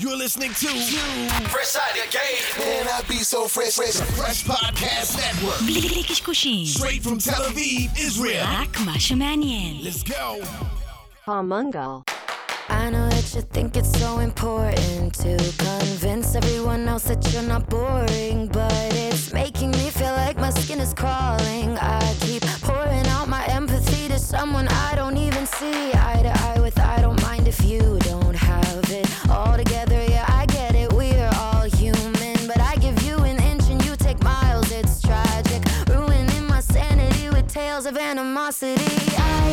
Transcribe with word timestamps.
You're 0.00 0.16
listening 0.16 0.50
to 0.50 0.68
Fresh 1.50 1.76
Out 1.76 1.90
of 1.90 1.96
the 1.96 2.08
Game. 2.10 2.78
and 2.80 2.88
I 2.88 3.02
be 3.08 3.16
so 3.16 3.46
fresh, 3.46 3.74
fresh, 3.74 3.94
fresh 4.16 4.42
podcast 4.44 5.16
network. 5.18 5.60
Straight 6.66 7.02
from 7.02 7.18
Tel 7.18 7.42
Aviv, 7.42 7.90
Israel. 7.98 8.42
Let's 9.84 10.02
go. 10.02 10.40
Palmungal. 11.26 12.08
I 12.68 12.88
know 12.90 13.08
that 13.10 13.34
you 13.34 13.42
think 13.42 13.76
it's 13.76 13.92
so 14.00 14.20
important 14.20 15.14
to 15.16 15.36
convince 15.58 16.34
everyone 16.36 16.88
else 16.88 17.04
that 17.04 17.30
you're 17.32 17.42
not 17.42 17.68
boring, 17.68 18.46
but 18.48 18.72
it's 18.94 19.32
making 19.32 19.72
me 19.72 19.90
feel 19.90 20.12
like 20.12 20.31
my 20.47 20.49
skin 20.49 20.79
is 20.79 20.93
crawling. 20.93 21.77
I 21.79 22.15
keep 22.21 22.43
pouring 22.61 23.05
out 23.07 23.27
my 23.27 23.45
empathy 23.47 24.07
to 24.07 24.19
someone 24.19 24.67
I 24.67 24.95
don't 24.95 25.17
even 25.17 25.45
see 25.45 25.91
eye 25.93 26.21
to 26.23 26.31
eye 26.47 26.59
with. 26.59 26.79
I 26.79 27.01
don't 27.01 27.21
mind 27.23 27.47
if 27.47 27.63
you 27.63 27.99
don't 27.99 28.35
have 28.35 28.83
it 28.89 29.07
all 29.29 29.55
together. 29.57 30.03
Yeah, 30.07 30.25
I 30.27 30.45
get 30.47 30.75
it. 30.75 30.91
We're 30.93 31.29
all 31.35 31.63
human, 31.81 32.37
but 32.47 32.59
I 32.59 32.75
give 32.75 33.01
you 33.03 33.17
an 33.31 33.37
inch 33.51 33.65
and 33.69 33.83
you 33.85 33.95
take 33.95 34.21
miles. 34.23 34.71
It's 34.71 35.01
tragic, 35.01 35.61
ruining 35.89 36.45
my 36.47 36.61
sanity 36.61 37.29
with 37.29 37.47
tales 37.47 37.85
of 37.85 37.97
animosity. 37.97 38.95
I, 39.17 39.43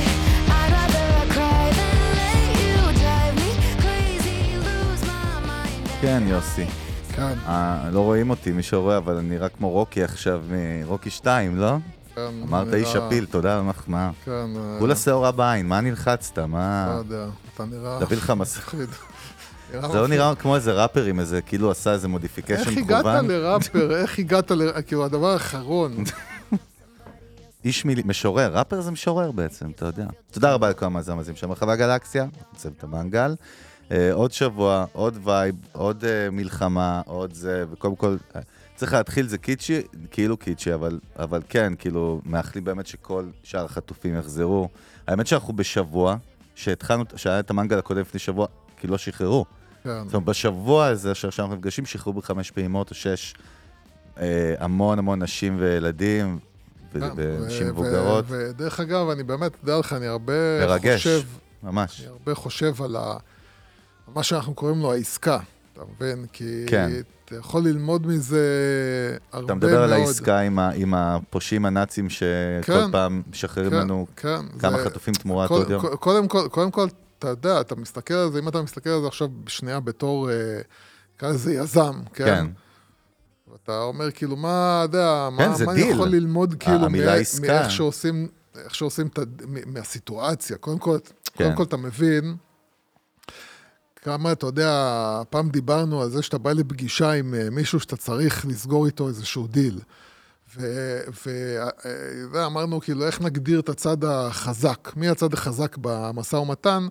I'd 0.59 0.71
rather 0.79 1.07
I 1.23 1.27
cry 1.35 1.65
than 1.79 1.99
let 2.21 2.43
you 2.63 2.77
drive 3.03 3.35
me 3.43 3.51
crazy, 3.85 4.39
lose 4.69 5.03
my 5.07 5.41
mind. 5.47 5.89
כן, 6.01 6.23
יוסי. 6.29 6.67
כן, 7.20 7.38
אה, 7.48 7.90
לא 7.92 8.00
רואים 8.00 8.30
אותי, 8.30 8.52
מי 8.52 8.64
שרואה, 8.64 8.98
אבל 8.98 9.16
אני 9.18 9.30
נראה 9.30 9.50
כמו 9.50 9.70
רוקי 9.70 10.04
עכשיו, 10.04 10.42
מרוקי 10.50 11.10
2, 11.10 11.58
לא? 11.58 11.72
כן. 12.16 12.22
אמרת 12.48 12.68
נראה- 12.68 12.80
איש 12.80 12.96
הפיל, 12.96 13.26
תודה 13.26 13.54
על 13.54 13.60
המחמאה. 13.60 14.10
כן. 14.26 14.32
אה, 14.32 14.76
כולה 14.80 14.96
שעורה 14.96 15.32
בעין, 15.32 15.68
מה 15.68 15.82
נלחצת? 15.82 16.38
לא 16.38 16.48
מה... 16.48 16.96
יודע, 16.98 17.26
אתה 17.56 17.66
נראה... 17.66 17.98
תביא 18.00 18.18
לך 18.18 18.30
מס... 18.30 18.58
מפחיד. 18.58 18.90
נראה 19.74 19.90
זה 19.92 19.98
לא. 20.02 20.08
נראה 20.08 20.36
כמו 20.36 20.56
איזה 20.56 20.74
ראפר 20.74 21.04
עם 21.06 21.20
איזה, 21.20 21.42
כאילו 21.42 21.72
עשה 21.72 21.94
איזה 21.94 22.08
modification 22.08 22.54
איך 22.70 22.78
הגעת 22.78 23.00
מכוון. 23.00 23.28
לראפר? 23.28 23.96
איך 24.02 24.20
הגעת 24.20 24.52
ל... 24.52 24.82
כאילו, 24.82 25.06
הדבר 25.06 25.28
האחרון. 25.34 26.04
איש 27.66 27.86
מילי, 27.86 28.02
משורר, 28.06 28.58
ראפר 28.58 28.82
זה 28.82 28.92
משורר 28.92 29.32
בעצם, 29.32 29.70
אתה 29.76 29.86
יודע. 29.86 30.06
תודה 30.32 30.54
רבה 30.54 30.70
לכל 30.70 30.86
המאזינים 30.86 31.36
של 31.36 31.48
מרחבי 31.48 31.72
הגלקסיה, 31.72 32.26
צוות 32.56 32.84
המנגל. 32.84 33.36
אה, 33.92 34.14
עוד 34.14 34.32
שבוע, 34.32 34.86
עוד 34.94 35.18
vibe, 35.24 35.56
עוד 35.72 36.06
אה, 36.06 36.30
מלחמה, 36.32 37.02
עוד 37.06 37.34
זה, 37.34 37.66
וקודם 37.72 37.96
כל, 37.96 38.18
אה, 38.36 38.42
צריך 38.76 38.94
להתחיל, 38.94 39.28
זה 39.28 39.38
קיצ'י, 39.38 39.82
כאילו 40.12 40.38
קיצ'י, 40.38 40.74
אבל, 40.74 41.00
אבל 41.20 41.42
כן, 41.50 41.74
כאילו, 41.80 42.22
מאחלים 42.26 42.64
באמת 42.64 42.88
שכל 42.88 43.26
שאר 43.44 43.66
החטופים 43.66 44.16
יחזרו. 44.18 44.70
האמת 45.08 45.28
שאנחנו 45.28 45.54
בשבוע, 45.54 46.16
שהתחלנו, 46.56 47.04
שהיה 47.16 47.40
את 47.40 47.50
המנגל 47.50 47.78
הקודם 47.80 48.02
לפני 48.02 48.20
שבוע, 48.20 48.48
כאילו 48.78 48.92
לא 48.92 48.98
שחררו. 48.98 49.46
כן. 49.84 50.04
זאת 50.06 50.14
אומרת, 50.14 50.28
בשבוע 50.28 50.86
הזה 50.86 51.16
שעכשיו 51.16 51.46
אנחנו 51.46 51.58
נפגשים, 51.58 51.86
שחררו 51.86 52.14
בחמש 52.14 52.52
פעימות 52.52 52.90
או 52.90 52.96
שש 52.96 53.34
אה, 54.20 54.54
המון 54.60 55.00
המון 55.00 55.24
נשים 55.24 55.56
וילדים, 55.60 56.40
ונשים 56.94 57.68
מבוגרות. 57.68 58.26
ודרך 58.28 58.80
אגב, 58.80 59.10
אני 59.10 59.24
באמת, 59.24 59.52
תדע 59.62 59.80
לך, 59.80 59.94
אני 59.94 60.08
הרבה 60.08 60.34
מרגש. 60.68 61.08
חושב, 61.08 61.22
ממש. 61.64 62.02
אני 62.02 62.10
הרבה 62.10 62.36
חושב 62.36 62.82
על 62.82 62.96
ה... 62.96 63.18
מה 64.16 64.24
שאנחנו 64.24 64.54
קוראים 64.54 64.80
לו 64.82 64.94
העסקה, 64.94 65.40
אתה 65.74 65.82
מבין? 65.96 66.26
כי 66.34 66.64
כן. 66.68 66.90
אתה 67.26 67.36
יכול 67.36 67.64
ללמוד 67.64 68.08
מזה 68.08 68.40
הרבה 69.32 69.46
מאוד. 69.46 69.46
אתה 69.46 69.68
מדבר 69.68 69.84
על 69.84 69.94
העסקה 69.94 70.40
עם, 70.40 70.60
ה, 70.60 70.70
עם 70.76 70.94
הפושעים 70.94 71.66
הנאצים 71.66 72.10
שכל 72.10 72.26
כן. 72.86 72.92
פעם 72.92 73.22
משחררים 73.32 73.70
כן, 73.70 73.76
לנו 73.78 74.08
כן, 74.16 74.40
כמה 74.60 74.78
זה- 74.78 74.86
חטופים 74.86 75.14
תמורת 75.14 75.50
עוד 75.50 75.70
יום. 75.70 75.96
קודם 75.96 76.28
כל, 76.28 76.48
קודם 76.52 76.72
כל, 76.72 76.88
אתה 77.20 77.28
יודע, 77.28 77.62
אתה 77.62 77.76
מסתכל 77.76 78.14
על 78.14 78.32
זה, 78.32 78.40
אם 78.40 78.48
אתה 78.48 78.62
מסתכל 78.62 78.90
על 78.90 79.02
זה 79.02 79.08
עכשיו 79.08 79.28
שנייה 79.48 79.80
בתור, 79.80 80.30
אה, 80.32 80.36
נקרא 81.16 81.30
לזה 81.30 81.54
יזם, 81.54 81.94
כן? 82.14 82.26
כן. 82.26 82.46
ואתה 83.52 83.82
אומר, 83.82 84.12
כאילו, 84.12 84.36
מה, 84.36 84.82
אתה 84.86 84.98
יודע, 84.98 85.30
כן, 85.38 85.50
מה, 85.50 85.66
מה 85.66 85.72
אני. 85.72 85.82
יכול 85.82 86.08
ללמוד, 86.08 86.56
כאילו. 86.60 86.90
מאיך 87.42 87.72
שעושים, 87.72 88.28
איך 88.64 88.76
שעושים 88.76 89.08
מ- 89.48 89.74
מהסיטואציה. 89.74 90.58
קודם 90.58 90.78
כל, 90.80 90.98
כן. 91.34 91.44
קודם 91.44 91.56
כל 91.56 91.64
אתה 91.64 91.78
מבין 91.78 92.36
כמה, 94.02 94.32
אתה 94.32 94.46
יודע, 94.46 95.22
פעם 95.30 95.50
דיברנו 95.50 96.02
על 96.02 96.10
זה 96.10 96.22
שאתה 96.22 96.38
בא 96.38 96.52
לפגישה 96.52 97.12
עם 97.12 97.34
אה, 97.34 97.50
מישהו 97.50 97.80
שאתה 97.80 97.98
צריך 97.98 98.46
לסגור 98.46 98.86
איתו 98.86 99.08
איזשהו 99.08 99.48
דיל. 99.48 99.80
ואמרנו, 102.32 102.82
כאילו, 102.82 103.06
איך 103.06 103.22
נגדיר 103.22 103.60
את 103.60 103.70
הצד 103.70 104.04
החזק? 104.04 104.92
מי 104.96 105.10
הצד 105.10 105.34
החזק 105.34 105.78
במשא 105.82 106.36
ומתן? 106.36 106.88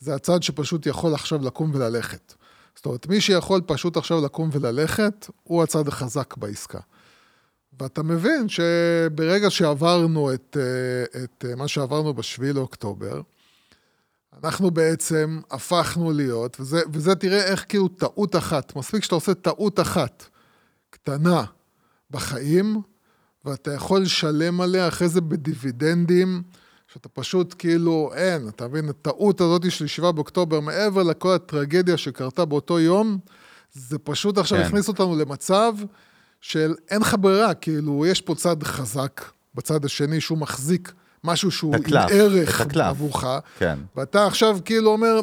זה 0.00 0.14
הצד 0.14 0.42
שפשוט 0.42 0.86
יכול 0.86 1.14
עכשיו 1.14 1.44
לקום 1.44 1.70
וללכת. 1.74 2.34
זאת 2.76 2.86
אומרת, 2.86 3.06
מי 3.06 3.20
שיכול 3.20 3.60
פשוט 3.66 3.96
עכשיו 3.96 4.24
לקום 4.24 4.50
וללכת, 4.52 5.30
הוא 5.42 5.62
הצד 5.62 5.88
החזק 5.88 6.36
בעסקה. 6.36 6.78
ואתה 7.80 8.02
מבין 8.02 8.48
שברגע 8.48 9.50
שעברנו 9.50 10.34
את, 10.34 10.56
אה, 10.60 11.22
את 11.24 11.44
אה, 11.48 11.56
מה 11.56 11.68
שעברנו 11.68 12.14
בשביעי 12.14 12.52
לאוקטובר, 12.52 13.20
אנחנו 14.44 14.70
בעצם 14.70 15.40
הפכנו 15.50 16.12
להיות, 16.12 16.60
וזה, 16.60 16.80
וזה 16.92 17.14
תראה 17.14 17.44
איך 17.44 17.64
כאילו 17.68 17.88
טעות 17.88 18.36
אחת, 18.36 18.76
מספיק 18.76 19.04
שאתה 19.04 19.14
עושה 19.14 19.34
טעות 19.34 19.80
אחת 19.80 20.24
קטנה 20.90 21.44
בחיים, 22.10 22.80
ואתה 23.44 23.72
יכול 23.72 24.00
לשלם 24.00 24.60
עליה 24.60 24.88
אחרי 24.88 25.08
זה 25.08 25.20
בדיבידנדים, 25.20 26.42
שאתה 26.92 27.08
פשוט 27.08 27.54
כאילו, 27.58 28.10
אין, 28.14 28.48
אתה 28.48 28.68
מבין, 28.68 28.88
הטעות 28.88 29.40
הזאת 29.40 29.70
של 29.70 29.86
7 29.86 30.12
באוקטובר, 30.12 30.60
מעבר 30.60 31.02
לכל 31.02 31.34
הטרגדיה 31.34 31.96
שקרתה 31.96 32.44
באותו 32.44 32.80
יום, 32.80 33.18
זה 33.72 33.98
פשוט 33.98 34.38
עכשיו 34.38 34.58
כן. 34.58 34.64
הכניס 34.64 34.88
אותנו 34.88 35.18
למצב 35.18 35.74
של 36.40 36.74
אין 36.90 37.00
לך 37.00 37.16
ברירה, 37.20 37.54
כאילו, 37.54 38.06
יש 38.06 38.20
פה 38.20 38.34
צד 38.34 38.62
חזק 38.62 39.24
בצד 39.54 39.84
השני 39.84 40.20
שהוא 40.20 40.38
מחזיק 40.38 40.92
משהו 41.24 41.50
שהוא 41.50 41.74
את 41.76 41.86
עם 41.88 41.96
ערך 42.10 42.60
את 42.60 42.66
הקלף. 42.66 42.86
עבורך, 42.86 43.24
כן. 43.58 43.78
ואתה 43.96 44.26
עכשיו 44.26 44.58
כאילו 44.64 44.90
אומר, 44.92 45.20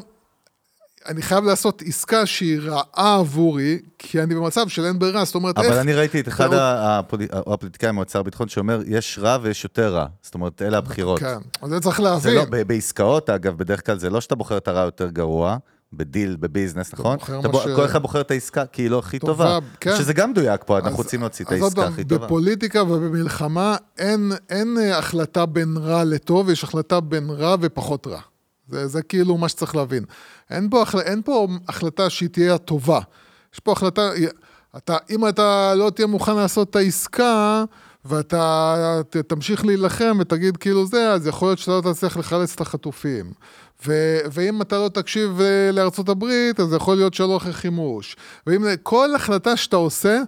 אני 1.08 1.22
חייב 1.22 1.44
לעשות 1.44 1.82
עסקה 1.86 2.26
שהיא 2.26 2.60
רעה 2.62 2.84
עבורי, 3.20 3.80
כי 4.00 4.24
אני 4.24 4.36
במצב 4.36 4.68
של 4.68 4.86
אין 4.86 5.00
ברירה, 5.00 5.26
זאת 5.26 5.36
אומרת, 5.36 5.58
איך... 5.58 5.66
אבל 5.68 5.78
אני 5.80 5.94
ראיתי 5.94 6.20
את 6.20 6.28
אחד 6.28 6.50
הפוליט- 6.54 7.34
הפוליטיקאים 7.34 7.96
מהאוצר 7.96 8.20
הביטחון 8.20 8.48
שאומר, 8.48 8.82
יש 8.88 9.20
רע 9.22 9.38
ויש 9.42 9.64
יותר 9.64 9.94
רע. 9.96 10.06
זאת 10.22 10.34
אומרת, 10.34 10.62
אלה 10.62 10.78
הבחירות. 10.78 11.20
כן, 11.20 11.38
אז 11.62 11.70
זה 11.70 11.80
צריך 11.80 11.98
זה 11.98 12.04
להבין. 12.04 12.36
לא, 12.36 12.46
ב- 12.50 12.62
בעסקאות, 12.62 13.30
אגב, 13.30 13.58
בדרך 13.58 13.86
כלל 13.86 13.98
זה 14.00 14.10
לא 14.10 14.22
שאתה 14.22 14.36
בוחר 14.36 14.58
את 14.58 14.68
הרע 14.68 14.82
יותר 14.82 15.10
גרוע, 15.10 15.58
בדיל, 15.94 16.36
בביזנס, 16.40 16.94
נכון? 16.94 17.18
בוחר 17.18 17.40
אתה 17.40 17.48
מה 17.48 17.52
בו- 17.52 17.60
ש- 17.62 17.76
כל 17.76 17.86
אחד 17.86 18.02
בוחר 18.02 18.22
את 18.22 18.32
העסקה 18.32 18.66
כי 18.66 18.82
היא 18.82 18.90
לא 18.90 19.00
הכי 19.00 19.20
טובה, 19.20 19.34
טובה. 19.56 19.60
כן. 19.80 19.96
שזה 19.98 20.14
גם 20.14 20.32
מדויק 20.32 20.62
פה, 20.66 20.78
אנחנו 20.80 20.98
רוצים 20.98 21.20
להוציא 21.22 21.46
את 21.46 21.52
העסקה 21.52 21.88
הכי 21.88 22.04
טובה. 22.04 22.26
בפוליטיקה 22.26 22.84
ובמלחמה 22.84 23.76
אין, 23.98 24.32
אין 24.50 24.78
אה, 24.82 24.98
החלטה 24.98 25.46
בין 25.46 25.78
רע 25.78 26.04
לטוב, 26.04 26.50
יש 26.50 26.64
החלטה 26.64 27.00
בין 27.00 27.30
רע 27.30 27.56
ופחות 27.62 28.08
רע. 28.08 28.20
זה, 28.70 28.88
זה 28.88 29.02
כאילו 29.02 29.38
מה 29.38 29.50
שצריך 29.50 29.76
להבין. 29.76 30.04
אין 30.50 30.70
פה, 30.70 30.82
החל- 30.82 31.00
אין 31.00 31.22
פה 31.26 31.48
החלטה 31.68 32.10
שהיא 32.10 32.30
תהיה 32.30 32.54
הטובה. 32.56 33.00
יש 33.54 33.60
פה 33.60 33.72
החלטה, 33.72 34.10
אתה, 34.78 34.98
אם 35.10 35.28
אתה 35.28 35.74
לא 35.76 35.90
תהיה 35.90 36.08
מוכן 36.08 36.36
לעשות 36.36 36.70
את 36.70 36.76
העסקה, 36.76 37.64
ואתה 38.08 39.02
תמשיך 39.28 39.66
להילחם 39.66 40.18
ותגיד 40.20 40.58
כאילו 40.58 40.86
זה, 40.86 41.12
אז 41.12 41.28
יכול 41.28 41.48
להיות 41.48 41.60
שאתה 41.60 41.72
לא 41.72 41.94
תצליח 41.94 42.18
לחלץ 42.18 42.54
את 42.54 42.62
החטופים. 42.62 43.32
ו- 43.88 44.20
ואם 44.32 44.62
אתה 44.62 44.78
לא 44.78 44.90
תקשיב 44.90 45.42
אה, 45.42 45.72
לארצות 45.74 46.10
הברית, 46.10 46.60
אז 46.60 46.74
יכול 46.74 46.96
להיות 46.96 47.14
שלא 47.14 47.38
אחרי 47.38 47.54
חימוש. 47.54 48.16
ואם 48.48 48.66
כל 48.84 49.16
החלטה 49.16 49.58
שאתה 49.58 49.76
עושה, 49.76 50.22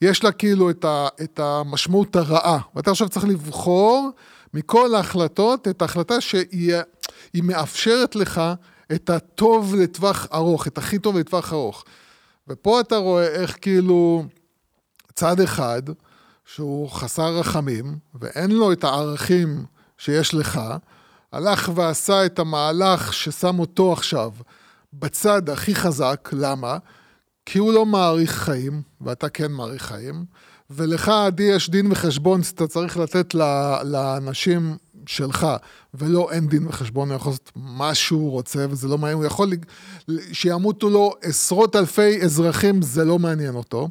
יש 0.00 0.24
לה 0.24 0.32
כאילו 0.32 0.70
את, 0.70 0.84
ה, 0.84 1.08
את 1.22 1.40
המשמעות 1.40 2.16
הרעה. 2.16 2.58
ואתה 2.74 2.90
עכשיו 2.90 3.08
צריך 3.08 3.24
לבחור 3.24 4.10
מכל 4.54 4.94
ההחלטות 4.94 5.68
את 5.68 5.82
ההחלטה 5.82 6.20
שהיא 6.20 6.74
היא 7.32 7.42
מאפשרת 7.42 8.16
לך 8.16 8.40
את 8.92 9.10
הטוב 9.10 9.74
לטווח 9.74 10.26
ארוך, 10.34 10.66
את 10.66 10.78
הכי 10.78 10.98
טוב 10.98 11.18
לטווח 11.18 11.52
ארוך. 11.52 11.84
ופה 12.48 12.80
אתה 12.80 12.96
רואה 12.96 13.26
איך 13.26 13.56
כאילו 13.60 14.24
צד 15.14 15.40
אחד, 15.40 15.82
שהוא 16.54 16.90
חסר 16.90 17.38
רחמים, 17.38 17.96
ואין 18.14 18.50
לו 18.50 18.72
את 18.72 18.84
הערכים 18.84 19.64
שיש 19.98 20.34
לך, 20.34 20.60
הלך 21.32 21.70
ועשה 21.74 22.26
את 22.26 22.38
המהלך 22.38 23.12
ששם 23.12 23.58
אותו 23.58 23.92
עכשיו 23.92 24.30
בצד 24.92 25.50
הכי 25.50 25.74
חזק, 25.74 26.28
למה? 26.32 26.78
כי 27.46 27.58
הוא 27.58 27.72
לא 27.72 27.86
מעריך 27.86 28.32
חיים, 28.32 28.82
ואתה 29.00 29.28
כן 29.28 29.52
מעריך 29.52 29.82
חיים, 29.82 30.24
ולך, 30.70 31.08
עדי, 31.08 31.42
יש 31.42 31.70
דין 31.70 31.92
וחשבון 31.92 32.42
שאתה 32.42 32.66
צריך 32.66 32.96
לתת 32.96 33.34
לאנשים 33.84 34.76
שלך, 35.06 35.46
ולא 35.94 36.32
אין 36.32 36.48
דין 36.48 36.66
וחשבון, 36.66 37.08
הוא 37.08 37.16
יכול 37.16 37.32
לעשות 37.32 37.52
מה 37.56 37.94
שהוא 37.94 38.30
רוצה, 38.30 38.66
וזה 38.70 38.88
לא 38.88 38.98
מעניין, 38.98 39.18
הוא 39.18 39.26
יכול, 39.26 39.52
שימותו 40.32 40.90
לו 40.90 41.14
עשרות 41.22 41.76
אלפי 41.76 42.22
אזרחים, 42.22 42.82
זה 42.82 43.04
לא 43.04 43.18
מעניין 43.18 43.54
אותו. 43.54 43.88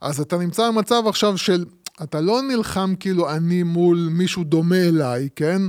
אז 0.00 0.20
אתה 0.20 0.38
נמצא 0.38 0.68
במצב 0.70 1.02
עכשיו 1.06 1.38
של, 1.38 1.64
אתה 2.02 2.20
לא 2.20 2.42
נלחם 2.42 2.94
כאילו 3.00 3.30
אני 3.30 3.62
מול 3.62 4.08
מישהו 4.10 4.44
דומה 4.44 4.76
אליי, 4.76 5.28
כן? 5.36 5.62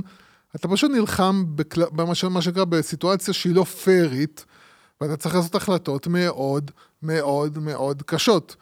אתה 0.56 0.68
פשוט 0.68 0.90
נלחם 0.90 1.44
בכל, 1.48 1.82
במה 1.92 2.14
שנקרא 2.14 2.64
בסיטואציה 2.64 3.34
שהיא 3.34 3.54
לא 3.54 3.64
פיירית, 3.64 4.44
ואתה 5.00 5.16
צריך 5.16 5.34
לעשות 5.34 5.54
החלטות 5.54 6.06
מאוד 6.06 6.70
מאוד 7.02 7.58
מאוד 7.58 8.02
קשות. 8.02 8.56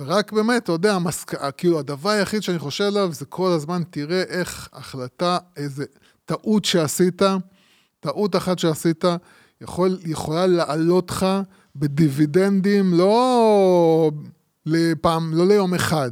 ורק 0.00 0.32
באמת, 0.32 0.62
אתה 0.62 0.72
יודע, 0.72 0.94
המסק... 0.94 1.34
כאילו 1.56 1.78
הדבר 1.78 2.10
היחיד 2.10 2.42
שאני 2.42 2.58
חושב 2.58 2.84
עליו 2.84 3.12
זה 3.12 3.24
כל 3.24 3.50
הזמן 3.50 3.82
תראה 3.90 4.22
איך 4.22 4.68
החלטה, 4.72 5.38
איזה 5.56 5.84
טעות 6.24 6.64
שעשית, 6.64 7.22
טעות 8.00 8.36
אחת 8.36 8.58
שעשית, 8.58 9.04
יכול, 9.60 9.98
יכולה 10.04 10.46
לעלות 10.46 11.10
לך 11.10 11.26
בדיבידנדים, 11.76 12.94
לא 12.94 14.10
לפעם, 14.70 15.34
לא 15.34 15.48
ליום 15.48 15.74
אחד, 15.74 16.10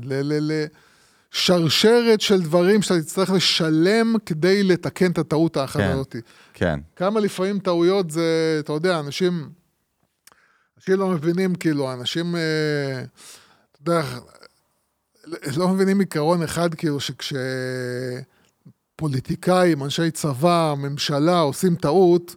לשרשרת 1.32 2.20
של 2.20 2.43
דברים 2.43 2.82
שאתה 2.82 3.00
תצטרך 3.00 3.31
לשלם 3.31 4.14
כדי 4.26 4.62
לתקן 4.62 5.10
את 5.10 5.19
הטעות 5.19 5.56
האחת 5.56 5.81
כן. 5.81 5.90
הזאת. 5.90 6.16
כן. 6.55 6.81
כמה 6.96 7.20
לפעמים 7.20 7.58
טעויות 7.58 8.10
זה, 8.10 8.56
אתה 8.64 8.72
יודע, 8.72 9.00
אנשים, 9.00 9.49
אנשים 10.78 10.94
לא 10.94 11.08
מבינים, 11.08 11.55
כאילו, 11.55 11.93
אנשים, 11.93 12.37
אה, 12.37 13.02
אתה 13.82 13.93
יודע, 13.93 14.02
לא 15.56 15.69
מבינים 15.69 16.00
עיקרון 16.00 16.43
אחד, 16.43 16.75
כאילו, 16.75 16.99
שכשפוליטיקאים, 17.00 19.84
אנשי 19.84 20.11
צבא, 20.11 20.75
ממשלה, 20.78 21.40
עושים 21.40 21.75
טעות, 21.75 22.37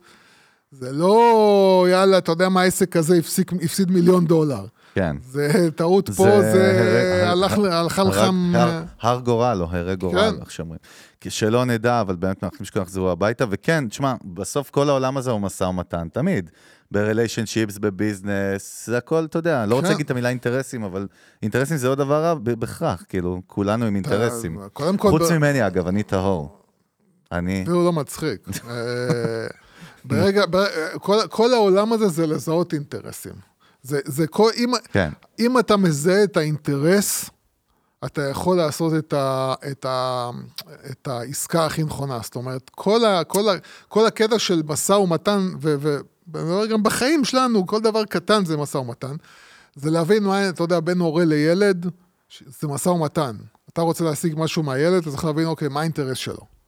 זה 0.72 0.92
לא, 0.92 1.88
יאללה, 1.92 2.18
אתה 2.18 2.32
יודע 2.32 2.50
מה 2.50 2.62
העסק 2.62 2.96
הזה 2.96 3.16
הפסיק, 3.16 3.54
הפסיד 3.54 3.92
מיליון 3.92 4.26
דולר. 4.26 4.66
כן. 4.96 5.16
זה 5.24 5.70
טעות 5.76 6.10
פה, 6.10 6.24
זה 6.42 6.52
זה 6.52 7.22
הר- 7.24 7.32
הלך, 7.32 7.54
הלכה 7.72 8.04
לך... 8.04 8.18
הר- 9.02 9.20
גורל 9.20 9.58
או 9.62 9.68
הרי 9.72 9.96
גורל, 9.96 10.32
כן. 10.36 10.42
איך 10.42 10.52
שאומרים. 10.52 10.80
שלא 11.28 11.66
נדע, 11.66 12.02
אבל 12.02 12.16
באמת 12.16 12.44
אנחנו 12.44 12.66
שכולם 12.66 12.84
יחזרו 12.84 13.10
הביתה, 13.12 13.46
וכן, 13.50 13.88
תשמע, 13.88 14.14
בסוף 14.34 14.70
כל 14.70 14.90
העולם 14.90 15.18
הזה 15.18 15.32
הוא 15.32 15.42
משא 15.42 15.64
ומתן, 15.64 16.08
תמיד. 16.14 16.50
בריליישנשיפס, 16.92 17.78
בביזנס, 17.78 18.86
זה 18.88 18.98
הכל, 18.98 19.26
אתה 19.26 19.40
יודע, 19.40 19.66
לא 19.66 19.76
רוצה 19.76 19.88
כן. 19.88 19.92
להגיד 19.92 20.06
את 20.06 20.12
המילה 20.12 20.30
אינטרסים, 20.30 20.84
אבל 20.84 21.08
אינטרסים 21.44 21.78
זה 21.78 21.88
לא 21.90 21.96
דבר 21.96 22.24
רע 22.24 22.34
בהכרח, 22.34 23.04
כאילו, 23.10 23.42
כולנו 23.48 23.86
עם 23.86 23.96
אינטרסים. 23.96 24.60
קודם 24.74 24.98
כל, 24.98 25.10
חוץ 25.10 25.32
ב- 25.32 25.34
ממני, 25.38 25.68
אגב, 25.68 25.88
אני 25.88 26.04
טהור. 26.04 26.58
אני... 27.32 27.62
אפילו 27.64 27.86
לא 27.86 27.94
מצחיק. 27.94 28.48
אה, 28.70 28.74
ברגע, 30.06 30.44
ב- 30.50 30.66
כל, 31.00 31.18
כל 31.30 31.54
העולם 31.54 31.94
הזה 31.94 32.08
זה 32.08 32.28
לזהות 32.28 32.74
אינטרסים. 32.74 33.51
זה, 33.84 34.00
זה 34.06 34.28
כל, 34.28 34.50
אם, 34.58 34.72
כן. 34.92 35.10
אם 35.40 35.60
אתה 35.60 35.78
מזהה 35.78 36.24
את 36.24 36.38
האינטרס, 36.38 37.30
אתה 38.06 38.22
יכול 38.22 38.58
לעשות 38.58 38.94
את, 38.98 39.14
ה, 39.14 39.54
את, 39.72 39.86
ה, 39.86 40.30
את 40.92 41.08
העסקה 41.08 41.66
הכי 41.66 41.84
נכונה. 41.84 42.20
זאת 42.24 42.36
אומרת, 42.36 42.70
כל, 42.70 43.06
ה, 43.06 43.24
כל, 43.24 43.50
ה, 43.50 43.54
כל 43.88 44.06
הקטע 44.06 44.40
של 44.40 44.62
משא 44.66 44.94
ומתן, 44.94 45.50
וגם 45.62 46.84
בחיים 46.84 47.26
שלנו, 47.26 47.68
כל 47.68 47.82
דבר 47.82 48.06
קטן 48.06 48.46
זה 48.46 48.58
משא 48.58 48.78
ומתן, 48.78 49.16
זה 49.76 49.92
להבין 49.92 50.24
מה, 50.24 50.50
אתה 50.50 50.64
יודע, 50.64 50.80
בין 50.80 51.00
הורה 51.00 51.26
לילד, 51.26 51.86
זה 52.60 52.68
משא 52.68 52.90
ומתן. 52.90 53.36
אתה 53.74 53.82
רוצה 53.82 54.04
להשיג 54.04 54.34
משהו 54.38 54.64
מהילד, 54.64 55.02
אתה 55.02 55.12
צריך 55.12 55.26
להבין, 55.26 55.46
אוקיי, 55.46 55.68
מה 55.68 55.80
האינטרס 55.80 56.18
שלו? 56.18 56.61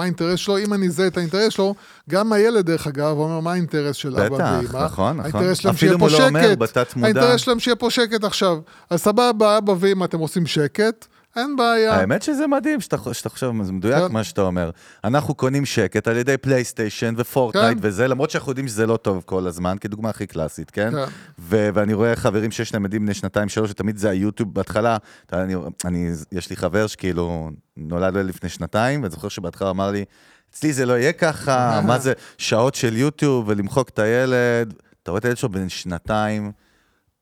מה 0.00 0.04
האינטרס 0.04 0.38
שלו? 0.38 0.58
אם 0.58 0.74
אני 0.74 0.86
אזהה 0.86 1.06
את 1.06 1.16
האינטרס 1.16 1.52
שלו, 1.52 1.74
גם 2.10 2.32
הילד, 2.32 2.66
דרך 2.66 2.86
אגב, 2.86 3.16
אומר, 3.18 3.40
מה 3.40 3.52
האינטרס 3.52 3.96
של 3.96 4.16
אבא 4.16 4.28
בטח, 4.28 4.44
ואמא? 4.44 4.84
נכון, 4.84 5.16
נכון. 5.16 5.20
האינטרס 5.20 5.58
שלהם 5.58 5.74
אפילו 5.74 5.78
שיהיה 5.78 5.94
אם 5.94 5.98
פה 5.98 6.06
הוא 6.06 6.22
לא 6.22 6.28
אומר, 6.28 6.48
שקט. 6.48 6.58
בתת 6.58 6.96
מודע. 6.96 7.06
האינטרס 7.06 7.40
שלהם 7.40 7.60
שיהיה 7.60 7.76
פה 7.76 7.90
שקט 7.90 8.24
עכשיו. 8.24 8.58
אז 8.90 9.00
סבבה, 9.00 9.58
אבא 9.58 9.74
ואמא, 9.80 10.04
אתם 10.04 10.18
עושים 10.18 10.46
שקט, 10.46 11.06
אין 11.36 11.56
בעיה. 11.56 11.94
האמת 11.94 12.22
שזה 12.22 12.46
מדהים 12.46 12.80
שאתה, 12.80 12.96
שאתה 13.12 13.28
חושב, 13.28 13.52
זה 13.62 13.72
מדויק 13.72 13.98
כן. 13.98 14.12
מה 14.12 14.24
שאתה 14.24 14.42
אומר. 14.42 14.70
אנחנו 15.04 15.34
קונים 15.34 15.66
שקט 15.66 16.08
על 16.08 16.16
ידי 16.16 16.36
פלייסטיישן 16.36 17.14
ופורטנייט 17.16 17.78
כן. 17.80 17.88
וזה, 17.88 18.08
למרות 18.08 18.30
שאנחנו 18.30 18.50
יודעים 18.50 18.68
שזה 18.68 18.86
לא 18.86 18.96
טוב 18.96 19.22
כל 19.26 19.46
הזמן, 19.46 19.76
כדוגמה 19.80 20.10
הכי 20.10 20.26
קלאסית, 20.26 20.70
כן? 20.70 20.90
כן. 20.90 21.04
ו- 21.38 21.68
ואני 21.74 21.94
רואה 21.94 22.16
חברים 22.16 22.50
שיש 22.50 22.74
להם 22.74 22.84
ילדים 22.84 23.04
בני 23.04 23.14
שנתיים 23.14 23.48
שלוש, 23.48 23.70
ותמיד 23.70 23.96
זה 23.96 24.10
היוטיוב 24.10 24.54
בהתחלה, 24.54 24.96
אני, 25.32 25.54
אני, 25.84 26.10
יש 26.32 26.50
לי 26.50 26.56
חבר 26.56 26.86
שכאילו 26.86 27.50
נולד 27.76 28.16
לפני 28.16 28.48
שנתיים, 28.48 29.02
ואני 29.02 29.10
זוכר 29.10 29.28
שבהתחלה 29.28 29.70
אמר 29.70 29.90
לי, 29.90 30.04
אצלי 30.50 30.72
זה 30.72 30.86
לא 30.86 30.92
יהיה 30.92 31.12
ככה, 31.12 31.80
מה 31.86 31.98
זה 31.98 32.12
שעות 32.38 32.74
של 32.74 32.96
יוטיוב 32.96 33.48
ולמחוק 33.48 33.88
את 33.88 33.98
הילד, 33.98 34.74
אתה 35.02 35.10
רואה 35.10 35.18
את 35.18 35.24
הילד 35.24 35.36
שלו 35.36 35.48
בן 35.48 35.68
שנתיים. 35.68 36.52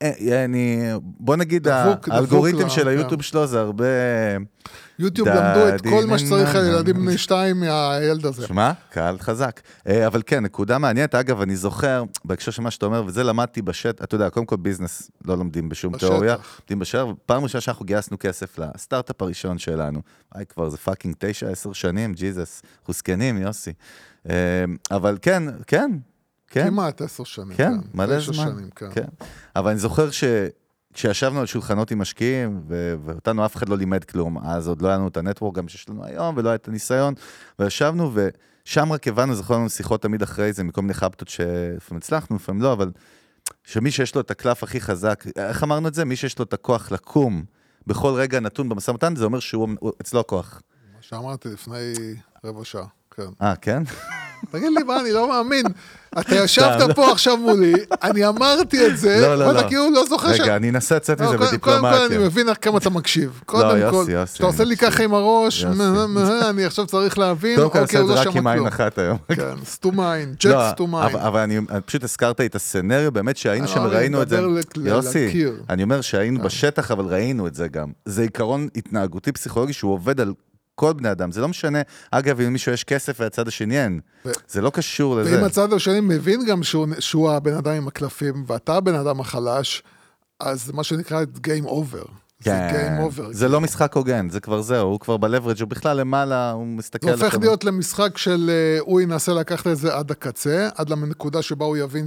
אה, 0.03 0.45
אני, 0.45 0.83
בוא 1.03 1.37
נגיד, 1.37 1.69
דבוק- 1.69 1.93
דבוק 1.95 2.09
האלגוריתם 2.09 2.59
לה, 2.59 2.71
של. 2.71 2.89
היוטיוב 2.89 3.23
שלו 3.23 3.47
זה 3.47 3.61
הרבה... 3.61 3.85
יוטיוב 4.99 5.29
למדו 5.29 5.69
את 5.69 5.81
כל 5.81 6.05
מה 6.07 6.19
שצריך 6.19 6.55
על 6.55 6.63
די- 6.65 6.69
ילדים 6.71 6.97
בני 6.97 7.19
שתיים 7.19 7.61
מהילד 7.61 8.27
הזה. 8.27 8.47
שמע, 8.47 8.73
קהל 8.91 9.19
חזק. 9.19 9.61
אה, 9.89 10.07
אבל 10.07 10.23
כן, 10.27 10.45
נקודה 10.45 10.79
מעניינת. 10.79 11.15
אגב, 11.15 11.41
אני 11.41 11.57
זוכר, 11.57 12.05
בהקשר 12.25 12.51
של 12.51 12.63
מה 12.63 12.71
שאתה 12.71 12.87
אומר, 12.87 13.05
וזה 13.07 13.25
למדתי 13.25 13.63
בשטח, 13.63 14.05
אתה 14.05 14.15
יודע, 14.15 14.31
קודם 14.31 14.47
כל 14.47 14.57
business 14.57 15.11
לא 15.25 15.39
לומדים 15.39 15.69
בשום 15.69 15.97
תיאוריה, 15.99 16.37
לומדים 16.61 16.79
בשטח. 16.79 17.03
פעם 17.27 17.43
ראשונה 17.43 17.61
שאנחנו 17.61 17.85
גייסנו 17.85 18.17
כסף 18.21 18.59
לסטארט-אפ 18.59 19.23
הראשון 19.23 19.59
שלנו. 19.59 20.01
היי, 20.35 20.47
כבר 20.47 20.69
זה 20.69 20.77
fucking 20.77 21.15
תשע, 21.19 21.49
עשר 21.49 21.73
שנים, 21.73 22.13
ג'יזוס. 22.15 22.63
אנחנו 22.81 22.95
זקנים, 22.95 23.37
יוסי. 23.43 23.73
אה, 24.31 24.35
אבל 24.91 25.19
כן, 25.23 25.43
כן, 25.67 25.91
כן. 26.51 26.67
כמעט 26.71 27.03
עשר 27.03 27.25
שנים. 27.25 27.57
כן, 27.57 27.73
מלא 27.95 28.19
תשע 28.19 28.33
זמן. 28.33 28.45
שנים, 28.45 28.71
כן. 28.71 28.89
כן. 28.95 29.07
אבל 29.57 29.71
אני 29.71 29.79
זוכר 29.79 30.09
שכשישבנו 30.11 31.41
על 31.41 31.47
שולחנות 31.47 31.91
עם 31.91 31.99
משקיעים, 31.99 32.61
ו- 32.69 32.95
ואותנו 33.05 33.45
אף 33.45 33.57
אחד 33.57 33.69
לא 33.69 33.77
לימד 33.77 34.05
כלום, 34.05 34.39
אז 34.39 34.69
עוד 34.69 34.83
לא 34.83 34.89
היה 34.89 34.97
לנו 34.97 35.09
את 35.09 35.17
הנטוורק 35.17 35.55
גם 35.57 35.69
שיש 35.69 35.89
לנו 35.89 36.05
היום, 36.05 36.35
ולא 36.37 36.49
היה 36.49 36.55
את 36.55 36.69
הניסיון, 36.69 37.15
וישבנו, 37.59 38.13
ושם 38.15 38.93
רק 38.93 39.09
הבנו, 39.09 39.35
זוכר 39.35 39.55
לנו 39.55 39.71
שיחות 39.71 40.03
תמיד 40.03 40.23
אחרי 40.23 40.53
זה, 40.53 40.65
מכל 40.65 40.81
מיני 40.83 40.95
חבטות 40.95 41.29
שלפעמים 41.29 41.99
הצלחנו, 41.99 42.37
לפעמים 42.37 42.63
לא, 42.63 42.73
אבל 42.73 42.91
שמי 43.65 43.91
שיש 43.91 44.15
לו 44.15 44.21
את 44.21 44.31
הקלף 44.31 44.63
הכי 44.63 44.81
חזק, 44.81 45.25
איך 45.37 45.63
אמרנו 45.63 45.89
את 45.89 45.95
זה? 45.95 46.05
מי 46.05 46.17
שיש 46.17 46.39
לו 46.39 46.45
את 46.45 46.53
הכוח 46.53 46.93
לקום 46.93 47.45
בכל 47.87 48.13
רגע 48.15 48.41
נתון 48.41 48.69
במשא 48.69 48.91
ומתן, 48.91 49.17
זה 49.17 49.25
אומר 49.25 49.39
שהוא 49.41 49.69
הוא- 49.81 49.93
אצלו 50.01 50.21
הכוח. 50.21 50.63
מה 50.97 51.03
שאמרתי 51.03 51.49
לפני 51.49 51.93
רבע 52.45 52.65
שעה, 52.65 52.87
כן. 53.11 53.23
אה, 53.43 53.57
כן? 53.57 53.83
תגיד 54.51 54.69
לי, 54.79 54.83
מה, 54.83 55.01
אני 55.01 55.13
לא 55.13 55.29
מאמין. 55.29 55.65
אתה 56.21 56.35
ישבת 56.37 56.97
פה 56.97 57.13
עכשיו 57.13 57.37
מולי, 57.37 57.73
אני 58.03 58.27
אמרתי 58.29 58.87
את 58.87 58.99
זה, 58.99 59.19
לא, 59.21 59.35
לא, 59.39 59.45
ואתה 59.45 59.63
לא. 59.63 59.69
כאילו 59.69 59.91
לא 59.95 60.05
זוכר 60.09 60.35
ש... 60.35 60.41
רגע, 60.41 60.57
אני 60.57 60.71
אנסה 60.71 60.97
לצאת 60.97 61.21
לא, 61.21 61.27
מזה 61.27 61.37
קודם- 61.39 61.59
קודם 61.59 61.81
כל 61.81 61.87
אני 61.87 61.97
בדיפלומטיה. 61.99 62.27
מבין 62.29 62.55
כמה 62.55 62.79
אתה 62.79 62.91
מקשיב. 62.91 63.41
קודם 63.47 63.91
כל, 63.91 64.05
כשאתה 64.27 64.47
עושה 64.47 64.63
אני 64.63 64.69
לי. 64.71 64.77
ככה 64.77 65.03
עם 65.05 65.15
הראש, 65.15 65.65
אני 66.51 66.65
עכשיו 66.65 66.87
צריך 66.87 67.19
להבין, 67.19 67.57
קודם 67.57 67.71
כל, 67.71 67.79
אוקיי, 67.79 67.99
עשה 67.99 67.99
הוא 67.99 68.11
את 68.11 68.17
לא 68.17 68.23
זה 68.23 68.29
רק 68.29 68.37
עם 68.37 68.43
שמע 68.43 68.51
עין 68.51 68.59
כלום. 68.59 68.67
אחת 68.73 68.99
היום. 68.99 69.19
כן, 69.35 69.55
סתום 69.65 70.01
עין, 70.01 70.35
ג'ט 70.39 70.45
לא, 70.47 70.69
סתום 70.73 70.95
אבל, 70.95 71.07
עין. 71.07 71.27
אבל 71.27 71.41
אני, 71.41 71.59
אני 71.71 71.81
פשוט 71.81 72.05
הזכרת 72.05 72.41
את 72.41 72.55
הסצנריו, 72.55 73.13
באמת 73.13 73.37
שהיינו 73.37 73.65
אני 73.65 73.73
שם 73.75 73.83
לא, 73.85 73.89
וראינו 73.89 74.17
אני 74.17 74.25
את 74.25 74.29
זה. 74.29 74.41
יוסי. 74.85 75.31
כן. 75.33 75.63
אני 75.71 75.83
אומר 75.83 76.01
שהיינו 76.01 76.41
בשטח, 76.43 76.91
אבל 76.91 77.05
ראינו 77.05 77.47
את 77.47 77.55
זה 77.55 77.69
גם. 77.69 77.89
זה 78.05 78.23
עיקרון 78.23 78.69
התנהגותי 78.77 79.33
פסיכולוגי 79.33 79.73
שהוא 79.73 79.93
עובד 79.93 80.21
על 80.21 80.33
כל 80.79 80.93
בני 80.93 81.11
אדם. 81.11 81.33
זה 81.33 81.41
לא 81.41 81.49
משנה, 81.49 81.79
אגב, 82.11 82.41
אם 82.41 82.47
למישהו 82.47 82.73
יש 82.73 82.85
כסף 82.85 83.17
והצד 83.21 83.49
השני 83.49 83.83
אין. 83.83 84.01
ו- 84.27 84.31
זה 84.49 84.61
לא 84.61 84.71
קשור 84.71 85.17
לזה. 85.17 85.37
ואם 85.37 85.45
הצד 85.45 85.73
השני 85.73 86.01
מבין 86.01 86.47
גם 86.47 86.63
שהוא, 86.63 86.87
שהוא 86.99 87.31
הבן 87.31 87.55
אדם 87.55 87.73
עם 87.73 87.89
הקלפים, 87.89 88.45
ואתה 88.47 88.75
הבן 88.75 88.95
אדם 88.95 89.21
החלש, 89.21 89.83
אז 90.41 90.71
מה 90.71 90.85
שנקרא 90.85 91.25
Game 91.37 91.67
Over. 91.67 92.09
זה 92.45 92.71
Game 92.71 93.01
Over. 93.11 93.23
זה 93.31 93.49
לא 93.49 93.61
משחק 93.61 93.97
הוגן, 93.97 94.31
זה 94.31 94.41
כבר 94.41 94.63
זהו, 94.63 94.89
הוא 94.89 95.01
כבר 95.01 95.17
בלברג', 95.17 95.61
הוא 95.61 95.69
בכלל 95.69 95.97
למעלה, 95.97 96.51
הוא 96.51 96.67
מסתכל 96.67 97.07
זה 97.07 97.13
הופך 97.13 97.23
עליכם. 97.23 97.41
להיות 97.41 97.65
למשחק 97.65 98.19
של 98.19 98.51
אה, 98.53 98.81
הוא 98.81 99.01
ינסה 99.01 99.33
לקחת 99.33 99.67
את 99.67 99.77
זה 99.77 99.95
עד 99.95 100.11
הקצה, 100.11 100.69
עד 100.75 100.91
לנקודה 100.91 101.43
שבה 101.43 101.65
הוא 101.65 101.77
יבין 101.77 102.07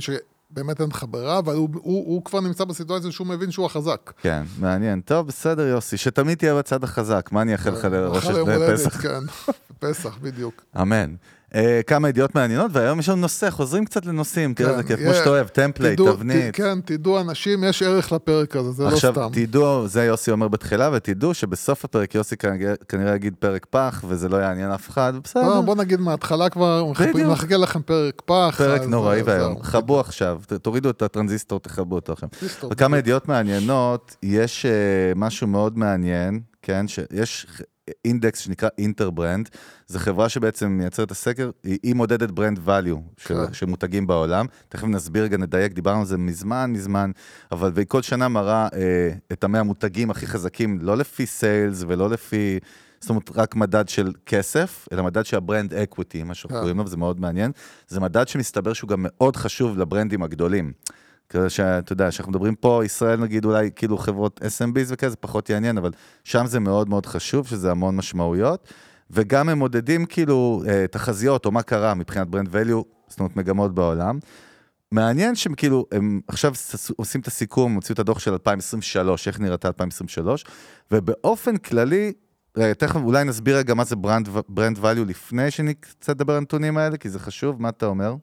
שבאמת 0.52 0.82
אין 0.82 0.90
לך 0.90 1.06
ברירה, 1.10 1.40
אבל 1.40 1.56
הוא, 1.56 1.70
הוא, 1.74 2.06
הוא 2.06 2.26
כבר 2.26 2.42
נמצא 2.42 2.64
בסיטואציה 2.66 3.12
שהוא 3.12 3.28
מבין 3.28 3.52
שהוא 3.52 3.66
החזק. 3.66 4.14
כן, 4.22 4.44
מעניין. 4.60 5.02
טוב, 5.02 5.28
בסדר, 5.28 5.68
יוסי, 5.68 5.98
שתמיד 5.98 6.38
תהיה 6.38 6.56
בצד 6.56 6.84
החזק. 6.84 7.30
מה 7.32 7.42
אני 7.42 7.54
אאחל 7.54 7.70
לך 7.70 7.86
לראש 7.86 8.24
יום 8.26 8.50
הולדת, 8.50 8.80
פסח? 8.80 9.02
כן. 9.02 9.20
פסח, 9.80 10.18
בדיוק. 10.22 10.64
אמן. 10.82 11.16
אה, 11.52 11.56
כמה 11.88 12.10
ידיעות 12.10 12.36
מעניינות, 12.36 12.72
והיום 12.74 13.00
יש 13.00 13.10
לנו 13.10 13.22
נושא, 13.22 13.50
חוזרים 13.50 13.86
קצת 13.86 14.06
לנושאים, 14.06 14.54
תראה 14.54 14.70
כן, 14.70 14.74
איזה 14.78 14.88
כיף, 14.88 14.98
כמו 15.00 15.06
יהיה- 15.06 15.18
שאתה 15.18 15.30
אוהב, 15.30 15.48
template, 15.48 16.00
תבנית. 16.00 16.56
כן, 16.56 16.82
תדעו 16.86 17.20
אנשים, 17.22 17.64
יש 17.64 17.84
ערך 17.84 18.12
לפרק 18.12 18.56
הזה, 18.56 18.72
זה 18.72 18.84
לא 18.84 18.90
עכשיו, 18.90 19.14
סתם. 19.14 19.30
תדעו, 19.34 19.88
זה 19.88 20.04
יוסי 20.04 20.32
אומר 20.32 20.48
בתחילה, 20.48 20.90
ותדעו 20.94 21.34
שבסוף 21.34 21.86
הפרק 21.86 22.16
יוסי 22.16 22.36
כנראה- 22.88 23.16
יגיד 23.16 23.34
פרק 23.40 23.66
פח, 23.70 24.04
וזה 24.08 24.30
לא 24.30 24.38
יעניין 24.38 24.72
אף 24.72 24.90
אחד, 24.90 25.14
בסדר. 25.24 25.42
לא, 25.50 25.62
בוא 25.62 25.76
נגיד 25.76 26.00
מההתחלה 26.00 26.50
כבר. 26.50 26.84
נחכה 27.16 27.58
לכם 27.58 27.82
פרק 27.82 28.22
פח. 28.26 28.56
פרק 28.58 28.82
נוראי 28.82 29.18
אה, 29.20 29.24
ואיום. 29.26 29.54
זהו. 29.54 29.64
חבו 29.64 30.00
עכשיו, 30.00 30.40
תורידו 30.62 30.90
את 30.90 31.02
הטרנזיסטור, 31.02 31.60
תכבו 31.60 31.96
אותו 31.96 32.14
עכשיו. 32.14 32.30
וכמה. 32.72 32.98
ידיעות 32.98 33.28
מעניינות, 33.28 34.16
יש 34.24 34.66
אה, 34.66 34.70
משהו 35.18 35.48
מאוד 35.48 35.78
מעניין, 35.78 36.40
כן, 36.62 36.88
שיש 36.88 37.48
אינדקס 38.06 38.40
שנקרא 38.40 38.70
אינטרברנד, 38.78 39.50
זו 39.88 40.00
חברה 40.00 40.30
שבעצם 40.30 40.68
מייצרת 40.68 41.06
את 41.06 41.12
הסקר, 41.12 41.52
היא, 41.64 41.80
היא 41.84 41.96
מודדת 41.96 42.32
brand 42.32 42.58
value 42.58 43.00
של, 43.18 43.46
כן. 43.46 43.54
של 43.54 43.66
מותגים 43.66 44.08
בעולם. 44.08 44.46
תכף 44.70 44.88
נסביר 44.88 45.24
רגע, 45.24 45.38
נדייק, 45.38 45.74
דיברנו 45.74 46.00
על 46.00 46.06
זה 46.06 46.18
מזמן, 46.18 46.72
מזמן, 46.74 47.12
אבל 47.52 47.72
והיא 47.74 47.88
כל 47.88 48.02
שנה 48.02 48.28
מראה 48.28 48.68
אה, 48.74 49.12
את 49.32 49.44
המאה 49.44 49.60
המותגים 49.60 50.12
הכי 50.12 50.28
חזקים, 50.28 50.80
לא 50.82 50.98
לפי 50.98 51.26
sales 51.26 51.84
ולא 51.88 52.10
לפי... 52.10 52.60
זאת 53.00 53.10
אומרת, 53.10 53.30
רק 53.36 53.56
מדד 53.56 53.90
של 53.90 54.12
כסף, 54.26 54.88
אלא 54.92 55.04
מדד 55.04 55.26
של 55.26 55.38
ה 55.38 55.44
brand 55.44 55.74
equity, 55.74 56.24
מה 56.24 56.34
שאנחנו 56.34 56.56
כן. 56.56 56.62
קוראים 56.62 56.78
לו, 56.78 56.86
וזה 56.86 56.98
מאוד 56.98 57.20
מעניין. 57.20 57.52
זה 57.88 58.00
מדד 58.00 58.28
שמסתבר 58.28 58.74
שהוא 58.74 58.88
גם 58.88 59.00
מאוד 59.02 59.36
חשוב 59.36 59.78
לברנדים 59.78 60.24
הגדולים. 60.24 60.74
כזה 61.32 61.50
שאתה 61.50 61.94
יודע, 61.94 62.12
שאנחנו 62.12 62.32
מדברים 62.32 62.56
פה, 62.56 62.82
ישראל 62.86 63.20
נגיד 63.20 63.46
אולי 63.46 63.70
כאילו 63.76 63.98
חברות 63.98 64.40
SMBs 64.44 64.88
וכזה, 64.88 65.16
פחות 65.16 65.50
יעניין, 65.50 65.78
אבל 65.78 65.92
שם 66.24 66.46
זה 66.46 66.60
מאוד 66.60 66.90
מאוד 66.90 67.06
חשוב, 67.06 67.48
שזה 67.48 67.72
המון 67.72 67.96
משמעויות. 67.96 68.74
וגם 69.12 69.50
הם 69.50 69.60
מודדים 69.60 70.06
כאילו 70.06 70.64
אה, 70.68 70.88
תחזיות 70.88 71.46
או 71.46 71.52
מה 71.52 71.62
קרה 71.62 71.94
מבחינת 71.94 72.28
brand 72.28 72.48
value, 72.48 72.84
זאת 73.08 73.20
אומרת 73.20 73.36
מגמות 73.36 73.76
בעולם. 73.76 74.20
מעניין 74.92 75.36
שהם 75.36 75.56
כאילו, 75.56 75.86
הם 75.92 76.22
עכשיו 76.28 76.54
עושים 76.96 77.22
את 77.22 77.28
הסיכום, 77.28 77.76
הוציאו 77.76 77.94
את 77.94 78.00
הדוח 78.00 78.20
של 78.20 78.32
2023, 78.32 79.28
איך 79.28 79.40
נראתה 79.40 79.68
2023, 79.68 80.46
ובאופן 80.92 81.58
כללי, 81.58 82.14
רגע, 82.58 82.74
תכף 82.74 82.96
אולי 82.96 83.24
נסביר 83.24 83.58
רגע 83.58 83.74
מה 83.74 83.84
זה 83.84 83.96
brand, 83.96 84.30
brand 84.50 84.80
לפני 85.08 85.52
שקצת 85.52 86.10
נדבר 86.10 86.34
על 86.34 86.38
הנתונים 86.38 86.78
האלה, 86.78 86.98
כי 86.98 87.10
זה 87.10 87.20
חשוב, 87.20 87.62
מה 87.62 87.70
אתה 87.70 87.86
אומר? 87.86 88.16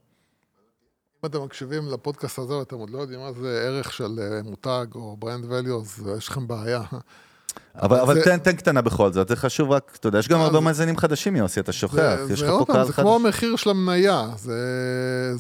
אם 1.25 1.31
אתם 1.31 1.45
מקשיבים 1.45 1.89
לפודקאסט 1.89 2.39
הזה 2.39 2.55
ואתם 2.55 2.77
עוד 2.77 2.91
לא 2.91 2.99
יודעים 2.99 3.21
מה 3.21 3.33
זה 3.33 3.61
ערך 3.67 3.93
של 3.93 4.21
אה, 4.23 4.43
מותג 4.43 4.87
או 4.95 5.17
brand 5.19 5.45
value, 5.45 5.81
אז 5.83 6.03
יש 6.19 6.29
לכם 6.29 6.47
בעיה. 6.49 6.83
אבל, 7.83 8.01
אבל 8.01 8.15
זה- 8.15 8.25
תן, 8.25 8.39
תן 8.39 8.53
קטנה 8.53 8.83
בכל 8.83 9.13
זאת, 9.13 9.29
זה 9.29 9.37
חשוב 9.37 9.71
רק, 9.71 9.93
אתה 10.01 10.09
יודע, 10.09 10.19
יש 10.19 10.29
גם 10.29 10.39
אה, 10.39 10.45
הרבה 10.45 10.59
זה- 10.59 10.65
מאזינים 10.65 10.97
חדשים, 10.97 11.37
יוסי, 11.37 11.61
אתה 11.61 11.73
שוכח, 11.73 11.95
זה, 12.27 12.33
יש 12.33 12.41
זה 12.41 12.47
לך 12.47 12.53
פה 12.59 12.65
קהל 12.73 12.87
זה 12.87 12.93
חדש. 12.93 13.03
כמו 13.05 13.15
המחיר 13.15 13.57
של 13.57 13.71
המניה. 13.71 14.29
זה, 14.37 14.55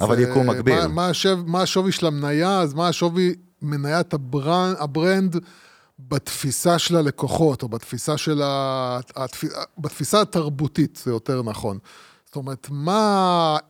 אבל 0.01 0.17
זה, 0.17 0.23
יקום 0.23 0.51
מקביל. 0.51 0.87
מה, 0.87 1.11
מה, 1.47 1.63
השווי 1.63 1.93
של 1.93 2.07
המניה, 2.07 2.61
אז 2.61 2.75
מה 2.75 2.89
השווי 2.89 3.35
מניית 3.63 4.15
ה 4.15 4.24
brand, 4.24 4.77
ה 4.79 4.88
brand 4.88 5.37
בתפיסה 5.99 6.79
של 6.79 6.97
הלקוחות, 6.97 7.63
או 7.63 7.69
בתפיסה 7.69 8.17
של 8.17 8.43
ה... 8.45 9.01
התפ... 9.17 9.45
בתפיסה 9.79 10.21
התרבותית, 10.21 11.01
זה 11.05 11.11
יותר 11.11 11.43
נכון. 11.43 11.79
זאת 12.27 12.37
אומרת, 12.37 12.67
מה 12.71 12.99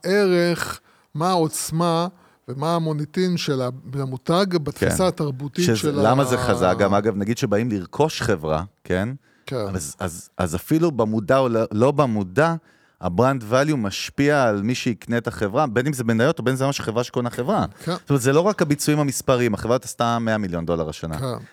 הערך, 0.04 0.80
מה 1.14 1.30
העוצמה 1.30 2.08
ומה 2.48 2.74
המוניטין 2.74 3.36
של 3.36 3.62
המותג 3.94 4.46
בתפיסה 4.62 4.96
כן. 4.96 5.04
התרבותית 5.04 5.64
שזה, 5.64 5.76
של 5.76 6.00
למה 6.08 6.22
ה... 6.22 6.26
זה 6.26 6.38
חזק? 6.38 6.74
גם 6.78 6.94
אגב, 6.94 7.16
נגיד 7.16 7.38
שבאים 7.38 7.70
לרכוש 7.70 8.22
חברה, 8.22 8.64
כן? 8.84 9.08
כן. 9.46 9.56
אז, 9.74 9.96
אז, 9.98 10.28
אז 10.38 10.54
אפילו 10.54 10.90
במודע 10.90 11.38
או 11.38 11.48
לא, 11.48 11.60
לא 11.72 11.90
במודע, 11.90 12.54
ה 13.00 13.07
brand 13.07 13.44
value 13.52 13.76
משפיע 13.76 14.44
על 14.44 14.62
מי 14.62 14.74
שיקנה 14.74 15.18
את 15.18 15.26
החברה, 15.26 15.66
בין 15.66 15.86
אם 15.86 15.92
זה 15.92 16.04
מניות 16.04 16.38
או 16.38 16.44
בין 16.44 16.52
אם 16.52 16.56
זה 16.56 16.64
ממש 16.66 16.80
חברה 16.80 17.04
שקונה 17.04 17.30
חברה. 17.30 17.66
כן. 17.84 17.92
זאת 17.92 18.10
אומרת, 18.10 18.22
זה 18.22 18.32
לא 18.32 18.40
רק 18.40 18.62
הביצועים 18.62 19.00
המספריים, 19.00 19.54
החברה 19.54 19.76
עשתה 19.82 20.18
100 20.18 20.38
מיליון 20.38 20.66
דולר 20.66 20.88
השנה. 20.88 21.18
כן. 21.18 21.44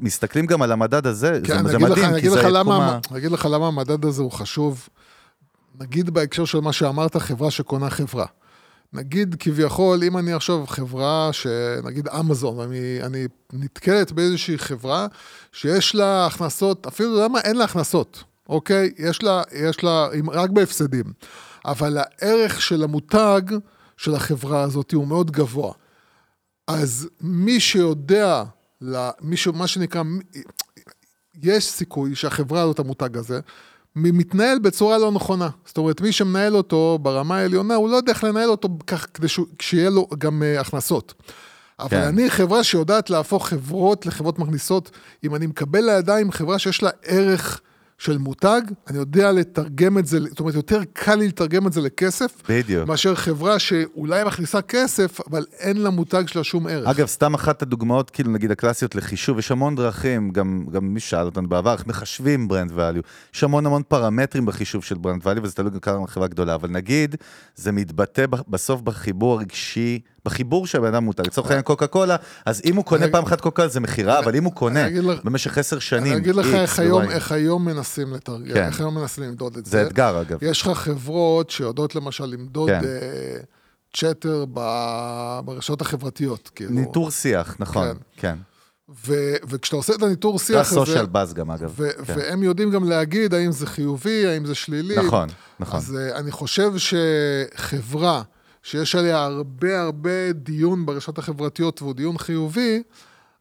מסתכלים 0.00 0.46
גם 0.46 0.62
על 0.62 0.72
המדד 0.72 1.06
הזה, 1.06 1.40
כן, 1.44 1.62
זה, 1.62 1.70
זה 1.70 1.78
לך, 1.78 1.82
מדהים, 1.82 2.04
אני 2.04 2.20
כי 2.20 2.30
זה 2.30 2.36
לך 2.36 2.42
תחום 2.42 2.54
למה, 2.56 2.88
ה... 2.88 2.98
אני 3.10 3.18
אגיד 3.18 3.32
לך 3.32 3.48
למה 3.50 3.66
המדד 3.66 4.04
הזה 4.04 4.22
הוא 4.22 4.32
חשוב. 4.32 4.88
נגיד 5.80 6.10
בהקשר 6.10 6.44
של 6.44 6.60
מה 6.60 6.72
שאמרת, 6.72 7.16
חברה 7.16 7.50
שקונה 7.50 7.90
חברה. 7.90 8.26
נגיד 8.92 9.36
כביכול, 9.38 10.04
אם 10.04 10.18
אני 10.18 10.32
עכשיו 10.32 10.66
חברה, 10.66 11.30
שנגיד 11.32 12.08
אמזון, 12.08 12.60
אני, 12.60 12.98
אני 13.02 13.26
נתקלת 13.52 14.12
באיזושהי 14.12 14.58
חברה 14.58 15.06
שיש 15.52 15.94
לה 15.94 16.26
הכנסות, 16.26 16.86
אפילו 16.86 17.20
למה 17.24 17.40
אין 17.40 17.56
לה 17.56 17.64
הכנסות, 17.64 18.24
אוקיי? 18.48 18.90
יש 18.98 19.22
לה, 19.22 19.42
יש 19.52 19.84
לה, 19.84 20.08
רק 20.32 20.50
בהפסדים. 20.50 21.04
אבל 21.64 21.98
הערך 21.98 22.62
של 22.62 22.82
המותג 22.82 23.42
של 23.96 24.14
החברה 24.14 24.62
הזאת 24.62 24.92
הוא 24.92 25.06
מאוד 25.06 25.30
גבוה. 25.30 25.72
אז 26.66 27.08
מי 27.20 27.60
שיודע, 27.60 28.44
מי 29.20 29.36
ש... 29.36 29.48
מה 29.48 29.66
שנקרא, 29.66 30.02
יש 31.42 31.70
סיכוי 31.70 32.14
שהחברה 32.14 32.62
הזאת, 32.62 32.78
המותג 32.78 33.16
הזה, 33.16 33.40
מתנהל 33.96 34.58
בצורה 34.58 34.98
לא 34.98 35.12
נכונה. 35.12 35.48
זאת 35.66 35.78
אומרת, 35.78 36.00
מי 36.00 36.12
שמנהל 36.12 36.56
אותו 36.56 36.98
ברמה 37.02 37.36
העליונה, 37.36 37.74
הוא 37.74 37.90
לא 37.90 37.96
יודע 37.96 38.12
איך 38.12 38.24
לנהל 38.24 38.50
אותו 38.50 38.68
כך 38.86 39.06
כדי 39.14 39.26
שיהיה 39.62 39.90
לו 39.90 40.06
גם 40.18 40.42
uh, 40.42 40.60
הכנסות. 40.60 41.14
אבל 41.80 41.88
כן. 41.88 42.02
אני 42.02 42.30
חברה 42.30 42.64
שיודעת 42.64 43.10
להפוך 43.10 43.48
חברות 43.48 44.06
לחברות 44.06 44.38
מכניסות, 44.38 44.90
אם 45.24 45.34
אני 45.34 45.46
מקבל 45.46 45.80
לידיים 45.80 46.32
חברה 46.32 46.58
שיש 46.58 46.82
לה 46.82 46.90
ערך 47.04 47.60
של 48.02 48.18
מותג, 48.18 48.60
אני 48.88 48.98
יודע 48.98 49.32
לתרגם 49.32 49.98
את 49.98 50.06
זה, 50.06 50.20
זאת 50.20 50.40
אומרת, 50.40 50.54
יותר 50.54 50.80
קל 50.92 51.14
לי 51.14 51.28
לתרגם 51.28 51.66
את 51.66 51.72
זה 51.72 51.80
לכסף, 51.80 52.42
בדיוק. 52.48 52.88
מאשר 52.88 53.14
חברה 53.14 53.58
שאולי 53.58 54.24
מכניסה 54.24 54.62
כסף, 54.62 55.20
אבל 55.30 55.44
אין 55.58 55.76
לה 55.76 55.90
מותג 55.90 56.22
שלה 56.26 56.44
שום 56.44 56.66
ערך. 56.66 56.88
אגב, 56.88 57.06
סתם 57.06 57.34
אחת 57.34 57.62
הדוגמאות, 57.62 58.10
כאילו 58.10 58.30
נגיד 58.30 58.50
הקלאסיות 58.50 58.94
לחישוב, 58.94 59.38
יש 59.38 59.50
המון 59.50 59.74
דרכים, 59.74 60.30
גם, 60.30 60.64
גם 60.70 60.94
מי 60.94 61.00
שאל 61.00 61.24
אותנו 61.24 61.48
בעבר, 61.48 61.72
איך 61.72 61.86
מחשבים 61.86 62.48
brand 62.48 62.70
value. 62.70 63.02
יש 63.34 63.44
המון 63.44 63.66
המון 63.66 63.82
פרמטרים 63.88 64.46
בחישוב 64.46 64.84
של 64.84 64.98
brand 64.98 65.22
value, 65.22 65.40
וזה 65.42 65.54
תלוי 65.54 65.70
גם 65.70 65.78
כמה 65.80 66.06
חברה 66.06 66.28
גדולה, 66.28 66.54
אבל 66.54 66.70
נגיד, 66.70 67.16
זה 67.56 67.72
מתבטא 67.72 68.24
בסוף 68.48 68.80
בחיבור 68.80 69.34
הרגשי, 69.34 70.00
בחיבור 70.24 70.66
של 70.66 70.78
הבן 70.78 70.94
אדם 70.94 71.04
מותג. 71.04 71.26
לצורך 71.26 71.46
העניין 71.46 71.62
קוקה 71.62 71.86
קולה, 71.86 72.16
אז 72.46 72.62
אם 72.64 72.76
הוא 72.76 72.84
קונה 72.84 73.06
פעם 73.12 73.24
אחת 73.24 73.40
קוקה 73.40 73.68
זה 73.68 73.80
מכירה, 73.80 74.18
אבל 74.18 74.36
אם 74.36 74.44
הוא 74.44 74.52
קונה 74.52 74.86
במשך 75.24 75.58
עשר 75.58 75.78
שנים, 75.78 76.12
אני 76.12 76.16
אגיד 76.16 76.34
לך 76.34 76.46
איך 76.54 77.32
היום, 77.32 77.64
מנסים 77.64 78.14
לתרגם, 78.14 78.54
כן. 78.54 78.66
איך 78.66 78.80
היום 78.80 78.94
מנסים 78.94 79.24
למדוד 79.24 79.56
את 79.56 79.64
זה. 79.64 79.70
זה 79.70 79.86
אתגר 79.86 80.20
אגב. 80.20 80.38
יש 80.42 80.62
לך 80.62 80.68
חברות 80.78 81.50
שיודעות 81.50 81.94
למשל 81.94 82.24
למדוד 82.26 82.68
כן. 82.68 82.80
אה, 82.84 83.40
צ'טר 83.96 84.44
ב- 84.54 85.40
ברשתות 85.44 85.80
החברתיות, 85.80 86.50
כאילו. 86.54 86.70
ניטור 86.70 87.10
שיח, 87.10 87.56
נכון, 87.58 87.88
כן. 87.88 87.94
כן. 88.16 88.36
ו- 89.06 89.34
וכשאתה 89.48 89.76
עושה 89.76 89.94
את 89.94 90.02
הניטור 90.02 90.38
זה 90.38 90.44
שיח 90.44 90.56
הזה, 90.60 90.80
הסושיאל 90.80 91.06
באז 91.06 91.34
גם 91.34 91.50
אגב. 91.50 91.72
ו- 91.76 91.88
כן. 92.06 92.12
והם 92.16 92.42
יודעים 92.42 92.70
גם 92.70 92.84
להגיד 92.88 93.34
האם 93.34 93.52
זה 93.52 93.66
חיובי, 93.66 94.26
האם 94.26 94.46
זה 94.46 94.54
שלילי. 94.54 94.96
נכון, 94.96 95.28
נכון. 95.60 95.76
אז 95.76 95.96
אה, 95.96 96.18
אני 96.18 96.30
חושב 96.30 96.72
שחברה 96.78 98.22
שיש 98.62 98.94
עליה 98.94 99.24
הרבה 99.24 99.80
הרבה 99.80 100.32
דיון 100.32 100.86
ברשתות 100.86 101.18
החברתיות 101.18 101.82
והוא 101.82 101.94
דיון 101.94 102.18
חיובי, 102.18 102.82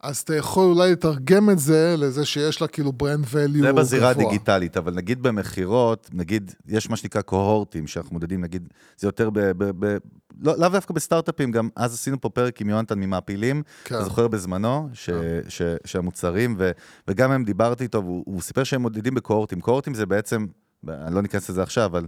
אז 0.01 0.17
אתה 0.17 0.35
יכול 0.35 0.65
אולי 0.65 0.91
לתרגם 0.91 1.49
את 1.49 1.59
זה 1.59 1.95
לזה 1.97 2.25
שיש 2.25 2.61
לה 2.61 2.67
כאילו 2.67 2.91
ברנד 2.91 3.25
value 3.25 3.57
גבוה. 3.57 3.61
זה 3.61 3.73
בזירה 3.73 4.09
הדיגיטלית, 4.09 4.77
אבל 4.77 4.93
נגיד 4.93 5.23
במכירות, 5.23 6.09
נגיד, 6.13 6.51
יש 6.67 6.89
מה 6.89 6.95
שנקרא 6.95 7.21
קוהורטים, 7.21 7.87
שאנחנו 7.87 8.13
מודדים, 8.13 8.41
נגיד, 8.41 8.69
זה 8.97 9.07
יותר 9.07 9.29
ב... 9.29 9.39
ב, 9.39 9.85
ב 9.85 9.97
לא, 10.41 10.57
לאו 10.57 10.69
דווקא 10.69 10.93
בסטארט-אפים, 10.93 11.51
גם 11.51 11.69
אז 11.75 11.93
עשינו 11.93 12.21
פה 12.21 12.29
פרק 12.29 12.61
עם 12.61 12.69
יונתן 12.69 12.99
ממעפילים, 12.99 13.63
כן. 13.83 13.95
אתה 13.95 14.03
זוכר 14.03 14.27
בזמנו, 14.27 14.89
ש, 14.93 15.09
ש, 15.49 15.61
שהמוצרים, 15.85 16.55
ו, 16.57 16.71
וגם 17.07 17.31
הם 17.31 17.43
דיברתי 17.43 17.83
איתו, 17.83 18.03
והוא 18.03 18.23
הוא 18.25 18.41
סיפר 18.41 18.63
שהם 18.63 18.81
מודדים 18.81 19.13
בקוהורטים. 19.13 19.61
קוהורטים 19.61 19.93
זה 19.93 20.05
בעצם, 20.05 20.45
אני 20.89 21.15
לא 21.15 21.21
ניכנס 21.21 21.49
לזה 21.49 21.63
עכשיו, 21.63 21.85
אבל 21.85 22.05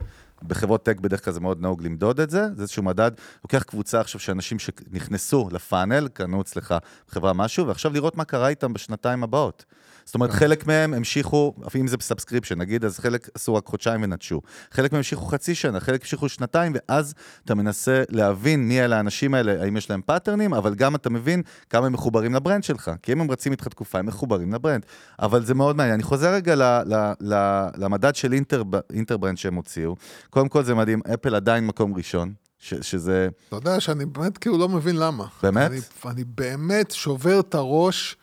בחברות 0.47 0.83
tech 0.83 0.99
בדרך 0.99 1.25
כלל 1.25 1.33
זה 1.33 1.39
מאוד 1.39 1.61
נהוג 1.61 1.83
למדוד 1.83 2.19
את 2.19 2.29
זה, 2.29 2.47
זה 2.55 2.61
איזשהו 2.61 2.83
מדד, 2.83 3.11
לוקח 3.43 3.63
קבוצה 3.63 3.99
עכשיו 3.99 4.21
של 4.21 4.31
אנשים 4.31 4.59
שנכנסו 4.59 5.49
ל 5.51 5.58
funnel, 5.58 6.07
קנו 6.07 6.41
אצלך 6.41 6.75
חברה 7.07 7.33
משהו, 7.33 7.67
ועכשיו 7.67 7.93
לראות 7.93 8.17
מה 8.17 8.25
קרה 8.25 8.47
איתם 8.47 8.73
בשנתיים 8.73 9.23
הבאות. 9.23 9.65
זאת 10.05 10.15
אומרת, 10.15 10.31
חלק 10.31 10.67
מהם 10.67 10.93
המשיכו, 10.93 11.53
אפילו 11.67 11.81
אם 11.81 11.87
זה 11.87 11.97
ב 11.97 12.02
subscription, 12.02 12.57
נגיד, 12.59 12.85
אז 12.85 12.99
חלק 12.99 13.29
עשו 13.33 13.55
רק 13.55 13.65
חודשיים 13.65 14.03
ונטשו. 14.03 14.41
חלק 14.71 14.91
מהם 14.91 14.99
המשיכו 14.99 15.25
חצי 15.25 15.55
שנה, 15.55 15.79
חלק 15.79 16.01
המשיכו 16.01 16.29
שנתיים, 16.29 16.73
ואז 16.75 17.13
אתה 17.45 17.55
מנסה 17.55 18.03
להבין 18.09 18.67
מי 18.67 18.81
אלה 18.81 18.97
האנשים 18.97 19.33
האלה, 19.33 19.61
האם 19.63 19.77
יש 19.77 19.89
להם 19.89 20.01
פאטרנים, 20.05 20.53
אבל 20.53 20.75
גם 20.75 20.95
אתה 20.95 21.09
מבין 21.09 21.41
כמה 21.69 21.85
הם 21.85 21.93
מחוברים 21.93 22.33
ל 22.33 22.38
brand 22.38 22.63
שלך. 22.63 22.91
כי 23.01 23.13
אם 23.13 23.21
הם 23.21 23.31
רצים 23.31 23.51
איתך 23.51 23.67
תקופה, 23.67 23.99
הם 23.99 24.05
מחוברים 24.05 24.53
ל 24.53 24.58
brand. 24.58 24.85
אבל 25.19 25.45
זה 25.45 25.53
מאוד 25.53 25.75
מעניין. 25.75 25.93
אני 25.93 26.03
חוזר 26.03 26.33
רגע 26.33 26.55
ל, 26.55 26.63
ל, 26.63 27.13
ל, 27.21 27.67
למדד 27.77 28.15
של 28.15 28.33
אינטר, 28.33 28.63
אינטרברנד 28.93 29.37
שהם 29.37 29.55
הוציאו. 29.55 29.95
קודם 30.29 30.49
כל 30.49 30.63
זה 30.63 30.75
מדהים, 30.75 31.01
אפל 31.13 31.35
עדיין 31.35 31.67
מקום 31.67 31.93
ראשון, 31.95 32.33
ש, 32.59 32.73
שזה... 32.73 33.27
אתה 33.47 33.55
יודע 33.55 33.79
שאני 33.79 34.05
באמת 34.05 34.37
כאילו 34.37 34.57
לא 34.57 34.69
מבין 34.69 34.95
למה. 34.95 35.25
באמת? 35.43 35.71
אני, 35.71 35.79
אני 36.05 36.23
באמת 36.23 36.91
שובר 36.91 37.39
את 37.39 37.55
הראש, 37.55 38.17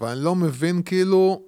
ואני 0.00 0.20
לא 0.20 0.34
מבין 0.34 0.82
כאילו, 0.82 1.42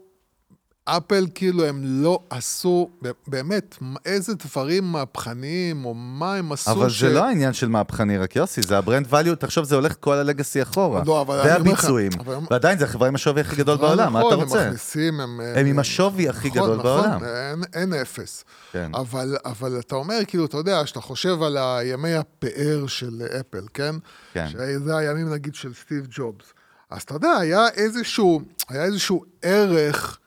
אפל 0.85 1.26
כאילו 1.35 1.64
הם 1.64 1.80
לא 1.85 2.18
עשו, 2.30 2.90
באמת, 3.26 3.76
איזה 4.04 4.32
דברים 4.35 4.85
מהפכניים, 4.85 5.85
או 5.85 5.94
מה 5.94 6.35
הם 6.35 6.52
עשו 6.52 6.71
אבל 6.71 6.90
ש... 6.90 7.00
זה 7.00 7.12
לא 7.12 7.25
העניין 7.25 7.52
של 7.52 7.68
מהפכני 7.68 8.18
רק 8.18 8.37
יוסי, 8.37 8.62
זה 8.62 8.78
ה 8.78 8.83
brand 8.83 9.06
value, 9.14 9.35
תחשוב, 9.38 9.64
זה 9.64 9.75
הולך 9.75 9.94
כל 10.00 10.14
ה 10.14 10.21
legacy 10.21 10.62
אחורה. 10.62 11.02
לא, 11.06 11.21
אבל 11.21 11.38
אני 11.40 11.54
אומר 11.54 11.61
לך- 11.61 11.66
והביצועים. 11.66 12.11
אבל 12.21 12.35
הם- 12.35 12.47
ועדיין, 12.50 12.78
זה 12.78 12.85
החברה 12.85 13.09
עם 13.09 13.14
השווי 13.14 13.40
הכי 13.40 13.56
גדול 13.56 13.75
נכון, 13.75 13.88
בעולם, 13.88 14.12
מה 14.12 14.18
אתה 14.21 14.28
נכון, 14.28 14.40
רוצה? 14.40 14.61
הם 14.61 14.66
מכניסים, 14.66 15.21
הם... 15.21 15.40
הם 15.56 15.66
עם 15.66 15.78
השווי 15.78 16.28
הכי 16.28 16.49
נכון, 16.49 16.62
גדול 16.62 16.76
נכון, 16.76 17.00
בעולם. 17.02 17.25
אין, 17.25 17.62
אין 17.75 17.94
אפס. 17.94 18.44
כן. 18.73 18.90
אבל, 18.94 19.37
אבל 19.44 19.78
אתה 19.78 19.94
אומר, 19.94 20.18
כאילו, 20.26 20.44
אתה 20.44 20.56
יודע, 20.56 20.87
שאתה 20.87 21.00
חושב 21.00 21.42
על 21.42 21.56
הימי 21.56 22.14
הפאר 22.14 22.87
של 22.87 23.23
אפל, 23.40 23.64
כן? 23.75 23.94
כן. 24.32 24.47
שזה 24.49 24.97
הימים, 24.97 25.32
נגיד, 25.32 25.54
של 25.54 25.75
סטיב 25.75 26.06
ג'ובס. 26.11 26.44
אז 26.92 27.02
אתה 27.02 27.14
יודע, 27.14 27.32
היה 27.32 27.68
איזשהו, 27.68 28.40
היה 28.68 28.84
איזשהו 28.84 29.25
ערך 29.42 30.18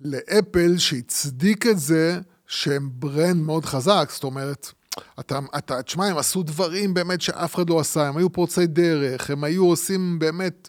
לאפל 0.00 0.78
שהצדיק 0.78 1.66
את 1.66 1.78
זה 1.78 2.20
שהם 2.46 2.90
ברנד 2.92 3.36
מאוד 3.36 3.64
חזק, 3.64 4.08
זאת 4.12 4.24
אומרת, 4.24 4.72
אתה, 5.20 5.38
אתה, 5.58 5.82
תשמע, 5.82 6.06
הם 6.06 6.18
עשו 6.18 6.42
דברים 6.42 6.94
באמת 6.94 7.20
שאף 7.20 7.54
אחד 7.54 7.70
לא 7.70 7.80
עשה, 7.80 8.08
הם 8.08 8.16
היו 8.16 8.32
פורצי 8.32 8.66
דרך, 8.66 9.30
הם 9.30 9.44
היו 9.44 9.64
עושים 9.64 10.18
באמת, 10.18 10.68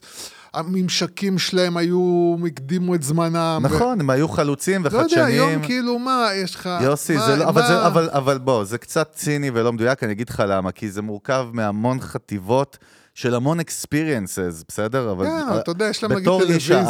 הממשקים 0.54 1.38
שלהם 1.38 1.76
היו, 1.76 2.36
הקדימו 2.46 2.94
את 2.94 3.02
זמנם. 3.02 3.60
נכון, 3.62 4.00
הם 4.00 4.10
היו 4.10 4.28
חלוצים 4.28 4.80
ו... 4.80 4.84
לא 4.84 4.98
וחדשניים. 4.98 5.28
יודע, 5.28 5.46
היום 5.46 5.62
כאילו, 5.62 5.98
מה, 5.98 6.28
יש 6.34 6.54
לך... 6.54 6.68
יוסי, 6.82 7.16
מה, 7.16 7.26
זה 7.26 7.36
לא, 7.36 7.44
מה... 7.44 7.50
אבל, 7.50 7.62
זה, 7.66 7.86
אבל, 7.86 8.10
אבל 8.10 8.38
בוא, 8.38 8.64
זה 8.64 8.78
קצת 8.78 9.12
ציני 9.12 9.50
ולא 9.50 9.72
מדויק, 9.72 10.02
אני 10.02 10.12
אגיד 10.12 10.28
לך 10.28 10.42
למה, 10.48 10.72
כי 10.72 10.90
זה 10.90 11.02
מורכב 11.02 11.48
מהמון 11.52 12.00
חטיבות. 12.00 12.78
של 13.14 13.34
המון 13.34 13.60
experiences, 13.60 14.64
בסדר? 14.68 15.12
אבל 15.12 15.26
כן, 15.26 15.58
אתה 15.60 15.70
יודע, 15.70 15.84
יש 15.84 16.02
להם 16.02 16.12
נגיד 16.12 16.24
טלוויזיה, 16.24 16.84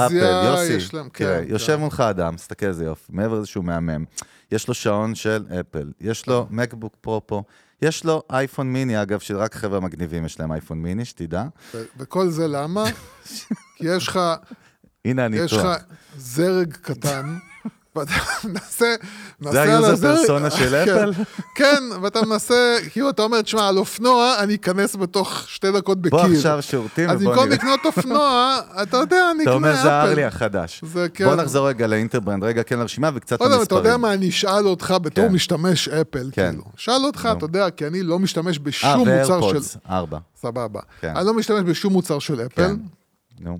יש 0.76 0.94
להם, 0.94 1.08
כן. 1.08 1.24
תראה, 1.24 1.44
כן. 1.44 1.50
יושב 1.50 1.76
מולך 1.76 2.00
אדם, 2.00 2.36
תסתכל 2.36 2.66
איזה 2.66 2.84
יופי, 2.84 3.12
מעבר 3.12 3.38
לזה 3.38 3.46
שהוא 3.46 3.64
מהמם. 3.64 4.04
יש 4.52 4.68
לו 4.68 4.74
שעון 4.74 5.14
של 5.14 5.46
אפל, 5.60 5.92
יש 6.00 6.26
לו 6.26 6.46
כן. 6.48 6.56
מקבוק 6.56 6.96
פרו 7.00 7.26
פה, 7.26 7.42
יש 7.82 8.04
לו 8.04 8.22
אייפון 8.30 8.72
מיני, 8.72 9.02
אגב, 9.02 9.18
שרק 9.18 9.54
חבר'ה 9.54 9.80
מגניבים 9.80 10.24
יש 10.24 10.40
להם 10.40 10.52
אייפון 10.52 10.82
מיני, 10.82 11.04
שתדע. 11.04 11.44
וכל 11.96 12.28
זה 12.28 12.48
למה? 12.48 12.84
כי 13.76 13.86
יש 13.86 14.08
לך, 14.08 14.20
הנה 15.04 15.26
יש 15.32 15.52
לך. 15.52 15.66
זרג 16.16 16.72
קטן, 16.72 17.36
מנסה, 18.44 18.94
מנסה 19.40 19.52
זה 19.52 19.62
ה 19.62 19.73
user 19.73 20.16
persona 20.16 20.50
של 20.58 20.84
כן, 20.84 20.98
אפל? 20.98 21.12
כן, 21.54 21.82
ואתה 22.02 22.22
מנסה, 22.26 22.76
כאילו 22.90 23.10
אתה 23.10 23.22
אומר, 23.22 23.42
תשמע, 23.42 23.68
על 23.68 23.78
אופנוע 23.78 24.34
אני 24.38 24.54
אכנס 24.54 24.96
בתוך 24.96 25.44
שתי 25.46 25.72
דקות 25.72 26.00
בקיר. 26.00 26.18
בוא 26.18 26.28
עכשיו 26.34 26.62
שירותים 26.62 27.10
אז 27.10 27.16
ובוא 27.16 27.30
במקום 27.32 27.44
נראה. 27.44 27.56
לקנות 27.56 27.80
אופנוע, 27.84 28.56
אתה 28.82 28.96
יודע, 28.96 29.30
אני 29.34 29.42
אתה 29.42 29.52
אומר, 29.52 29.70
אקנה 29.70 29.82
זה 29.82 29.88
אפל. 29.88 30.08
ארלי 30.08 30.24
החדש. 30.24 30.84
זה 30.86 31.06
כן. 31.14 31.24
בוא 31.24 31.36
נחזור 31.36 31.68
רגע 31.68 31.86
לאינטרברנד, 31.86 32.44
רגע 32.44 32.62
כן 32.62 32.78
לרשימה 32.78 33.10
וקצת 33.14 33.40
יודע, 33.40 33.62
אתה 33.62 33.74
יודע 33.74 33.78
למספרים. 33.78 34.00
מה, 34.00 34.12
אני 34.12 34.28
אשאל 34.28 34.66
אותך 34.66 34.94
בתור 35.02 35.28
כן. 35.28 35.34
משתמש 35.34 35.88
אפל, 35.88 36.30
כן. 36.32 36.50
כאילו. 36.50 36.64
שאל 36.76 37.04
אותך. 37.04 37.28
אתה 37.36 37.44
יודע, 37.44 37.70
כי 37.70 37.86
אני 37.86 38.02
לא 38.02 38.18
משתמש 38.18 38.58
אה, 38.58 38.62
בשום 38.62 38.98
מוצר 38.98 39.24
של... 39.24 39.30
ואיירפודס, 39.30 39.76
ארבע. 39.90 40.18
סבבה. 40.40 40.80
אני 41.04 41.26
לא 41.26 41.34
משתמש 41.34 41.62
בשום 41.62 41.92
מוצר 41.92 42.18
של 42.18 42.40
אפל. 42.46 42.76
נו. 43.40 43.58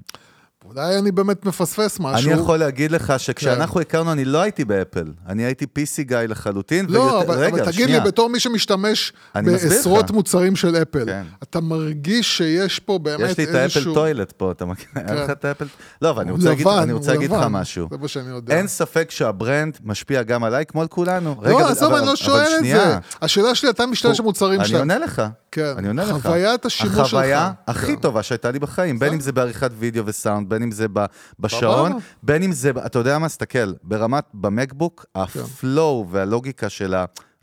אולי 0.64 0.98
אני 0.98 1.12
באמת 1.12 1.44
מפספס 1.46 2.00
משהו. 2.00 2.30
אני 2.32 2.40
יכול 2.40 2.56
להגיד 2.58 2.90
לך 2.90 3.12
שכשאנחנו 3.18 3.80
הכרנו, 3.80 4.12
אני 4.12 4.24
לא 4.24 4.40
הייתי 4.40 4.64
באפל. 4.64 5.04
אני 5.28 5.42
הייתי 5.44 5.64
PC 5.64 6.02
גיא 6.02 6.16
לחלוטין. 6.18 6.86
לא, 6.88 6.98
ויותר- 7.00 7.18
אבל, 7.26 7.34
רגע, 7.38 7.48
אבל 7.56 7.72
תגיד 7.72 7.84
שנייה. 7.84 7.98
לי, 7.98 8.04
בתור 8.04 8.28
מי 8.28 8.40
שמשתמש 8.40 9.12
אני 9.34 9.50
בעשרות 9.50 10.04
לך. 10.04 10.10
מוצרים 10.10 10.56
של 10.56 10.76
אפל, 10.82 11.04
כן. 11.06 11.22
אתה 11.42 11.60
מרגיש 11.60 12.36
שיש 12.36 12.78
פה 12.78 12.98
באמת 12.98 13.30
יש 13.30 13.38
לי 13.38 13.44
את 13.44 13.48
איזשהו... 13.54 13.80
האפל 13.80 13.94
toilet 13.94 14.32
פה, 14.32 14.50
אתה 14.52 14.64
מכיר? 14.64 14.86
אין 14.96 15.16
לך 15.16 15.30
את 15.30 15.44
האפל? 15.44 15.66
לא, 16.02 16.10
אבל 16.10 16.22
אני 16.22 16.30
רוצה 16.30 16.48
להגיד- 16.48 16.66
לבן, 16.66 16.78
אני 16.82 16.92
רוצה 16.92 17.12
להגיד 17.12 17.30
לך. 17.30 17.46
משהו. 17.50 17.88
זה 17.90 17.96
מה 17.98 18.08
שאני 18.08 18.28
יודע. 18.30 18.56
אין 18.56 18.66
ספק 18.68 19.10
שה 19.10 19.36
brand 19.36 19.78
משפיע 19.84 20.22
גם 20.22 20.44
עליי, 20.44 20.66
כמו 20.66 20.80
על 20.82 20.88
כולנו. 20.88 21.34
רגע, 21.40 21.50
לא, 21.50 21.60
אבל- 21.62 21.70
עזוב, 21.70 21.92
אני 21.94 22.06
לא 22.06 22.10
אבל 22.10 22.16
שואל 22.16 22.46
את. 22.58 22.64
זה. 22.64 22.96
השאלה 23.22 23.54
שלי, 23.54 23.70
אתה 23.70 23.86
משתמש 23.86 24.20
במוצרים 24.20 24.60
אני 24.60 24.68
שלהם. 24.68 24.80
עונה 24.80 24.98
לך. 24.98 25.22
כן. 25.52 25.74
אני 25.78 25.88
עונה 25.88 26.04
לך. 26.04 26.16
חוויית 26.22 26.66
השימוש 26.66 26.94
שלך. 26.96 27.06
החוויה 27.06 27.50
הכי 27.66 27.86
כן. 27.86 27.96
טובה 27.96 28.22
שהייתה 28.22 28.50
לי 28.50 28.58
בחיים, 28.58 28.98
בין 28.98 29.12
אם 29.12 29.20
זה 29.20 29.32
בעריכת 29.32 29.70
וידאו 29.78 30.06
וסאונד, 30.06 30.48
בין 30.50 30.62
אם 30.62 30.70
זה 30.70 30.86
ב- 30.92 31.04
בשעון, 31.38 31.90
סבבה. 31.90 32.04
בין 32.22 32.42
אם 32.42 32.52
זה, 32.52 32.70
אתה 32.86 32.98
יודע 32.98 33.18
מה, 33.18 33.28
תסתכל, 33.28 33.72
ברמת, 33.82 34.24
במקבוק, 34.34 35.06
כן. 35.14 35.20
ה 35.40 35.53
flow 35.53 36.06
והלוגיקה 36.10 36.68
של 36.68 36.94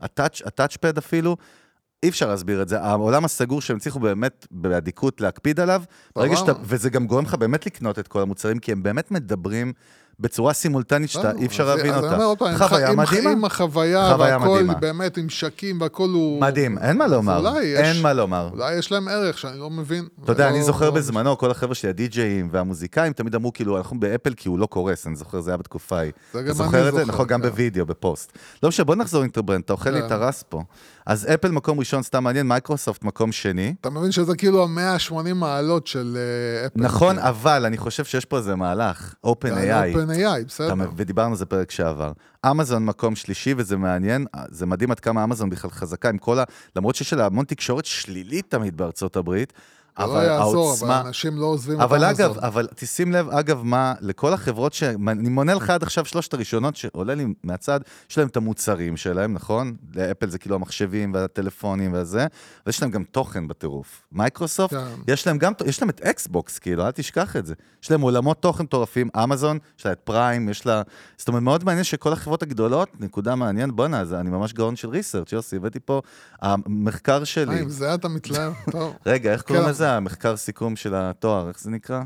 ה 0.01 0.12
touchpad 0.12 0.97
אפילו, 0.97 1.37
אי 2.03 2.09
אפשר 2.09 2.29
להסביר 2.29 2.61
את 2.61 2.69
זה. 2.69 2.81
העולם 2.81 3.25
הסגור 3.25 3.61
שהם 3.61 3.77
הצליחו 3.77 3.99
באמת 3.99 4.47
באדיקות 4.51 5.21
להקפיד 5.21 5.59
עליו. 5.59 5.83
שאתה, 6.35 6.51
וזה 6.61 6.89
גם 6.89 7.07
גורם 7.07 7.23
לך 7.23 7.33
באמת 7.33 7.65
לקנות 7.65 7.99
את 7.99 8.07
כל 8.07 8.21
המוצרים, 8.21 8.59
כי 8.59 8.71
הם 8.71 8.83
באמת 8.83 9.11
מדברים 9.11 9.73
בצורה 10.19 10.53
סימולטנית 10.53 11.09
שאתה, 11.09 11.31
אי 11.31 11.45
אפשר 11.45 11.65
להבין 11.75 11.93
אותה. 11.95 12.17
חוויה 12.57 12.91
מדהימה. 12.95 13.31
עם 13.31 13.45
החוויה 13.45 14.11
חוויה 14.13 14.37
והכל. 14.37 14.63
באמת, 14.79 15.17
המשחקים 15.17 15.81
והכל 15.81 16.09
הוא... 16.09 16.41
מדהים, 16.41 16.77
אין 16.77 16.97
מה 16.97 17.07
לומר, 17.07 17.57
אין 17.61 18.01
מה 18.01 18.13
לומר. 18.13 18.49
אולי 18.53 18.73
יש 18.75 18.91
להם 18.91 19.07
ערך 19.07 19.37
שאני 19.37 19.59
לא 19.59 19.69
מבין. 19.69 20.07
אתה 20.23 20.31
יודע, 20.31 20.49
אני 20.49 20.63
זוכר 20.63 20.85
לא- 20.89 20.95
בזמנו, 20.95 21.37
כל 21.37 21.51
החבר'ה 21.51 21.75
שלי, 21.75 21.89
הדי-ג'אים 21.89 22.49
והמוזיקאים, 22.51 23.13
תמיד 23.13 23.35
אמרו, 23.35 23.53
כאילו, 23.53 23.77
אנחנו 23.77 23.99
באפל 23.99 24.33
כי 24.33 24.49
הוא 24.49 24.59
לא 24.59 24.65
קורס, 24.65 25.07
אני 25.07 25.15
זוכר, 25.15 25.41
זה 25.41 25.51
היה 25.51 25.57
בתקופה 25.57 25.97
ההיא. 25.97 26.11
זה 26.33 26.39
אתה 26.39 26.47
גם 26.47 26.53
זוכר 26.55 26.79
אני 26.79 26.87
את 26.89 26.93
זה? 26.93 26.99
זוכר, 26.99 27.13
נכון, 27.13 27.27
גם 27.27 27.41
כן. 27.41 27.49
בווידאו, 27.49 27.85
בפוסט. 27.85 28.37
לא 28.63 28.69
משנה, 28.69 28.83
בוא 28.85 28.95
נחזור 28.95 29.21
אינטרברנד, 29.21 29.61
אתה 29.63 29.73
אוכל 29.73 29.89
לי 29.89 29.99
כן. 29.99 30.05
את 30.05 30.11
הרס 30.11 30.43
פה. 30.49 30.63
אז 31.07 31.27
אפל 31.33 31.51
מקום 31.51 31.79
ראשון, 31.79 32.03
סתם 32.03 32.23
מעניין, 32.23 32.47
מייקרוסופט 32.47 33.03
מקום 33.03 33.31
שני. 33.31 33.75
אתה 33.81 33.89
מבין 33.89 34.11
שזה 34.11 34.35
כאילו 34.35 34.63
ה-180 34.63 35.33
מעלות 35.33 35.87
של 35.87 36.17
אה, 36.17 36.67
אפל. 36.67 36.79
נכון, 36.81 37.19
אבל 37.19 37.65
אני 37.65 37.77
חושב 37.77 38.05
שיש 38.05 38.25
פה 38.25 38.37
איזה 38.37 38.55
מהלך, 38.55 39.13
OpenAI. 39.25 39.95
OpenAI, 39.95 40.45
בסדר. 40.47 40.73
ודיברנו 40.95 41.31
על 41.31 41.37
זה 41.37 41.45
פרק 41.45 41.71
שעבר. 41.71 42.11
אמזון 42.51 42.85
מקום 42.85 43.15
שלישי, 43.15 43.53
וזה 43.57 43.77
מעניין, 43.77 44.25
זה 44.49 44.65
מדהים 44.65 44.91
עד 44.91 44.99
כמה 44.99 45.23
אמזון 45.23 45.49
בכלל 45.49 45.71
חזקה 45.71 46.09
עם 46.09 46.17
כל 46.17 46.39
ה... 46.39 46.43
למרות 46.75 46.95
שיש 46.95 47.13
לה 47.13 47.25
המון 47.25 47.45
תקשורת 47.45 47.85
שלילית 47.85 48.45
תמיד 48.49 48.77
בארצות 48.77 49.15
הברית, 49.15 49.53
אבל 49.97 50.13
לא 50.13 50.27
יעזור, 50.27 50.47
אבל 50.47 50.67
העוצמה... 50.67 51.01
אנשים 51.01 51.37
לא 51.37 51.45
עוזבים 51.45 51.81
אבל. 51.81 52.03
אגב, 52.03 52.37
אבל 52.37 52.67
תשים 52.75 53.11
לב, 53.11 53.29
אגב, 53.29 53.61
מה, 53.63 53.93
לכל 54.01 54.33
החברות 54.33 54.73
ש... 54.73 54.83
אני 54.83 55.29
מונה 55.29 55.53
לך 55.53 55.69
עד 55.69 55.83
עכשיו 55.83 56.05
שלושת 56.05 56.33
הראשונות 56.33 56.75
שעולה 56.75 57.15
לי 57.15 57.25
מהצד, 57.43 57.79
יש 58.09 58.17
להם 58.17 58.27
את 58.27 58.37
המוצרים 58.37 58.97
שלהם, 58.97 59.33
נכון? 59.33 59.75
לאפל 59.95 60.29
זה 60.29 60.39
כאילו 60.39 60.55
המחשבים 60.55 61.13
והטלפונים 61.13 61.93
והזה, 61.93 62.27
ויש 62.65 62.81
להם 62.81 62.91
גם 62.91 63.03
תוכן 63.03 63.47
בטירוף. 63.47 64.03
מייקרוסופט, 64.11 64.73
כן. 64.73 64.85
יש 65.07 65.27
להם 65.27 65.37
גם, 65.37 65.53
יש 65.65 65.81
להם 65.81 65.89
את 65.89 66.01
אקסבוקס, 66.01 66.59
כאילו, 66.59 66.85
אל 66.85 66.91
תשכח 66.91 67.35
את 67.35 67.45
זה. 67.45 67.53
יש 67.83 67.91
להם 67.91 68.01
עולמות 68.01 68.41
תוכן 68.41 68.63
מטורפים, 68.63 69.09
אמזון, 69.23 69.57
יש 69.79 69.85
לה 69.85 69.91
את 69.91 69.99
פריים, 69.99 70.49
יש 70.49 70.65
לה... 70.65 70.81
זאת 71.17 71.27
אומרת, 71.27 71.43
מאוד 71.43 71.63
מעניין 71.63 71.83
שכל 71.83 72.13
החברות 72.13 72.43
הגדולות, 72.43 72.89
נקודה 72.99 73.35
מעניין, 73.35 73.75
בואנה, 73.75 74.03
אני 74.13 74.29
ממש 74.29 74.53
גאון 74.53 74.75
של 74.75 74.89
research, 74.89 75.31
יוסי, 75.31 75.55
הבאתי 75.55 75.79
פה, 75.79 76.01
המחקר 76.41 77.19
אה, 77.19 77.25
שלי, 77.25 77.61
עם 77.61 77.69
זה 77.69 77.93
אתה 77.93 78.07
מתלהב, 78.07 78.53
טוב. 78.71 78.95
רגע, 79.05 79.31
איך 79.31 79.41
קוראים 79.41 79.63
כן. 79.63 79.69
לזה? 79.87 79.97
המחקר 79.97 80.37
סיכום 80.37 80.75
של 80.75 80.95
התואר, 80.95 81.47
איך 81.47 81.59
זה 81.59 81.69
נקרא? 81.69 82.01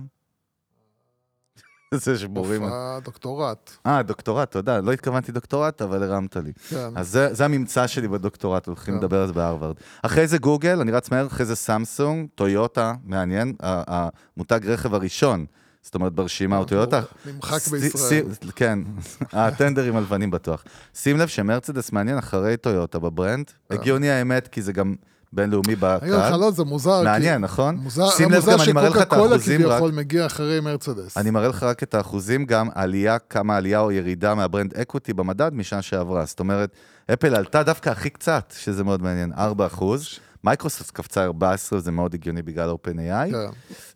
זה 1.94 2.18
שבורים. 2.18 2.64
דוקטורט. 3.04 3.72
אה, 3.86 4.04
דוקטורט, 4.04 4.52
תודה. 4.52 4.80
לא 4.80 4.92
התכוונתי 4.92 5.32
דוקטורט, 5.32 5.82
אבל 5.82 6.04
הרמת 6.04 6.36
לי. 6.36 6.52
כן. 6.70 6.90
אז 6.96 7.10
זה, 7.10 7.34
זה 7.34 7.46
הממצא 7.46 7.88
שלי 7.88 8.08
בדוקטורט, 8.08 8.68
הולכים 8.68 8.94
כן. 8.94 9.00
לדבר 9.00 9.22
על 9.22 9.28
זה 9.28 9.34
בהרווארד. 9.34 9.76
אחרי 10.02 10.28
זה 10.28 10.38
גוגל, 10.38 10.80
אני 10.82 10.92
רץ 10.92 11.12
מהר, 11.12 11.28
אחרי 11.28 11.46
זה 11.46 11.56
סמסונג, 11.56 12.28
טויוטה, 12.36 12.94
מעניין, 13.04 13.56
המותג 13.60 14.60
רכב 14.66 14.94
הראשון, 14.94 15.46
זאת 15.82 15.96
אומרת 15.96 16.14
ברשימה 16.14 16.58
הוא 16.58 16.66
טויוטה. 16.66 17.02
נמחק 17.26 17.68
בישראל. 17.68 18.26
כן, 18.56 18.80
הטנדרים 19.34 19.96
הלבנים 19.96 20.32
בטוח. 20.32 20.64
שים 20.96 21.18
לב 21.18 21.28
שמרצדס 21.28 21.92
מעניין 21.92 22.18
אחרי 22.18 22.58
טויוטה 22.58 23.00
ב 23.00 23.06
brand. 23.06 23.46
כן. 23.70 23.76
הגיוני 23.76 24.10
האמת, 24.10 24.48
כי 24.48 24.62
זה 24.62 24.74
גם 24.74 24.96
בינלאומי 25.34 25.74
אני 25.74 25.96
אגיד 25.98 26.14
לך, 26.14 26.26
בקהל. 26.26 26.40
לא, 26.40 26.52
זה 26.52 26.64
מוזר. 26.64 26.98
כי- 27.00 27.04
מעניין, 27.04 27.42
נכון? 27.42 27.76
מוזר, 27.76 28.10
שים 28.10 28.32
לב 28.32 28.46
גם, 28.50 28.62
אני 28.62 28.74
מראה 28.74 28.90
לך 28.90 29.02
את 29.02 29.14
האחוזים 29.14 29.62
רק. 29.66 29.68
כביכול 29.72 29.92
מגיע 29.92 30.26
אחרי 30.26 30.60
מרצדס. 30.60 31.18
אני 31.18 31.30
מראה 31.32 31.48
לך 31.48 31.64
רק 31.64 31.84
את 31.84 31.94
האחוזים 31.96 32.46
גם, 32.46 32.68
עלייה, 32.76 33.20
כמה 33.20 33.58
עלייה 33.58 33.80
או 33.80 33.92
ירידה 33.92 34.36
מה 34.36 34.47
brand 34.47 34.74
equity 34.74 35.14
במדד 35.14 35.54
משנה 35.54 35.82
שעברה. 35.82 36.26
זאת 36.26 36.40
אומרת, 36.40 36.70
אפל 37.14 37.36
עלתה 37.36 37.64
דווקא 37.64 37.90
הכי 37.90 38.10
קצת, 38.10 38.54
שזה 38.58 38.84
מאוד 38.84 39.02
מעניין, 39.02 39.34
4 39.38 39.66
אחוז. 39.66 40.08
מייקרוסופט 40.44 40.92
קפצה 40.92 41.24
14, 41.24 41.80
זה 41.80 41.92
מאוד 41.92 42.14
הגיוני 42.14 42.42
בגלל 42.42 42.70
OpenAI. 42.72 43.32
כן. 43.32 43.38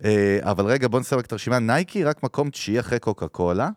אה, 0.06 0.40
אבל 0.42 0.66
רגע, 0.66 0.88
בוא 0.88 1.00
נסיים 1.00 1.20
רק 1.20 1.26
את 1.26 1.32
הרשימה. 1.32 1.60
נייקי 1.60 2.04
רק 2.04 2.24
מקום 2.24 2.50
תשיעי 2.50 2.80
אחרי 2.80 3.00
קוקה 3.00 3.28
קולה, 3.28 3.70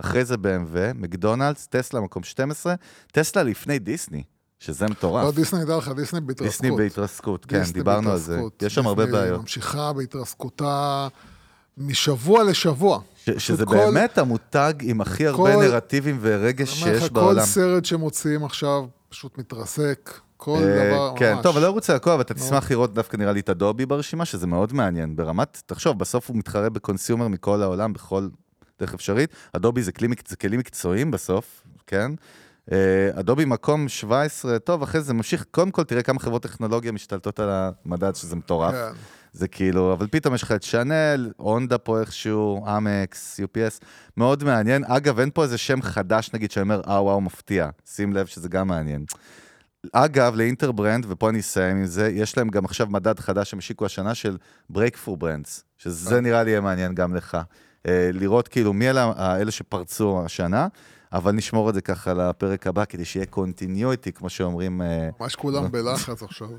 אחרי 0.00 0.24
זה 0.24 0.34
BMW, 0.34 0.76
מקדונלדס, 0.94 1.66
טסלה 1.66 2.00
מקום 2.00 2.22
12, 2.22 2.74
טסלה 3.12 3.42
לפני 3.42 3.78
דיסני, 3.78 4.22
שזה 4.60 4.84
לא, 4.84 4.90
מטורף. 4.90 5.34
דיסני, 5.34 5.64
דע 5.64 5.76
לך, 5.76 5.88
דיסני 5.96 6.20
בהתרסקות. 6.20 6.46
דיסני 6.62 6.70
בהתרסקות, 6.76 7.44
כן, 7.46 7.58
דיסני 7.58 7.72
דיברנו 7.72 8.10
על 8.10 8.18
זה. 8.18 8.32
בהתרסקות. 8.32 8.62
יש 8.62 8.74
שם 8.74 8.86
הרבה 8.86 9.04
דיסני 9.04 9.20
בעיות. 9.20 9.40
ממשיכה 9.40 9.92
בהתרסקותה 9.92 11.08
משבוע 11.78 12.44
לשבוע. 12.44 13.00
ש- 13.24 13.30
שזה 13.30 13.66
כל- 13.66 13.74
באמת 13.76 14.18
המותג 14.18 14.74
עם 14.82 15.00
הכי 15.00 15.26
הרבה 15.26 15.54
כל- 15.54 15.62
נרטיבים 15.64 16.18
ורגש 16.20 16.68
שיש 16.82 17.10
בעולם. 17.10 17.40
כל 17.40 17.46
סרט 17.46 17.84
שמוציאים 17.84 18.44
עכשיו 18.44 18.84
פשוט 19.08 19.38
מתרסק. 19.38 20.10
כל 20.36 20.58
אה, 20.62 20.88
דבר, 20.88 21.12
כן, 21.16 21.32
ממש. 21.34 21.42
טוב, 21.42 21.56
אני 21.56 21.64
לא 21.64 21.70
רוצה 21.70 21.92
לעקוב, 21.92 22.12
אבל 22.12 22.22
אתה 22.22 22.34
נו. 22.34 22.40
תשמח 22.40 22.70
לראות 22.70 22.94
דווקא 22.94 23.16
נראה 23.16 23.32
לי 23.32 23.40
את 23.40 23.50
אדובי 23.50 23.86
ברשימה, 23.86 24.24
שזה 24.24 24.46
מאוד 24.46 24.72
מעניין. 24.72 25.16
ברמת, 25.16 25.62
תחשוב, 25.66 25.98
בסוף 25.98 26.28
הוא 26.28 26.36
מתחרה 26.36 26.68
בקונסיומר 26.70 27.28
מכל 27.28 27.62
העולם, 27.62 27.92
בכל 27.92 28.28
דרך 28.80 28.94
אפשרית. 28.94 29.30
זה, 29.80 29.90
מק- 30.08 30.28
זה 30.28 30.36
כלים 30.36 30.58
מקצועיים 30.60 31.10
בסוף, 31.10 31.62
כן? 31.86 32.12
אה, 32.72 33.20
אדובי 33.20 33.44
מקום 33.44 33.88
17, 33.88 34.58
טוב, 34.58 34.82
אחרי 34.82 35.00
זה 35.00 35.14
ממשיך, 35.14 35.44
קודם 35.50 35.70
כל 35.70 35.84
תראה 35.84 36.02
כמה 36.02 36.18
חברות 36.18 36.42
טכנולוגיה 36.42 36.92
משתלטות 36.92 37.40
על 37.40 37.48
המדד, 37.52 38.14
שזה 38.14 38.36
מטורף. 38.36 38.74
כן. 38.74 38.92
זה 39.32 39.48
כאילו, 39.48 39.92
אבל 39.92 40.06
פתאום 40.10 40.34
יש 40.34 40.42
לך 40.42 40.52
את 40.52 40.62
שאנל, 40.62 41.32
הונדה 41.36 41.78
פה 41.78 42.00
איכשהו, 42.00 42.66
אמקס, 42.76 43.40
UPS, 43.40 43.84
מאוד 44.16 44.44
מעניין. 44.44 44.84
אגב, 44.84 45.18
אין 45.18 45.30
פה 45.34 45.42
איזה 45.42 45.58
שם 45.58 45.82
חדש, 45.82 46.30
נגיד, 46.34 46.50
שאומר, 46.50 46.80
אה, 46.88 47.02
וואו, 47.02 47.20
מפתיע. 47.20 47.68
שים 47.86 48.12
לב 48.12 48.26
שזה 48.26 48.48
גם 48.48 48.68
מעניין. 48.68 49.04
אגב, 49.92 50.34
לאינטרברנד, 50.34 51.06
ופה 51.08 51.28
אני 51.28 51.40
אסיים 51.40 51.76
עם 51.76 51.86
זה, 51.86 52.08
יש 52.08 52.36
להם 52.36 52.48
גם 52.48 52.64
עכשיו 52.64 52.86
מדד 52.86 53.20
חדש 53.20 53.50
שהם 53.50 53.58
השיקו 53.58 53.86
השנה 53.86 54.14
של 54.14 54.36
breakthrough 54.72 55.22
brands, 55.22 55.62
שזה 55.78 56.20
נראה 56.20 56.42
לי 56.42 56.50
יהיה 56.50 56.60
מעניין 56.60 56.94
גם 56.94 57.14
לך. 57.14 57.38
אה, 57.86 58.10
לראות 58.12 58.48
כאילו 58.48 58.72
מי 58.72 58.90
אלה, 58.90 59.12
האלה 59.16 59.50
שפרצו 59.50 60.22
השנה, 60.24 60.68
אבל 61.12 61.32
נשמור 61.32 61.68
את 61.70 61.74
זה 61.74 61.80
ככה 61.80 62.14
לפרק 62.14 62.66
הבא, 62.66 62.84
כדי 62.84 63.04
שיהיה 63.04 63.26
continuity, 63.34 64.10
כמו 64.14 64.30
שאומרים, 64.30 64.82
אה, 64.82 65.08
ממש 65.20 65.34
כולם 65.34 65.70
בלחץ 65.70 66.22
עכשיו. 66.22 66.48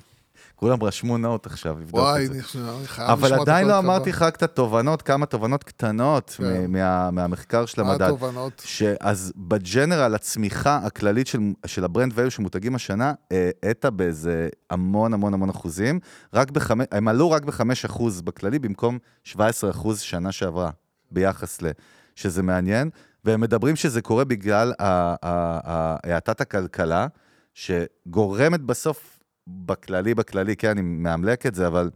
כולם 0.55 0.83
רשמו 0.83 1.17
note 1.17 1.45
עכשיו, 1.45 1.79
לבדוק 1.79 1.95
וואי, 1.99 2.25
את 2.25 2.33
זה. 2.33 2.59
אני 2.59 2.69
אני 2.77 2.87
חייב 2.87 3.09
לשמוע 3.09 3.29
אבל 3.29 3.41
עדיין 3.41 3.67
לא. 3.67 3.77
אמרתי 3.79 4.09
לך 4.09 4.21
רק 4.21 4.35
את 4.35 4.43
התובנות, 4.43 5.01
כמה 5.01 5.25
תובנות 5.25 5.63
קטנות 5.63 6.35
כן. 6.37 6.71
מה- 6.71 7.11
מהמחקר 7.11 7.65
של 7.65 7.83
מה 7.83 7.91
המדד. 7.91 8.01
התובנות? 8.05 8.61
שאז 8.65 9.33
ב 9.37 9.46
general, 9.46 10.15
הצמיחה 10.15 10.79
הכללית 10.83 11.27
של, 11.27 11.39
של 11.65 11.83
ה 11.83 11.88
brand 11.88 12.11
value 12.15 12.31
של 12.31 12.46
מותגים 12.46 12.75
השנה, 12.75 13.13
אה, 13.31 13.49
האטה 13.63 13.89
באיזה 13.89 14.49
המון 14.69 15.13
המון 15.13 15.33
המון 15.33 15.49
אחוזים. 15.49 15.99
רק 16.33 16.51
בחמש, 16.51 16.85
הם 16.91 17.07
עלו 17.07 17.31
רק 17.31 17.45
ב-5 17.45 17.61
אחוז 17.85 18.21
בכללי, 18.21 18.59
במקום 18.59 18.97
17 19.23 19.69
אחוז 19.69 19.99
שנה 19.99 20.31
שעברה, 20.31 20.69
ביחס 21.11 21.61
ל... 21.61 21.71
שזה 22.15 22.43
מעניין. 22.43 22.89
והם 23.25 23.41
מדברים 23.41 23.75
שזה 23.75 24.01
קורה 24.01 24.23
בגלל 24.25 24.73
האטת 24.79 26.41
הכלכלה, 26.41 27.07
שגורמת 27.53 28.61
בסוף, 28.61 29.19
בכללי, 29.47 30.13
בכללי, 30.15 30.55
כן, 30.55 30.69
אני 30.69 30.81
מאמלק 30.81 31.45
את 31.45 31.55
זה, 31.55 31.67
אבל 31.67 31.89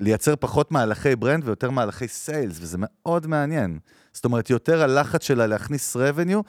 לייצר 0.00 0.34
פחות 0.36 0.72
מהלכי 0.72 1.16
brand 1.16 1.44
ויותר 1.46 1.70
מהלכי 1.70 2.08
sales, 2.08 2.56
וזה 2.60 2.76
מאוד 2.80 3.26
מעניין. 3.26 3.78
זאת 4.12 4.24
אומרת, 4.24 4.50
יותר 4.50 4.82
הלחץ 4.82 5.22
שלה 5.22 5.46
להכניס 5.46 5.96
revenue, 5.96 6.42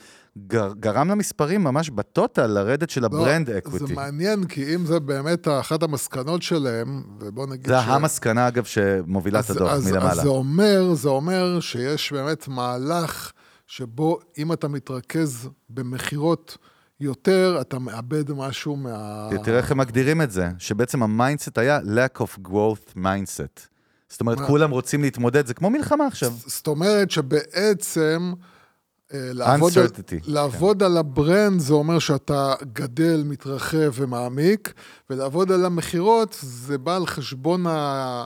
גר, 0.48 0.72
גרם 0.80 1.10
למספרים 1.10 1.64
ממש 1.64 1.90
ב 1.89 1.99
total 1.99 2.47
לרדת 2.48 2.90
של 2.90 3.06
ה 3.06 3.13
brand 3.13 3.50
לא, 3.50 3.58
equity. 3.58 3.86
זה 3.88 3.94
מעניין, 3.94 4.46
כי 4.46 4.76
אם 4.76 4.86
זה 4.86 5.00
באמת 5.00 5.48
אחת 5.48 5.84
המסקנות 5.84 6.42
שלהם, 6.42 7.04
ובוא 7.20 7.48
נגיד 7.48 7.68
זה 7.68 7.80
המסקנה, 7.80 8.48
אגב, 8.48 8.64
שמובילה 8.64 9.40
את 9.40 9.50
אז- 9.50 9.56
הדוח 9.58 9.72
אז- 9.72 9.92
מלמעלה. 9.92 10.12
אז 10.12 10.22
זה 10.22 10.28
אומר, 10.28 10.94
זה 10.94 11.10
אומר 11.10 11.60
שיש 11.60 12.12
באמת 12.14 12.48
מהלך 12.48 13.32
שבו 13.71 14.19
אם 14.38 14.53
אתה 14.53 14.67
מתרכז 14.67 15.49
במכירות 15.69 16.57
יותר, 16.99 17.57
אתה 17.62 17.79
מאבד 17.79 18.31
משהו 18.31 18.75
מה... 18.75 19.29
תראה 19.43 19.57
איך 19.57 19.71
הם 19.71 19.77
מגדירים 19.77 20.21
את 20.21 20.31
זה, 20.31 20.49
שבעצם 20.57 21.03
ה 21.04 21.10
mindset 21.10 21.58
היה 21.57 21.79
lack 21.79 22.21
of 22.21 22.47
growth 22.47 22.97
mindset. 22.97 23.60
זאת 24.10 24.21
אומרת, 24.21 24.39
מה? 24.39 24.47
כולם 24.47 24.71
רוצים 24.71 25.01
להתמודד, 25.01 25.45
זה 25.45 25.53
כמו 25.53 25.69
מלחמה 25.69 26.07
עכשיו. 26.07 26.34
זאת 26.45 26.67
אומרת 26.67 27.12
שבעצם... 27.12 28.34
אה, 29.13 29.29
לעבוד, 29.34 29.77
על, 29.77 29.86
Uncertainty, 29.86 30.15
לעבוד 30.23 30.84
על 30.84 30.97
ה 30.97 31.08
brand 31.08 31.60
זה 31.60 31.73
אומר 31.73 31.99
שאתה 31.99 32.53
גדל, 32.73 33.23
מתרחב 33.25 33.91
ומעמיק, 33.93 34.73
ולעבוד 35.12 35.52
על 35.52 35.65
המכירות 35.65 36.38
זה 36.41 36.78
בא 36.78 36.95
על 36.95 37.06
חשבון 37.06 37.63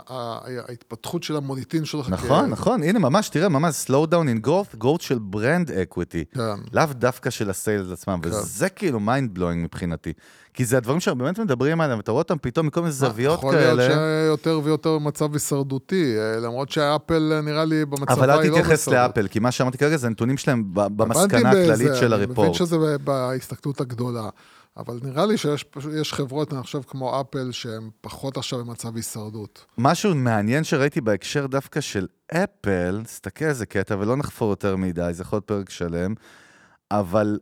ההתפתחות 0.07 1.23
של 1.23 1.35
המוניטין 1.35 1.85
שלך. 1.85 2.09
נכון, 2.09 2.45
כ- 2.45 2.49
נכון, 2.51 2.83
הנה 2.83 2.99
ממש, 2.99 3.29
תראה, 3.29 3.49
ממש 3.49 3.85
slow 3.87 4.07
down 4.11 4.43
in 4.43 4.47
growth, 4.47 4.83
growth 4.83 5.01
של 5.03 5.17
brand 5.21 5.71
equity. 5.71 6.23
כן. 6.33 6.41
לאו 6.73 6.83
דווקא 6.91 7.29
של 7.29 7.49
ה 7.49 7.56
sales 7.56 7.91
עצמם, 7.91 8.19
וזה 8.23 8.69
כאילו 8.69 8.99
mind 8.99 9.33
blowing 9.33 9.63
מבחינתי. 9.63 10.13
כי 10.53 10.65
זה 10.65 10.77
הדברים 10.77 10.99
שבאמת 10.99 11.39
מדברים 11.39 11.81
עליהם, 11.81 11.97
ואתה 11.99 12.11
רואה 12.11 12.21
אותם 12.21 12.35
פתאום 12.41 12.67
מכל 12.67 12.81
מיני 12.81 12.91
זוויות 12.91 13.37
יכול 13.39 13.55
להיות 13.55 13.79
כאלה. 13.79 13.93
שיותר 14.25 14.61
ויותר 14.63 14.97
מצב 14.97 15.33
הישרדותי, 15.33 16.15
אה, 16.17 16.39
למרות 16.39 16.69
שאפל 16.69 17.31
אה, 17.35 17.41
נראה 17.41 17.65
לי 17.65 17.85
במצבה 17.85 18.13
אבל 18.13 18.29
היא 18.29 18.39
אל 18.39 18.47
לא 18.47 18.51
תתייחס. 18.51 18.87
לאפל, 18.87 19.27
כי 19.27 19.39
מה 19.39 19.51
שאמרתי 19.51 19.77
כרגע 19.77 19.97
זה 19.97 20.09
נתונים 20.09 20.37
שלהם 20.37 20.63
במסקנה 20.73 21.49
הכללית 21.49 21.69
של 21.77 21.83
אני 21.85 21.95
מבין 21.95 22.13
הריפורט. 22.13 22.53
שזה 22.53 22.77
בהסתכלות 23.03 23.81
הגדולה. 23.81 24.29
אבל 24.77 24.99
נראה 25.03 25.25
לי 25.25 25.37
שיש 25.37 26.13
חברות, 26.13 26.53
אני 26.53 26.63
חושב, 26.63 26.81
כמו 26.87 27.21
אפל, 27.21 27.51
שהן 27.51 27.89
פחות 28.01 28.37
עכשיו 28.37 28.65
במצב 28.65 28.95
הישרדות. 28.95 29.65
משהו 29.77 30.15
מעניין 30.15 30.63
שראיתי 30.63 31.01
בהקשר 31.01 31.47
דווקא 31.47 31.81
של 31.81 32.07
אפל, 32.31 33.01
תסתכל 33.03 33.45
איזה 33.45 33.65
קטע, 33.65 33.95
ולא 33.99 34.15
נחפור 34.17 34.49
יותר 34.49 34.75
מדי, 34.75 35.09
זה 35.11 35.21
יכול 35.21 35.37
להיות 35.37 35.47
פרק 35.47 35.69
שלם, 35.69 36.13
אבל 36.91 37.39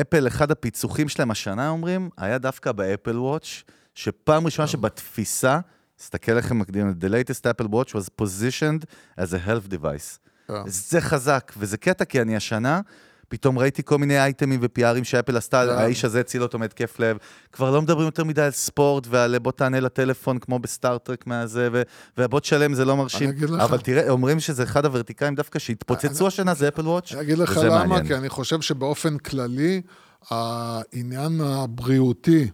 אפל, 0.00 0.26
אחד 0.26 0.50
הפיצוחים 0.50 1.08
שלהם 1.08 1.30
השנה, 1.30 1.68
אומרים, 1.68 2.10
היה 2.16 2.38
דווקא 2.38 2.72
באפל 2.72 3.18
וואץ', 3.18 3.62
שפעם 3.94 4.44
ראשונה 4.44 4.68
שבתפיסה, 4.68 5.60
תסתכל 5.96 6.36
איך 6.36 6.50
הם 6.50 6.58
מקדימים, 6.58 6.94
The 7.00 7.08
latest 7.08 7.42
Apple 7.42 7.68
Watch 7.68 7.92
was 7.94 8.22
positioned 8.22 8.84
as 9.20 9.32
a 9.32 9.48
health 9.48 9.72
device. 9.72 10.18
כן. 10.48 10.54
זה 10.66 11.00
חזק, 11.00 11.52
וזה 11.56 11.76
קטע, 11.76 12.04
כי 12.04 12.22
אני 12.22 12.36
השנה, 12.36 12.80
פתאום 13.28 13.58
ראיתי 13.58 13.82
כל 13.84 13.98
מיני 13.98 14.18
אייטמים 14.20 14.60
ו 14.62 14.70
PR 14.70 14.87
ים 14.87 15.04
שאפל 15.04 15.36
עשתה, 15.36 15.64
כן. 15.66 15.74
האיש 15.78 16.04
הזה 16.04 16.20
הציל 16.20 16.42
אותו 16.42 16.58
מהתקף 16.58 17.00
לב. 17.00 17.16
כבר 17.52 17.70
לא 17.70 17.82
מדברים 17.82 18.06
יותר 18.06 18.24
מדי 18.24 18.42
על 18.42 18.50
ספורט 18.50 19.06
ועל 19.10 19.38
בוא 19.38 19.52
תענה 19.52 19.80
לטלפון 19.80 20.38
כמו 20.38 20.58
בסטאר-טרק 20.58 21.26
מהזה, 21.26 21.68
ו- 21.72 21.82
ובוא 22.18 22.40
תשלם 22.40 22.74
זה 22.74 22.84
לא 22.84 22.96
מרשים. 22.96 23.28
אני 23.28 23.36
אגיד 23.36 23.50
לך. 23.50 23.60
אבל 23.60 23.78
תראה, 23.78 24.10
אומרים 24.10 24.40
שזה 24.40 24.62
אחד 24.62 24.84
ה 24.84 24.88
vertical 24.88 25.25
ים 25.25 25.34
דווקא 25.34 25.58
שהתפוצצו 25.58 26.26
השנה, 26.26 26.54
זה 26.54 26.68
אפל 26.68 26.88
וואץ', 26.88 27.12
אני 27.12 27.20
אגיד 27.20 27.38
לך 27.38 27.60
למה, 27.64 27.84
מעניין. 27.84 28.06
כי 28.06 28.14
אני 28.14 28.28
חושב 28.28 28.60
שבאופן 28.60 29.18
כללי, 29.18 29.82
העניין 30.30 31.40
הבריאותי, 31.40 32.50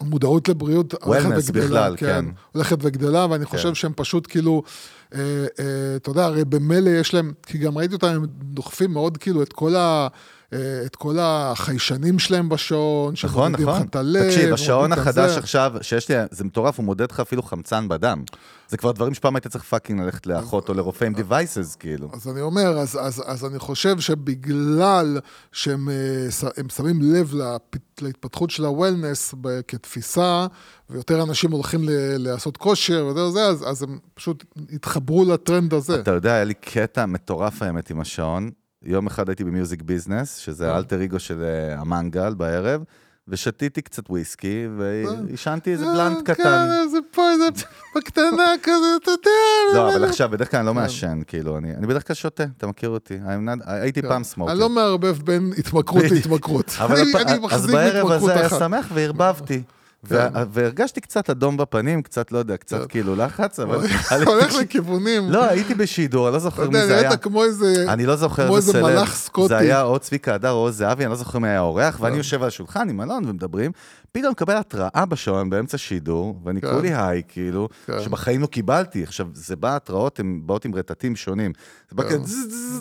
המודעות 0.00 0.48
לבריאות 0.48 0.94
הולכת 1.02 1.30
וגדלה, 1.36 1.64
בכלל, 1.66 1.96
כן. 1.96 2.24
הולכת 2.52 2.76
וגדלה, 2.80 3.26
ואני 3.30 3.44
חושב 3.44 3.74
שהם 3.74 3.92
פשוט 3.96 4.26
כאילו, 4.30 4.62
אה, 5.14 5.20
אה, 5.60 5.96
אתה 5.96 6.10
יודע, 6.10 6.24
הרי 6.24 6.44
במילא 6.44 6.90
יש 6.90 7.14
להם, 7.14 7.32
כי 7.46 7.58
גם 7.58 7.78
ראיתי 7.78 7.94
אותם, 7.94 8.06
הם 8.06 8.26
דוחפים 8.42 8.92
מאוד 8.92 9.16
כאילו 9.16 9.42
את 9.42 9.52
כל 9.52 9.76
ה... 9.76 10.08
אה, 10.52 10.58
את 10.86 10.96
כל 10.96 11.16
החיישנים 11.20 12.18
שלהם 12.18 12.48
בשעון, 12.48 13.14
נכון, 13.24 13.46
שמודדים 13.46 13.68
נכון. 13.68 13.80
לך 13.82 13.88
את 13.88 13.96
הלב. 13.96 14.24
תקשיב, 14.26 14.52
השעון 14.52 14.92
החדש. 14.92 15.36
עכשיו, 15.38 15.72
שיש 15.82 16.08
לי, 16.08 16.14
זה 16.30 16.44
מטורף, 16.44 16.76
הוא 16.78 16.84
מודד 16.84 17.10
לך 17.12 17.20
אפילו 17.20 17.42
חמצן 17.42 17.88
בדם. 17.88 18.24
זה 18.68 18.76
כבר 18.76 18.92
דברים 18.92 19.14
שפעם 19.14 19.36
היית 19.36 19.46
צריך 19.46 19.64
פאקינג 19.64 20.00
ללכת 20.00 20.26
לאחות 20.26 20.68
או 20.68 20.74
לרופא 20.74 21.04
עם 21.04 21.14
devices, 21.14 21.76
כאילו. 21.78 22.08
אז 22.12 22.28
אני 22.28 22.40
אומר, 22.40 22.78
אז, 22.78 22.98
אז, 23.00 23.22
אז 23.26 23.44
אני 23.44 23.58
חושב 23.58 24.00
שבגלל 24.00 25.20
שהם 25.52 25.88
אה, 25.88 26.30
שמים 26.76 27.02
לב 27.02 27.34
להתפתחות 28.00 28.50
של 28.50 28.64
ב- 29.40 29.60
כתפיסה, 29.68 30.46
ויותר 30.90 31.22
אנשים 31.22 31.50
הולכים 31.52 31.84
ל- 31.84 32.16
לעשות 32.16 32.56
כושר 32.56 33.06
וזה 33.06 33.20
וזה, 33.24 33.46
אז, 33.46 33.64
אז 33.68 33.82
הם 33.82 33.98
פשוט 34.14 34.44
התחברו 34.72 35.24
לטרנד 35.24 35.74
הזה. 35.74 36.00
אתה 36.00 36.10
יודע, 36.10 36.32
היה 36.32 36.44
לי 36.44 36.54
קטע 36.54 37.06
מטורף 37.06 37.62
האמת 37.62 37.90
עם 37.90 38.00
השעון. 38.00 38.50
יום 38.84 39.06
אחד 39.06 39.28
הייתי 39.28 39.44
ב 39.44 39.50
Music 39.50 39.82
Business, 39.82 40.36
שזה 40.36 40.68
אה. 40.68 40.74
האלטר 40.74 41.04
אגו 41.04 41.18
של 41.18 41.42
אה, 41.42 41.80
המנגל 41.80 42.34
בערב, 42.34 42.84
ושתיתי 43.28 43.82
קצת 43.82 44.10
וויסקי, 44.10 44.66
ועישנתי 44.76 45.72
איזה 45.72 45.84
אה, 45.84 45.92
blunt 45.92 46.18
כן, 46.24 46.34
קטן. 46.34 46.68
איזה 46.82 46.98
פה, 47.10 47.30
איזה 47.30 47.44
בקטנה 47.96 48.52
כזה, 48.62 48.96
אתה 49.02 49.10
יודע. 49.10 49.30
לא, 49.74 49.94
אבל 49.94 50.04
עכשיו, 50.04 50.28
בדרך 50.28 50.50
כלל 50.50 50.58
אני 50.58 50.66
לא 50.66 50.74
מעשן, 50.74 51.20
כאילו, 51.26 51.58
אני 51.58 51.86
בדרך 51.86 52.06
כלל 52.06 52.14
שותה, 52.14 52.44
אתה 52.56 52.66
מכיר 52.66 52.88
אותי. 52.88 53.18
הייתי 53.64 54.02
פעם 54.02 54.24
סמוקר. 54.24 54.52
אני 54.52 54.60
לא 54.60 54.68
מערבב 54.68 55.18
בין 55.24 55.52
התמכרות. 55.58 56.04
להתמכרות. 56.10 56.76
אז 57.50 57.66
בערב 57.66 58.10
הזה 58.10 58.34
היה. 58.34 58.48
שמח 58.48 58.86
וערבבתי. 58.94 59.62
כן. 60.08 60.14
וה- 60.14 60.44
והרגשתי 60.52 61.00
קצת 61.00 61.30
אדום 61.30 61.56
בפנים, 61.56 62.02
קצת, 62.02 62.32
לא 62.32 62.38
יודע, 62.38 62.56
קצת 62.56 62.80
כן. 62.80 62.86
כאילו 62.88 63.16
לחץ, 63.16 63.60
אבל... 63.60 63.78
הולך 64.26 64.54
לכיוונים. 64.54 65.30
לא, 65.30 65.44
הייתי 65.44 65.74
בשידור, 65.74 66.26
אני 66.28 66.32
לא 66.32 66.38
אתה 66.38 66.44
זוכר 66.44 66.68
מי 66.70 66.86
זה 66.86 66.94
היה. 66.96 67.02
נראית 67.08 67.22
כמו 67.22 67.44
איזה... 67.44 67.84
אני 67.88 68.06
לא 68.06 68.16
זוכר 68.16 68.46
כמו 68.46 68.56
איזה. 68.56 68.82
מלאך 68.82 69.14
סקוטי. 69.16 69.48
זה 69.48 69.56
היה 69.58 69.82
או 69.82 69.98
צביקה 69.98 70.34
הדר 70.34 70.50
או 70.50 70.70
זהבי, 70.70 71.02
אני 71.04 71.10
לא 71.10 71.16
זוכר 71.16 71.38
מי 71.38 71.48
היה 71.48 71.58
האורח, 71.58 71.98
ואני 72.00 72.12
כן. 72.12 72.18
יושב 72.18 72.42
על 72.42 72.48
השולחן 72.48 72.88
עם 72.88 73.00
אלון 73.00 73.24
ומדברים, 73.28 73.72
פתאום 74.12 74.30
מקבל 74.30 74.56
התראה 74.56 75.04
בשעון 75.08 75.50
באמצע 75.50 75.78
שידור, 75.78 76.40
ואני 76.44 76.60
כן. 76.60 76.70
קורא 76.70 76.80
לי 76.82 76.94
היי, 76.94 77.22
כאילו, 77.28 77.68
כן. 77.86 78.02
שבחיים 78.02 78.40
לא 78.40 78.46
קיבלתי. 78.46 79.02
עכשיו, 79.02 79.26
זה 79.34 79.56
בא, 79.56 79.76
התראות, 79.76 80.20
הן 80.20 80.40
באות 80.44 80.64
עם 80.64 80.74
רטטים 80.74 81.16
שונים. 81.16 81.52
זה 81.90 81.96
בא 81.96 82.02
כן. 82.08 82.18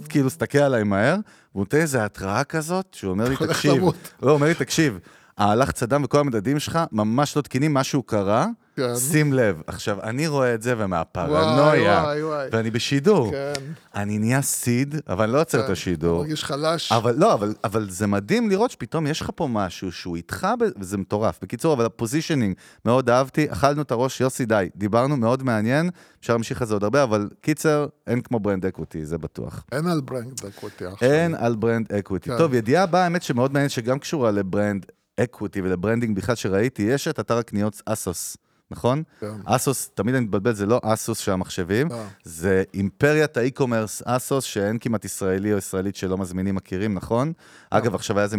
כאילו, 0.09 0.29
סתכל 0.29 0.57
עליי 0.57 0.83
מהר, 0.83 1.15
והוא 1.53 1.61
נותן 1.61 1.77
איזה 1.77 2.05
התראה 2.05 2.43
כזאת, 2.43 2.85
שהוא 2.91 3.11
אומר 3.11 3.29
לי, 3.29 3.35
תקשיב, 3.35 3.73
למות." 3.73 3.95
לא, 4.21 4.27
הוא 4.27 4.35
אומר 4.35 4.47
לי, 4.47 4.53
תקשיב, 4.53 4.99
הלחץ 5.37 5.83
הדם 5.83 6.03
וכל 6.03 6.19
המדדים 6.19 6.59
שלך 6.59 6.79
ממש 6.91 7.37
לא 7.37 7.41
תקינים, 7.41 7.73
משהו 7.73 8.03
קרה, 8.03 8.47
כן. 8.75 8.95
שים 8.95 9.33
לב. 9.33 9.61
עכשיו, 9.67 10.01
אני 10.03 10.27
רואה 10.27 10.53
את 10.53 10.61
זה, 10.61 10.75
ומהפרנויה, 10.77 12.01
וואי, 12.03 12.23
וואי. 12.23 12.47
ואני 12.51 12.71
בשידור. 12.71 13.31
כן. 13.31 13.53
אני 13.95 14.17
נהיה 14.17 14.41
סיד, 14.41 14.95
אבל 15.09 15.23
אני 15.23 15.33
לא 15.33 15.41
עוצר 15.41 15.59
את 15.59 15.65
כן. 15.65 15.71
השידור. 15.71 16.21
מרגיש 16.21 16.43
חלש. 16.43 16.91
אבל 16.91 17.15
לא, 17.17 17.33
אבל, 17.33 17.53
אבל 17.63 17.89
זה 17.89 18.07
מדהים 18.07 18.49
לראות 18.49 18.71
שפתאום 18.71 19.07
יש 19.07 19.21
לך 19.21 19.29
פה 19.35 19.47
משהו 19.47 19.91
שהוא 19.91 20.15
איתך, 20.15 20.47
וזה 20.79 20.97
מטורף. 20.97 21.39
בקיצור, 21.41 21.73
אבל 21.73 21.85
הפוזישנינג, 21.85 22.55
מאוד 22.85 23.09
אהבתי, 23.09 23.51
אכלנו 23.51 23.81
את 23.81 23.91
הראש, 23.91 24.21
יוסי 24.21 24.45
די, 24.45 24.69
דיברנו, 24.75 25.17
מאוד 25.17 25.43
מעניין, 25.43 25.89
אפשר 26.21 26.33
להמשיך 26.33 26.61
על 26.61 26.67
זה 26.67 26.73
עוד 26.73 26.83
הרבה, 26.83 27.03
אבל 27.03 27.29
קיצר, 27.41 27.87
אין 28.07 28.21
כמו 28.21 28.39
brand 28.39 28.65
equity, 28.65 29.05
זה 29.05 29.17
בטוח. 29.17 29.65
אין 29.71 29.87
על 29.87 30.01
brand 30.01 30.41
equity 30.47 30.85
עכשיו. 30.85 31.09
אין 31.09 31.35
על 31.35 31.55
brand 31.55 31.93
equity. 31.93 32.29
כן. 32.29 32.37
טוב, 32.37 32.53
ידיעה 32.53 32.83
הבאה, 32.83 33.03
האמת 33.03 33.23
שמאוד 33.23 33.53
מעניין, 33.53 33.69
שגם 33.69 33.99
קשורה 33.99 34.31
ל 34.31 34.40
brand 34.40 34.85
equity 35.23 35.61
ול 35.61 35.72
branding 35.72 36.17
בכלל 36.17 36.35
שראיתי, 36.35 36.81
יש 36.81 37.07
את 37.07 37.19
אתר 37.19 37.37
הקניות 37.37 37.81
אסוס, 37.85 38.37
נכון? 38.71 39.03
כן. 39.19 39.27
אסוס, 39.45 39.89
תמיד 39.93 40.15
אני 40.15 40.25
מתבלבל, 40.25 40.53
זה 40.53 40.65
לא 40.65 40.79
אסוס 40.83 41.17
של 41.17 41.31
המחשבים, 41.31 41.89
לא. 41.89 42.03
זה 42.23 42.63
אימפריית 42.73 43.37
ה 43.37 43.43
e-commerce 43.43 44.01
אסוס, 44.05 44.43
שאין 44.43 44.77
כמעט 44.79 45.05
ישראלי 45.05 45.53
או 45.53 45.57
ישראלית 45.57 45.95
שלא 45.95 46.17
מזמינים 46.17 46.55
מכירים, 46.55 46.93
נכון? 46.93 47.33
אגב, 47.69 47.95
עכשיו 47.95 48.17
היה 48.17 48.23
איזה 48.23 48.37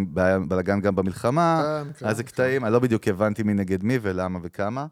בלאגן 0.49 0.81
גם 0.81 0.97
במלחמה, 0.97 1.63
כן, 1.63 1.93
כן, 1.99 2.05
היה 2.05 2.11
איזה 2.11 2.23
כן. 2.23 2.29
קטעים, 2.29 2.65
אני 2.65 2.73
לא 2.73 2.79
בדיוק 2.79 3.09
הבנתי 3.09 3.43
מי 3.43 3.55
נגד 3.55 3.85
מי 3.85 3.99
ולמה 4.03 4.39
וכמה. 4.43 4.87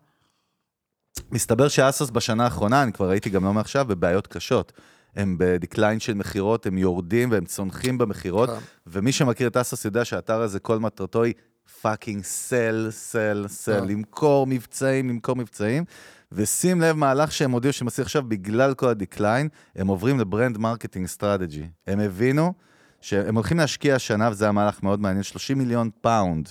מסתבר 1.30 1.68
שאסוס 1.68 2.10
בשנה 2.10 2.44
האחרונה, 2.44 2.82
אני 2.82 2.92
כבר 2.92 3.08
ראיתי 3.08 3.30
גם 3.30 3.44
לא 3.44 3.52
מעכשיו, 3.52 3.84
בבעיות 3.88 4.26
קשות. 4.26 4.72
הם 5.16 5.36
ב 5.38 5.46
decline 5.46 6.00
של 6.00 6.14
מכירות, 6.14 6.66
הם 6.66 6.78
יורדים 6.78 7.30
והם 7.30 7.44
צונחים 7.44 7.98
במכירות, 7.98 8.50
כן. 8.50 8.56
ומי 8.86 9.12
שמכיר 9.12 9.48
את 9.48 9.56
אסוס 9.56 9.84
יודע 9.84 10.04
שהאתר 10.04 10.42
הזה, 10.42 10.58
כל 10.60 10.78
מטרתו 10.78 11.22
היא 11.22 11.34
fucking 11.82 12.24
sell, 12.24 12.88
sell, 12.90 13.44
sell. 13.48 13.84
למכור 13.84 14.46
מבצעים, 14.46 15.08
למכור 15.08 15.36
מבצעים. 15.36 15.84
ושים 16.32 16.80
לב, 16.80 16.96
מהלך 16.96 17.32
שהם 17.32 17.50
הודיעו 17.50 17.72
שהם 17.72 17.86
עושים 17.86 18.02
עכשיו 18.02 18.22
בגלל 18.22 18.74
כל 18.74 18.88
ה 18.88 18.95
decline, 18.95 19.48
הם 19.76 19.86
עוברים 19.86 20.20
ל 20.20 20.26
brand 20.26 20.58
marketing 20.58 21.06
strategy. 21.06 21.66
הם 21.86 22.00
הבינו 22.00 22.52
שהם 23.00 23.34
הולכים 23.34 23.58
להשקיע 23.58 23.94
השנה, 23.94 24.28
וזה 24.30 24.44
היה 24.44 24.52
מהלך 24.52 24.82
מאוד 24.82 25.00
מעניין, 25.00 25.22
30 25.22 25.58
מיליון 25.58 25.90
pound 26.00 26.48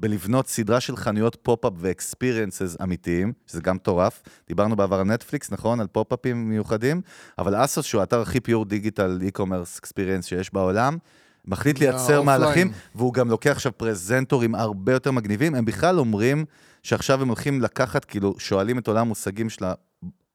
בלבנות 0.00 0.48
סדרה 0.48 0.80
של 0.80 0.96
חנויות 0.96 1.36
pop-up 1.42 1.72
ו 1.76 1.84
experiences 1.84 2.76
אמיתיים, 2.82 3.32
שזה 3.46 3.60
גם 3.60 3.76
מטורף. 3.76 4.22
דיברנו 4.48 4.76
בעבר 4.76 5.00
על 5.00 5.06
נטפליקס, 5.06 5.50
נכון? 5.50 5.80
על 5.80 5.86
פופ-אפים 5.86 6.48
מיוחדים, 6.48 7.00
אבל 7.38 7.64
אסוס, 7.64 7.86
שהוא 7.86 8.00
האתר 8.00 8.20
הכי 8.20 8.40
pure 8.40 8.64
digital 8.64 9.18
e-commerce 9.28 9.80
experience 9.80 10.22
שיש 10.22 10.54
בעולם, 10.54 10.98
מחליט 11.46 11.78
לייצר. 11.78 12.22
מהלכים, 12.22 12.72
והוא 12.94 13.14
גם 13.14 13.30
לוקח 13.30 13.50
עכשיו 13.50 13.72
פרזנטורים 13.76 14.54
הרבה 14.54 14.92
יותר 14.92 15.10
מגניבים. 15.10 15.54
הם 15.54 15.64
בכלל 15.64 15.98
אומרים 15.98 16.44
שעכשיו 16.82 17.22
הם 17.22 17.28
הולכים 17.28 17.60
לקחת, 17.60 18.04
כאילו, 18.04 18.34
שואלים 18.38 18.78
את 18.78 18.88
עולם 18.88 19.00
המושגים 19.00 19.50
של, 19.50 19.64
ה, 19.64 19.72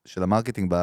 של 0.05 0.23
ה 0.23 0.29
marketing 0.29 0.75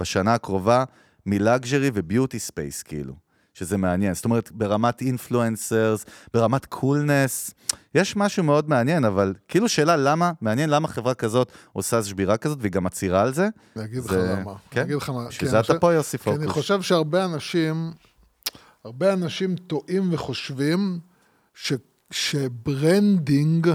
בשנה 0.00 0.34
הקרובה, 0.34 0.84
מ 1.26 1.35
luxury 1.35 1.90
ו 1.94 2.00
beauty 2.00 2.38
space, 2.38 2.82
כאילו. 2.82 3.28
שזה 3.54 3.76
מעניין. 3.76 4.14
זאת 4.14 4.24
אומרת, 4.24 4.52
ברמת 4.52 5.00
influencers, 5.00 6.04
ברמת 6.34 6.66
collabs, 6.66 7.54
יש 7.94 8.16
משהו 8.16 8.44
מאוד 8.44 8.68
מעניין, 8.68 9.04
אבל 9.04 9.34
כאילו 9.48 9.68
שאלה 9.68 9.96
למה, 9.96 10.32
מעניין 10.40 10.70
למה 10.70 10.88
חברה 10.88 11.14
כזאת 11.14 11.52
עושה 11.72 12.02
שבירה 12.02 12.36
כזאת, 12.36 12.58
והיא 12.60 12.72
גם 12.72 12.84
מצהירה 12.84 13.22
על 13.22 13.34
זה. 13.34 13.48
אני 13.76 13.84
אגיד 13.84 14.04
לך 14.04 14.12
למה. 14.12 14.52
כן? 14.70 14.80
אני 14.80 14.86
אגיד 14.86 14.96
לך 14.96 15.10
מה. 15.10 15.28
בשביל 15.28 15.40
כי 15.40 15.50
זה 15.50 15.56
אני 15.56 15.64
אתה 15.64 15.78
פה, 15.78 15.92
יוסי 15.92 16.18
כי 16.18 16.30
אני. 16.30 16.46
חושב 16.46 16.82
שהרבה 16.82 17.24
אנשים, 17.24 17.92
הרבה 18.88 19.12
אנשים 19.12 19.56
טועים 19.56 20.12
וחושבים 20.12 20.98
ש, 21.54 21.72
ש 22.10 22.42
branding 22.42 23.70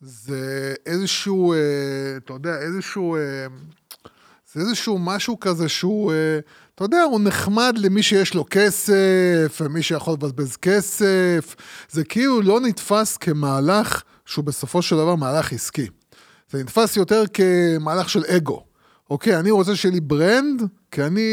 זה 0.00 0.74
איזשהו, 0.86 1.52
אה, 1.52 1.58
אתה 2.16 2.32
יודע, 2.32 2.58
איזשהו, 2.58 3.16
אה, 3.16 3.20
זה 4.52 4.60
איזשהו 4.60 4.98
משהו 4.98 5.40
כזה 5.40 5.68
שהוא, 5.68 6.12
אה, 6.12 6.38
אתה 6.74 6.84
יודע, 6.84 7.02
הוא 7.02 7.20
נחמד 7.20 7.74
למי 7.78 8.02
שיש 8.02 8.34
לו 8.34 8.44
כסף, 8.50 9.60
ומי 9.60 9.82
שיכול 9.82 10.14
לבזבז 10.14 10.56
כסף. 10.56 11.56
זה 11.90 12.04
כאילו 12.04 12.42
לא 12.42 12.60
נתפס 12.60 13.16
כמהלך 13.16 14.02
שהוא 14.26 14.44
בסופו 14.44 14.82
של 14.82 14.96
דבר 14.96 15.14
מהלך 15.14 15.52
עסקי. 15.52 15.86
זה 16.50 16.62
נתפס 16.62 16.96
יותר 16.96 17.24
כמהלך 17.32 18.10
של 18.10 18.24
אגו. 18.24 18.64
אוקיי, 19.10 19.38
אני 19.38 19.50
רוצה 19.50 19.76
שיהיה 19.76 19.94
לי 19.94 20.00
ברנד, 20.00 20.62
כי 20.90 21.02
אני 21.02 21.30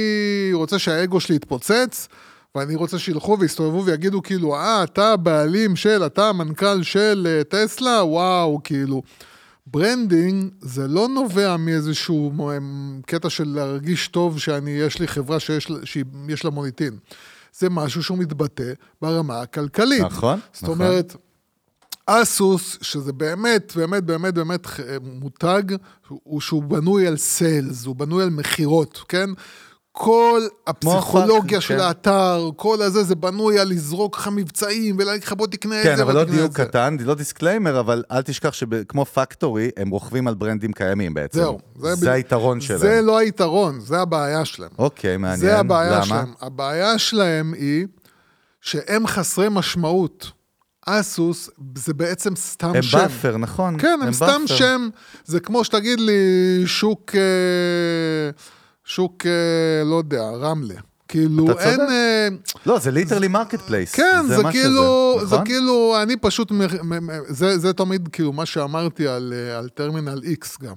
רוצה 0.54 0.80
שהאגו 0.80 1.20
שלי 1.20 1.36
יתפוצץ, 1.36 2.08
ואני 2.56 2.76
רוצה 2.76 3.00
שילכו 3.00 3.38
ויסתובבו 3.40 3.86
ויגידו 3.86 4.22
כאילו, 4.22 4.56
אה, 4.56 4.84
אתה 4.84 5.14
הבעלים 5.14 5.76
של, 5.76 6.06
אתה 6.06 6.30
המנכ"ל 6.30 6.84
של 6.84 7.28
אה, 7.30 7.44
טסלה, 7.44 8.04
וואו, 8.04 8.60
כאילו. 8.64 9.02
branding 9.68 10.52
זה 10.62 10.88
לא 10.88 11.08
נובע 11.08 11.58
מאיזשהו 11.58 12.34
קטע 13.06 13.30
של 13.30 13.48
להרגיש 13.48 14.08
טוב 14.08 14.40
שאני, 14.40 14.72
יש 14.72 15.00
לי 15.00 15.08
חברה 15.08 15.40
שיש, 15.40 15.72
שיש 15.84 16.46
לה 16.46 16.52
מוניטין. 16.52 16.98
זה 17.54 17.70
משהו 17.70 18.04
שהוא 18.04 18.18
מתבטא 18.18 18.74
ברמה 19.02 19.42
הכלכלית. 19.42 20.02
נכון, 20.02 20.40
זאת 20.54 20.64
נכון. 20.64 20.82
אומרת, 20.82 21.16
אסוס, 22.06 22.78
שזה 22.82 23.14
באמת, 23.14 23.74
באמת, 23.76 24.04
באמת, 24.04 24.34
באמת 24.34 24.68
אה, 24.80 24.98
מותג, 25.02 25.64
הוא 26.08 26.42
שהוא 26.42 26.64
בנוי 26.64 27.08
על 27.08 27.18
sales, 27.18 27.86
הוא 27.86 27.96
בנוי 27.96 28.24
על 28.24 28.30
מכירות, 28.30 29.04
כן? 29.08 29.30
כל 29.96 30.42
הפסיכולוגיה 30.68 31.62
של 31.62 31.74
כן. 31.74 31.80
האתר, 31.80 32.50
כל 32.56 32.82
הזה, 32.82 33.04
זה 33.04 33.16
בנוי 33.16 33.60
על 33.60 33.70
לזרוק 33.70 34.18
לך 34.18 34.30
מבצעים 34.32 34.96
ולהגיד 35.00 35.24
לך 35.24 35.34
בוא 35.34 35.48
תקנה 35.48 35.80
את 35.80 35.84
כן, 35.84 35.96
זה, 35.96 36.04
אבל 36.04 36.14
בוא 36.14 36.20
לא 36.22 36.26
דיוק 36.30 36.46
את 36.46 36.56
זה. 36.58 36.66
קטן, 36.66 36.98
לא 37.00 37.16
disclaimer, 37.16 37.80
אבל 37.80 38.04
אל 38.12 38.22
תשכח 38.22 38.54
שכמו 38.54 39.06
פקטורי, 39.06 39.70
הם 39.78 39.90
רוכבים 39.90 40.28
על 40.28 40.34
ברנדים 40.34 40.74
קיימים 40.74 41.14
בעצם. 41.14 41.40
זהו. 41.40 41.60
זה 41.80 41.96
בדיוק- 41.96 42.12
היתרון 42.12 42.62
שלהם. 42.62 42.80
זה 42.80 43.02
לא 43.02 43.18
היתרון, 43.18 43.80
זה 43.80 44.00
הבעיה 44.00 44.46
שלהם. 44.46 44.70
אוקיי, 44.78 45.18
מעניין. 45.18 45.40
זה 45.40 45.60
הבעיה 45.60 45.92
למה? 45.96 46.06
שלהם. 46.06 46.34
הבעיה 46.42 46.98
שלהם 46.98 47.54
היא 47.54 47.88
שהם 48.62 49.08
חסרי 49.08 49.48
משמעות. 49.52 50.32
אסוס 50.86 51.50
זה 51.78 51.94
בעצם 51.94 52.36
סתם 52.36 52.72
הם 52.76 52.82
שם. 52.82 52.98
buffer, 52.98 53.38
נכון. 53.38 53.80
כן, 53.80 54.00
הם 54.04 54.14
סתם 54.14 54.26
buffer. 54.42 54.56
שם. 54.56 54.90
זה 55.26 55.40
כמו 55.40 55.64
שתגיד 55.64 56.00
לי 56.00 56.22
שוק, 56.66 57.12
אה, 57.16 57.22
שוק, 58.96 59.26
אה, 59.26 59.84
לא 59.86 59.96
יודע, 59.96 60.30
רמלה. 60.30 60.76
כאילו. 61.08 61.60
אין... 61.60 61.82
אה, 61.82 62.28
לא, 62.66 62.80
זה 62.80 62.92
literally 62.92 63.28
marketplace. 63.28 63.96
כן, 63.96 64.26
זה, 64.28 64.44
מה 64.44 64.52
כאילו, 64.52 65.14
שזה, 65.18 65.26
זה 65.26 65.36
נכון? 65.36 65.46
כאילו, 65.48 65.96
אני 66.02 66.18
פשוט, 66.18 66.52
זה, 67.28 67.58
זה 67.58 67.74
תמיד 67.74 68.10
כאילו 68.12 68.34
מה 68.34 68.46
שאמרתי 68.46 69.08
על, 69.08 69.34
אה, 69.36 69.58
על 69.58 69.70
טרמינל 69.70 70.22
X 70.42 70.66
גם. 70.66 70.76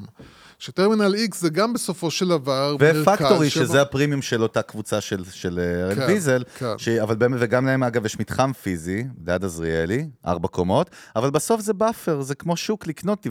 שטרמינל 0.59 1.15
X 1.31 1.37
זה 1.37 1.49
גם 1.51 1.73
בסופו 1.73 2.11
של 2.11 2.29
דבר 2.29 2.77
ופקטורי, 2.81 3.51
שבו- 3.51 3.65
שזה 3.65 3.83
הפרימיום 3.83 4.23
של 4.23 4.43
אותה 4.43 4.63
קבוצה 4.63 5.01
של, 5.01 5.25
של 5.31 5.59
אה, 5.89 5.95
כן, 5.95 6.03
ויזל, 6.09 6.43
כן. 6.59 6.67
ש... 6.79 6.89
אבל 6.89 7.17
באמת, 7.17 7.39
וגם 7.41 7.67
להם 7.67 7.83
אגב 7.83 8.07
יש 8.07 8.21
מתחם 8.21 8.53
פיזי, 8.53 9.05
ליד 9.27 9.45
עזריאלי, 9.45 10.09
ארבע 10.27 10.49
קומות, 10.49 10.91
אבל 11.17 11.31
בסוף 11.31 11.61
זה 11.61 11.73
buffer, 11.73 12.23
זה 12.23 12.35
כמו 12.35 12.57
שוק 12.57 12.87
לקנות 12.87 13.27
אה, 13.27 13.31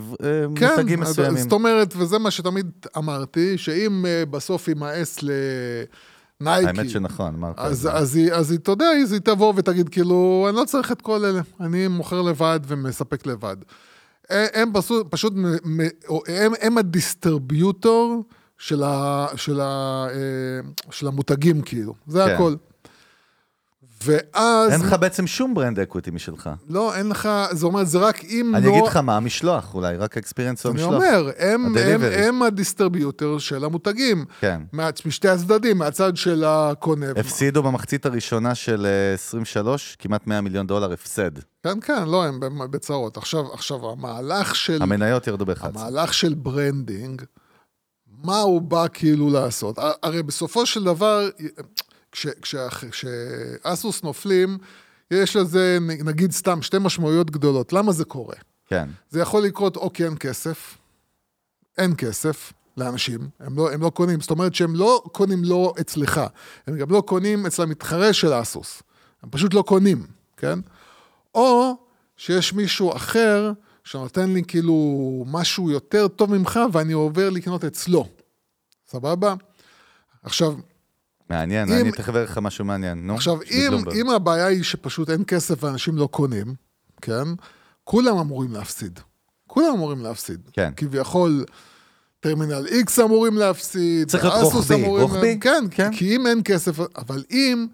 כן, 0.56 0.70
מותגים 0.78 1.04
אז- 1.04 1.10
מסוימים. 1.10 1.44
זאת 1.44 1.52
אומרת, 1.52 1.94
וזה 1.98 2.20
מה 2.20 2.32
שתמיד 2.32 2.72
אמרתי, 2.98 3.58
שאם 3.58 4.06
אה, 4.06 4.24
בסוף 4.26 4.68
יימאס 4.68 5.20
לנייקי, 6.42 6.68
האמת 6.68 6.90
שנכון, 6.90 7.36
אמרת. 7.36 7.56
אז. 7.60 7.90
אז, 7.92 8.16
היא, 8.16 8.34
אז 8.34 8.52
היא, 8.52 8.60
אתה 8.60 8.72
יודע, 8.72 8.86
אז 9.04 9.12
היא 9.14 9.22
תבוא 9.22 9.54
ותגיד, 9.56 9.90
כאילו, 9.90 10.46
אני 10.50 10.58
לא 10.58 10.64
צריך 10.66 10.92
את 10.92 11.02
כל 11.02 11.26
אלה, 11.26 11.42
אני 11.62 11.88
מוכר 11.88 12.22
לבד 12.22 12.60
ומספק 12.68 13.26
לבד. 13.26 13.56
הם, 14.30 14.72
פשוט, 14.74 15.08
פשוט 15.10 15.34
הם, 16.28 16.54
הם 16.62 16.78
ה 16.78 16.90
distributor 16.90 18.24
של, 18.58 18.84
ה, 18.84 19.28
של, 19.36 19.60
ה, 19.60 20.08
אה, 20.10 20.60
של 20.92 21.08
המותגים, 21.08 21.62
כאילו, 21.62 21.94
זה 22.08 22.26
כן. 22.26 22.34
הכל. 22.34 22.56
ואז... 24.06 24.72
אין 24.72 24.82
לך 24.82 24.94
בעצם 25.00 25.28
שום 25.28 25.54
brand 25.54 25.80
equity 25.80 26.12
משלך. 26.12 26.50
לא, 26.70 26.96
אין 26.96 27.10
לך, 27.10 27.30
זה 27.52 27.66
אומר, 27.66 27.84
זה 27.84 27.98
רק 27.98 28.24
אם 28.24 28.56
אני 28.56 28.66
לא... 28.66 28.72
אגיד 28.72 28.84
לך 28.84 28.98
מה 28.98 29.18
המשלוח, 29.18 29.76
אולי 29.76 29.98
רק 29.98 30.18
ה 30.18 30.22
experience 30.22 30.66
או 30.66 30.72
אני 30.72 30.84
המשלוח. 30.84 31.04
אומר, 31.04 31.32
הם, 31.38 31.78
הם. 31.78 32.02
הם 32.02 32.42
ה 32.44 32.52
distributor 32.52 33.38
של 33.38 33.66
המותגים. 33.66 34.26
כן. 34.40 34.62
משתי 35.06 35.30
הצדדים, 35.30 35.78
מהצד 35.78 36.18
של 36.18 36.44
הקונה. 36.48 37.06
הפסידו 37.18 37.64
במחצית 37.64 38.06
הראשונה 38.06 38.56
של 38.56 38.86
אה, 38.86 39.14
23, 39.14 39.96
כמעט 40.00 40.28
100 40.28 40.42
מיליון 40.42 40.68
דולר 40.68 40.94
הפסד. 40.94 41.32
כן, 41.64 41.80
כן, 41.82 42.08
לא, 42.08 42.26
הם 42.26 42.40
בצרות. 42.72 43.18
עכשיו, 43.18 43.54
עכשיו, 43.54 43.90
המהלך 43.90 44.56
של... 44.56 44.82
המניות 44.82 45.28
ירדו 45.28 45.46
ב-11. 45.46 45.68
המהלך 45.68 46.14
של 46.14 46.34
branding, 46.34 47.22
מה 48.24 48.40
הוא 48.40 48.62
בא 48.62 48.86
כאילו 48.94 49.30
לעשות? 49.30 49.80
הרי 50.04 50.24
בסופו 50.24 50.66
של 50.66 50.84
דבר, 50.84 51.30
כשאסוס 52.92 54.04
נופלים, 54.04 54.58
יש 55.12 55.36
לזה, 55.36 55.78
נגיד 55.82 56.32
סתם, 56.32 56.62
שתי 56.62 56.78
משמעויות 56.80 57.32
גדולות. 57.32 57.74
למה 57.74 57.92
זה 57.92 58.06
קורה? 58.06 58.36
כן. 58.68 58.90
זה 59.10 59.20
יכול 59.20 59.44
לקרות 59.44 59.78
או 59.78 59.94
כי 59.94 60.06
אין 60.06 60.16
כסף, 60.20 60.78
אין 61.78 61.94
כסף 61.98 62.54
לאנשים, 62.78 63.30
הם 63.40 63.58
לא, 63.58 63.72
הם 63.72 63.82
לא 63.82 63.90
קונים, 63.90 64.22
זאת 64.22 64.32
אומרת 64.32 64.56
שהם 64.56 64.76
לא 64.76 65.04
קונים 65.12 65.44
לא 65.44 65.74
אצלך, 65.82 66.22
הם 66.68 66.78
גם 66.78 66.92
לא 66.92 67.02
קונים 67.02 67.46
אצל 67.46 67.64
המתחרה 67.64 68.14
של 68.14 68.42
אסוס, 68.42 68.84
הם 69.24 69.30
פשוט 69.30 69.54
לא 69.54 69.62
קונים, 69.62 70.08
כן? 70.38 70.60
או 71.36 71.76
שיש 72.18 72.54
מישהו 72.54 72.96
אחר 72.96 73.52
שנותן 73.84 74.30
לי 74.30 74.44
כאילו 74.48 75.24
משהו 75.28 75.72
יותר 75.72 76.08
טוב 76.08 76.38
ממך 76.38 76.60
ואני 76.74 76.94
עובר 76.94 77.30
לקנות 77.30 77.66
אצלו, 77.66 78.08
סבבה? 78.88 79.34
עכשיו, 80.24 80.54
מעניין, 81.30 81.70
אם- 81.70 81.76
אני 81.82 81.92
תכף 81.92 82.10
אראה 82.10 82.24
לך 82.24 82.38
משהו 82.38 82.66
מעניין. 82.66 83.08
נו, 83.08 83.16
עכשיו, 83.16 83.38
אם. 83.52 83.74
אם 83.96 84.10
הבעיה 84.10 84.46
היא 84.46 84.64
שפשוט 84.64 85.10
אין 85.10 85.24
כסף 85.28 85.64
ואנשים 85.64 85.98
לא 85.98 86.08
קונים, 86.12 86.56
כן? 87.02 87.28
כולם 87.84 88.18
אמורים 88.18 88.52
להפסיד. 88.54 89.00
כולם 89.48 89.68
אמורים 89.74 90.00
להפסיד. 90.02 90.50
כן. 90.54 90.72
כביכול, 90.78 91.46
טרמינל 92.20 92.66
X 92.68 93.02
אמורים 93.04 93.38
להפסיד, 93.38 94.08
צריך 94.08 94.24
להיות 94.26 94.44
רוחבי. 94.44 94.86
רוחבי? 94.86 95.38
כן, 95.42 95.64
כן. 95.72 95.92
כי 95.92 96.16
אם 96.16 96.28
אין 96.28 96.42
כסף, 96.46 96.80
אבל 96.98 97.24
אם 97.32 97.68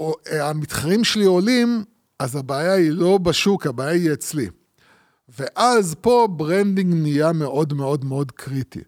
או, 0.00 0.14
אה, 0.32 0.48
המתחרים 0.48 1.04
שלי 1.04 1.24
עולים, 1.24 1.84
אז 2.18 2.36
הבעיה 2.36 2.72
היא 2.72 2.90
לא 2.90 3.18
בשוק, 3.18 3.66
הבעיה 3.66 3.90
היא 3.90 4.12
אצלי. 4.12 4.48
ואז 5.38 5.94
פה 6.00 6.28
branding 6.30 6.94
נהיה 6.94 7.32
מאוד 7.32 7.72
מאוד 7.72 8.04
מאוד 8.04 8.32
קריטי. 8.32 8.80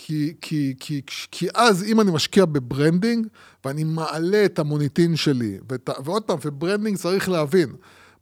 כי, 0.00 0.34
כי, 0.40 0.74
כי, 0.80 1.00
כי 1.30 1.48
אז 1.54 1.84
אם 1.84 2.00
אני 2.00 2.10
משקיע 2.10 2.44
ב 2.44 2.52
branding, 2.52 3.26
ואני 3.64 3.84
מעלה 3.84 4.44
את 4.44 4.58
המוניטין 4.58 5.16
שלי, 5.16 5.58
ואת, 5.70 5.88
ה- 5.88 5.92
ועוד 6.04 6.22
פעם, 6.22 6.38
ו 6.44 6.50
branding 6.50 6.96
צריך 6.96 7.28
להבין, 7.28 7.68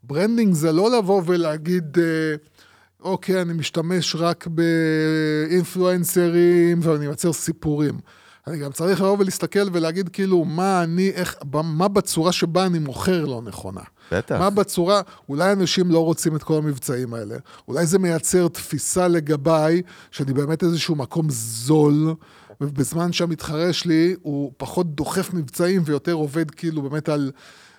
branding 0.02 0.54
זה 0.54 0.72
לא 0.72 0.98
לבוא 0.98 1.22
ולהגיד, 1.26 1.98
אה, 1.98 2.34
אוקיי, 3.00 3.42
אני 3.42 3.52
משתמש 3.52 4.16
רק 4.18 4.46
באינפלואנסרים 4.46 6.80
ואני 6.82 7.06
מייצר 7.06 7.32
סיפורים. 7.32 7.98
אני 8.46 8.58
גם 8.58 8.72
צריך 8.72 9.00
לבוא 9.00 9.16
ולהסתכל 9.18 9.68
ולהגיד 9.72 10.08
כאילו, 10.08 10.44
מה 10.44 10.82
אני, 10.82 11.10
איך, 11.10 11.36
מה 11.52 11.88
בצורה 11.88 12.32
שבה 12.32 12.66
אני 12.66 12.78
מוכר 12.78 13.24
לא 13.24 13.42
נכונה. 13.44 13.80
בטח. 14.12 14.38
מה 14.38 14.50
בצורה, 14.50 15.00
אולי 15.28 15.52
אנשים 15.52 15.90
לא 15.90 16.04
רוצים 16.04 16.36
את 16.36 16.42
כל 16.42 16.58
המבצעים 16.58 17.14
האלה, 17.14 17.36
אולי 17.68 17.86
זה 17.86 17.98
מייצר 17.98 18.48
תפיסה 18.48 19.08
לגביי, 19.08 19.82
שאני 20.10 20.32
באמת 20.32 20.62
איזשהו 20.62 20.94
מקום 20.94 21.26
זול, 21.30 22.14
ובזמן 22.60 23.12
שהמתחרה 23.12 23.72
שלי 23.72 24.16
הוא 24.22 24.52
פחות 24.56 24.94
דוחף 24.94 25.34
מבצעים 25.34 25.82
ויותר 25.84 26.12
עובד 26.12 26.50
כאילו 26.50 26.82
באמת 26.82 27.08
על... 27.08 27.30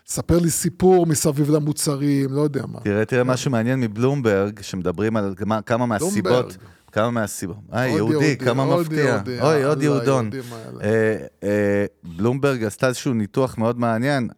ספר 0.10 0.40
לי 0.40 0.50
סיפור 0.50 1.06
מסביב 1.06 1.50
למוצרים, 1.50 2.34
לא 2.34 2.42
יודע 2.42 2.66
מה. 2.66 2.80
תראה, 2.80 3.06
תראה 3.06 3.24
משהו 3.24 3.52
מעניין 3.52 3.80
מבלומברג, 3.80 4.62
שמדברים 4.62 5.18
על 5.18 5.34
כמה, 5.66 5.86
מהסיבות, 5.86 6.58
כמה 6.92 7.12
מהסיבות, 7.12 7.58
אה, 7.74 7.88
יהודי, 7.88 8.38
כמה 8.38 8.78
מפתיע. 8.78 9.22
אוי, 9.42 9.64
עוד 9.64 9.82
יהודון. 9.82 10.30
אה, 10.82 11.18
אה, 11.44 11.86
בלומברג 12.04 12.64
עשתה 12.64 12.88
איזשהו 12.88 13.14
ניתוח 13.14 13.58
מאוד 13.58 13.80
מעניין. 13.80 14.30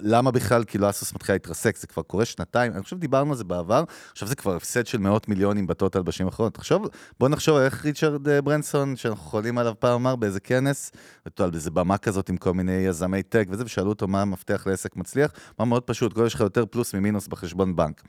למה 0.00 0.30
בכלל 0.30 0.64
כאילו 0.66 0.90
אסוס 0.90 1.14
מתחילה 1.14 1.34
להתרסק, 1.34 1.76
זה 1.76 1.86
כבר 1.86 2.02
קורה 2.02 2.24
שנתיים, 2.24 2.72
אני 2.72 2.82
חושב 2.82 2.98
דיברנו 2.98 3.30
על 3.30 3.36
זה 3.36 3.44
בעבר, 3.44 3.84
עכשיו 4.12 4.28
זה 4.28 4.34
כבר 4.36 4.56
הפסד 4.56 4.86
של 4.86 4.98
מאות 4.98 5.28
מיליונים 5.28 5.66
בטוטל 5.66 6.02
בשנים 6.02 6.28
האחרונות. 6.28 6.54
תחשוב, 6.54 6.86
בוא 7.20 7.28
נחשוב 7.28 7.56
איך 7.56 7.84
ריצ'רד 7.84 8.28
אה, 8.28 8.42
ברנסון, 8.42 8.96
שאנחנו 8.96 9.24
חולים 9.24 9.58
עליו 9.58 9.74
פעם 9.78 9.94
אמר 9.94 10.16
באיזה 10.16 10.40
כנס, 10.40 10.92
על 11.38 11.50
איזה 11.54 11.70
במה 11.70 11.98
כזאת 11.98 12.28
עם 12.28 12.36
כל 12.36 12.54
מיני 12.54 12.72
יזמי 12.72 13.22
טק 13.22 13.46
וזה, 13.50 13.64
ושאלו 13.64 13.88
אותו 13.88 14.08
מה 14.08 14.22
המפתח 14.22 14.66
לעסק 14.66 14.96
מצליח, 14.96 15.30
מה 15.58 15.64
מאוד 15.64 15.82
פשוט, 15.82 16.12
כל 16.12 16.24
יש 16.26 16.34
לך 16.34 16.40
יותר 16.40 16.66
פלוס 16.66 16.94
ממינוס 16.94 17.28
בחשבון 17.28 17.76
בנק. 17.76 18.02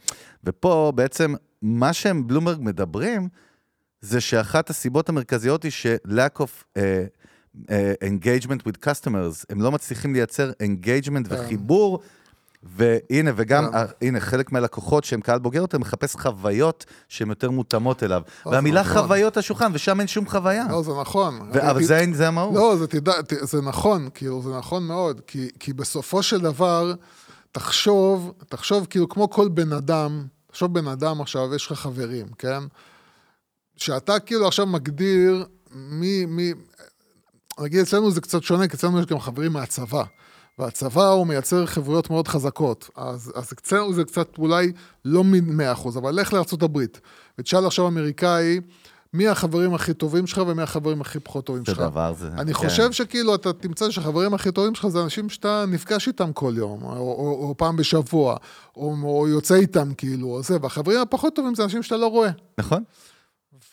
ופה 0.43 0.91
בעצם, 0.95 1.33
מה 1.61 1.93
שהם 1.93 2.27
בלומברג 2.27 2.57
מדברים, 2.61 3.29
זה 4.01 4.21
שאחת 4.21 4.69
הסיבות 4.69 5.09
המרכזיות 5.09 5.63
היא 5.63 5.71
ש-lack 5.71 6.41
of... 6.41 6.63
Uh, 6.77 6.81
engagement 8.03 8.61
with 8.67 8.85
customers, 8.85 9.45
הם 9.49 9.61
לא 9.61 9.71
מצליחים 9.71 10.13
לייצר 10.13 10.51
engagement 10.51 11.29
כן. 11.29 11.35
וחיבור. 11.43 11.99
והנה, 12.63 13.31
וגם, 13.35 13.71
כן. 13.71 13.77
uh, 13.77 13.77
הנה, 14.01 14.19
חלק 14.19 14.51
מהלקוחות 14.51 15.03
שהם 15.03 15.21
קהל 15.21 15.39
בוגר 15.39 15.61
יותר, 15.61 15.77
מחפש 15.77 16.15
חוויות 16.15 16.85
שהן 17.07 17.29
יותר 17.29 17.51
מותאמות 17.51 18.03
אליו. 18.03 18.21
זה 18.45 18.49
והמילה 18.49 18.81
נכון. 18.81 19.01
חוויות 19.01 19.37
השולחן, 19.37 19.71
ושם 19.73 19.99
אין 19.99 20.07
שום 20.07 20.29
חוויה. 20.29 20.65
לא, 20.69 20.83
זה 20.83 20.91
נכון. 21.01 21.49
ו- 21.53 21.69
אבל 21.71 21.83
זה, 21.83 22.05
זה 22.13 22.27
המהות. 22.27 22.55
לא, 22.55 22.75
זה, 22.75 22.87
תדע, 22.87 23.13
זה 23.41 23.61
נכון, 23.61 24.09
כאילו, 24.13 24.41
זה 24.41 24.49
נכון 24.49 24.83
מאוד, 24.83 25.21
כי, 25.27 25.49
כי 25.59 25.73
בסופו 25.73 26.23
של 26.23 26.41
דבר, 26.41 26.93
תחשוב, 27.51 28.33
תחשוב 28.49 28.87
כאילו 28.89 29.09
כמו 29.09 29.29
כל 29.29 29.47
בן 29.47 29.73
אדם, 29.73 30.25
תחשוב 30.47 30.73
בן 30.73 30.87
אדם 30.87 31.21
עכשיו, 31.21 31.55
יש 31.55 31.71
לך 31.71 31.79
חברים, 31.79 32.27
כן? 32.37 32.59
שאתה 33.81 34.19
כאילו 34.19 34.47
עכשיו 34.47 34.65
מגדיר 34.65 35.45
מי, 35.71 36.25
מי, 36.25 36.53
נגיד 37.59 37.79
אצלנו 37.79 38.11
זה 38.11 38.21
קצת 38.21 38.43
שונה, 38.43 38.67
כי 38.67 38.77
אצלנו 38.77 38.99
יש 38.99 39.05
גם 39.05 39.19
חברים 39.19 39.53
מהצבא. 39.53 40.03
והצבא 40.59 41.07
הוא 41.07 41.27
מייצר 41.27 41.65
חברויות 41.65 42.09
מאוד 42.09 42.27
חזקות. 42.27 42.89
אז, 42.95 43.31
אז 43.35 43.53
אצלנו 43.53 43.93
זה 43.93 44.03
קצת 44.03 44.37
אולי 44.37 44.71
לא 45.05 45.23
מ-100 45.23 45.71
אחוז, 45.71 45.97
אבל 45.97 46.11
לך 46.11 46.33
לארה"ב 46.33 46.77
ותשאל 47.39 47.65
עכשיו 47.65 47.87
אמריקאי, 47.87 48.59
מי 49.13 49.27
החברים 49.27 49.73
הכי 49.73 49.93
טובים 49.93 50.27
שלך 50.27 50.41
ומי 50.47 50.61
החברים 50.61 51.01
הכי 51.01 51.19
פחות 51.19 51.45
טובים 51.45 51.65
זה 51.65 51.71
שלך. 51.71 51.79
דבר, 51.79 52.13
זה... 52.13 52.27
אני 52.27 52.53
כן. 52.53 52.59
חושב 52.59 52.91
שכאילו 52.91 53.35
אתה 53.35 53.53
תמצא 53.53 53.91
שהחברים 53.91 54.33
הכי 54.33 54.51
טובים 54.51 54.75
שלך 54.75 54.87
זה 54.87 55.03
אנשים 55.03 55.29
שאתה 55.29 55.65
נפגש 55.67 56.07
איתם 56.07 56.33
כל 56.33 56.53
יום, 56.57 56.83
או, 56.83 56.89
או, 56.89 57.47
או 57.47 57.55
פעם 57.57 57.75
בשבוע, 57.75 58.37
או, 58.75 58.95
או 59.03 59.27
יוצא 59.27 59.55
איתם 59.55 59.93
כאילו, 59.93 60.27
או 60.27 60.43
זה, 60.43 60.57
והחברים 60.61 61.01
הפחות 61.01 61.35
טובים 61.35 61.55
זה 61.55 61.63
אנשים 61.63 61.83
שאתה 61.83 61.97
לא 61.97 62.07
רואה. 62.07 62.29
נכון? 62.57 62.83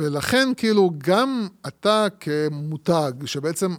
ולכן 0.01 0.49
כאילו 0.57 0.91
גם 0.99 1.49
אתה 1.67 2.07
כמותג, 2.21 3.13
שבעצם 3.25 3.75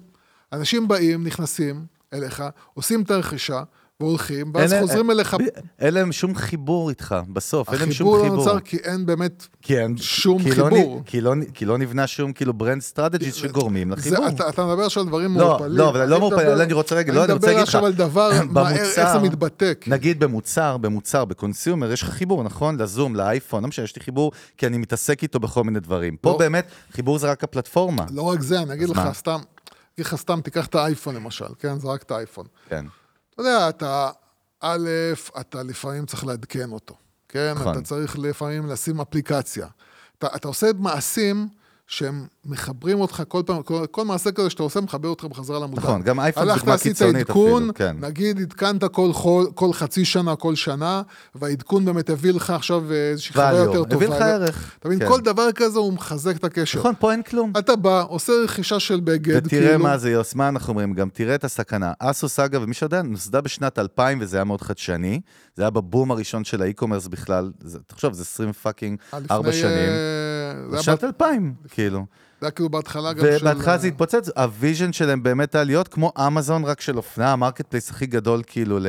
אנשים 0.53 0.87
באים, 0.87 1.23
נכנסים 1.23 1.85
אליך, 2.13 2.43
עושים 2.73 3.01
את 3.01 3.11
הרכישה, 3.11 3.63
והולכים, 4.07 4.51
ואז 4.53 4.73
אין- 4.73 4.81
חוזרים 4.81 5.11
אליך. 5.11 5.33
ב- 5.33 5.37
אין 5.79 5.93
להם 5.93 6.11
שום 6.11 6.35
חיבור 6.35 6.89
איתך, 6.89 7.15
בסוף, 7.33 7.69
אין 7.69 7.79
להם 7.79 7.91
שום 7.91 8.07
החיבור 8.07 8.17
לא 8.17 8.23
חיבור. 8.23 8.37
נוצר 8.37 8.59
כי 8.59 8.77
אין 8.77 9.05
באמת 9.05 9.47
כי 9.61 9.77
אין 9.79 9.97
שום 9.97 10.43
כי 10.43 10.49
לא 10.49 10.53
חיבור. 10.69 10.99
נ- 10.99 11.03
כי 11.03 11.21
לא 11.21 11.33
כי 11.53 11.65
לא 11.65 11.77
נבנה 11.77 12.07
שום 12.07 12.33
כאילו 12.33 12.53
brand 12.53 12.81
strategy 12.81 13.31
שגורמים 13.31 13.89
זה, 13.89 13.95
לחיבור. 13.95 14.27
אתה, 14.27 14.49
אתה 14.49 14.65
מדבר 14.65 14.83
עכשיו 14.85 15.03
על 15.03 15.09
דברים 15.09 15.37
לא, 15.37 15.45
מעורפלים. 15.47 15.71
לא, 15.77 15.89
אבל 15.89 15.99
לא 15.99 16.15
אני 16.15 16.19
מעורפל, 16.19 16.37
מדבר- 16.37 16.55
לא, 16.55 16.63
אני 16.63 16.73
רוצה 16.73 16.95
רגע, 16.95 17.13
לא, 17.13 17.23
אני 17.23 17.33
רוצה 17.33 17.47
אני 17.47 17.55
להגיד 17.55 17.67
לך. 17.69 17.75
מדבר 17.75 17.81
עכשיו 17.81 17.85
על 17.85 18.09
דבר, 18.09 18.31
מה, 18.63 18.71
איך 18.75 19.13
זה 19.13 19.19
מתבטא. 19.19 19.71
כאילו. 19.81 19.95
נגיד 19.95 20.19
במוצר, 20.19 20.77
במוצר, 20.77 21.25
ב 21.25 21.32
consumer, 21.32 21.91
יש 21.91 22.01
לך 22.01 22.09
חיבור, 22.09 22.43
נכון? 22.43 22.81
לזום, 22.81 23.15
לאייפון, 23.15 23.63
לא 23.63 23.69
משנה, 23.69 23.85
יש 23.85 23.95
לי 23.95 24.01
חיבור, 24.01 24.31
כי 24.57 24.67
אני 24.67 24.77
מתעסק 24.77 25.23
איתו 25.23 25.39
בכל 25.39 25.63
מיני 25.63 25.79
דברים. 25.79 26.17
פה 26.17 26.31
לא. 26.31 26.37
באמת, 26.37 26.67
חיבור 26.91 27.19
זה 27.19 27.31
רק 27.31 27.43
הפלטפורמה. 27.43 28.05
לא 28.11 28.21
רק 28.21 28.41
זה, 28.41 28.59
אני 28.61 28.73
אגיד 28.73 28.89
לך? 28.89 29.01
סתם, 29.13 29.39
אגיד 29.95 30.05
לך 30.05 30.15
סתם, 30.15 30.39
תיקח 30.41 30.65
את 30.65 30.75
האייפון 30.75 31.15
למשל, 31.15 31.45
כן? 31.59 31.79
זה 31.79 31.87
רק 31.87 32.01
את 32.03 32.11
האייפון. 32.11 32.45
כן. 32.69 32.85
אתה 33.37 33.45
יודע, 33.45 33.69
אתה, 33.69 34.09
א', 34.59 34.89
אתה 35.39 35.63
לפעמים 35.63 36.05
צריך 36.05 36.25
לעדכן 36.25 36.71
אותו, 36.71 36.95
כן? 37.29 37.53
נכון. 37.55 37.71
אתה 37.71 37.81
צריך 37.81 38.19
לפעמים 38.19 38.67
לשים 38.67 39.01
אפליקציה. 39.01 39.67
אתה, 40.17 40.27
אתה 40.35 40.47
עושה 40.47 40.67
מעשים 40.77 41.47
שהם 41.87 42.25
מחברים 42.45 42.99
אותך 42.99 43.23
כל 43.27 43.41
פעם, 43.45 43.61
כל, 43.61 43.85
כל 43.91 44.05
מעשה 44.05 44.31
כזה 44.31 44.49
שאתה 44.49 44.63
עושה 44.63 44.81
מחבר 44.81 45.09
אותך 45.09 45.23
בחזרה 45.23 45.59
למותג. 45.59 45.77
נכון, 45.83 46.01
גם 46.01 46.19
אייפון 46.19 46.47
דוגמה 46.57 46.77
קיצונית 46.77 47.15
עדכון, 47.29 47.61
אפילו, 47.63 47.73
כן. 47.73 47.95
נגיד 47.99 48.41
עדכנת 48.41 48.83
כל, 48.83 49.11
כל, 49.13 49.45
כל 49.55 49.73
חצי 49.73 50.05
שנה, 50.05 50.35
כל 50.35 50.55
שנה, 50.55 51.01
והעדכון 51.35 51.85
באמת 51.85 52.09
הביא 52.09 52.33
לך 52.33 52.49
עכשיו 52.49 52.93
איזושהי 52.93 53.33
חוויה 53.33 53.51
value, 53.51 53.65
יותר 53.65 53.83
טובה. 53.83 53.95
הביא 54.05 54.15
לך 54.15 54.21
ערך. 54.21 54.75
אתה 54.79 54.87
מבין, 54.87 54.99
כן. 54.99 55.07
כל 55.07 55.21
דבר 55.21 55.51
כזה 55.55 55.79
הוא 55.79 55.93
מחזק 55.93 56.35
את 56.35 56.43
הקשר. 56.43 56.79
נכון, 56.79 56.93
פה 56.99 57.11
אין 57.11 57.23
כלום. 57.23 57.51
אתה 57.59 57.75
בא, 57.75 58.03
עושה 58.07 58.33
רכישה 58.43 58.79
של 58.79 58.99
בגד, 58.99 59.45
ותראה 59.45 59.77
מה 59.77 59.97
זה, 59.97 60.09
יוס, 60.11 60.35
מה 60.35 60.49
אנחנו 60.49 60.69
אומרים, 60.71 60.93
גם 60.93 61.09
תראה 61.13 61.35
את 61.35 61.43
הסכנה. 61.43 61.91
אסוס, 61.99 62.39
אגב, 62.39 62.61
ומי 62.63 62.73
שיודע, 62.73 63.01
נוסדה 63.01 63.41
בשנת 63.41 63.79
2000 63.79 64.17
וזה 64.21 64.37
היה 64.37 64.43
מאוד 64.43 64.61
חדשני. 64.61 65.21
זה 65.55 65.63
היה 65.63 65.69
בבום 65.69 66.11
הראשון 66.11 66.43
של 66.43 66.61
ה 66.61 66.66
e-commerce 66.66 67.07
בכלל. 67.07 67.51
זה- 67.59 67.79
תחשוב, 67.87 68.13
זה 68.13 68.21
20 68.21 68.51
fucking 68.51 68.97
לפני, 69.13 69.27
ארבע 69.31 69.51
שנים. 69.53 69.89
אה, 70.73 70.93
בת- 70.93 71.03
2000, 71.03 71.53
כאילו. 71.69 72.05
זה 72.41 72.45
היה 72.47 72.51
כאילו 72.51 72.69
בהתחלה 72.69 73.13
גם 73.13 73.19
של... 73.19 73.37
ובהתחלה 73.41 73.77
זה 73.77 73.87
התפוצץ, 73.87 74.29
ה 74.37 74.45
vision 74.45 74.93
שלהם 74.93 75.23
באמת 75.23 75.55
היה 75.55 75.63
להיות 75.63 75.87
כמו 75.87 76.11
אמזון, 76.27 76.63
רק 76.63 76.81
של 76.81 76.97
אופנה, 76.97 77.33
ה 77.33 77.65
marketplace 77.67 77.89
הכי 77.89 78.05
גדול 78.05 78.41
כאילו 78.47 78.79
ל... 78.79 78.87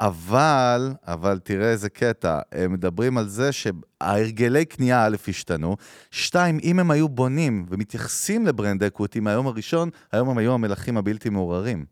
אבל, 0.00 0.92
אבל 1.06 1.38
תראה 1.44 1.70
איזה 1.70 1.88
קטע, 1.88 2.38
הם 2.52 2.72
מדברים 2.72 3.18
על 3.18 3.28
זה 3.28 3.50
שההרגלי 3.52 4.64
קנייה 4.64 5.04
א' 5.06 5.16
השתנו, 5.28 5.76
שתיים, 6.10 6.58
אם 6.62 6.78
הם 6.78 6.90
היו 6.90 7.08
בונים 7.08 7.66
ומתייחסים 7.70 8.46
ל 8.46 8.52
brand 8.52 8.82
equity 8.82 9.20
מהיום 9.20 9.46
הראשון, 9.46 9.90
היום 10.12 10.28
הם 10.28 10.38
היו 10.38 10.52
המלכים 10.54 10.96
הבלתי 10.96 11.30
מעורערים. 11.30 11.84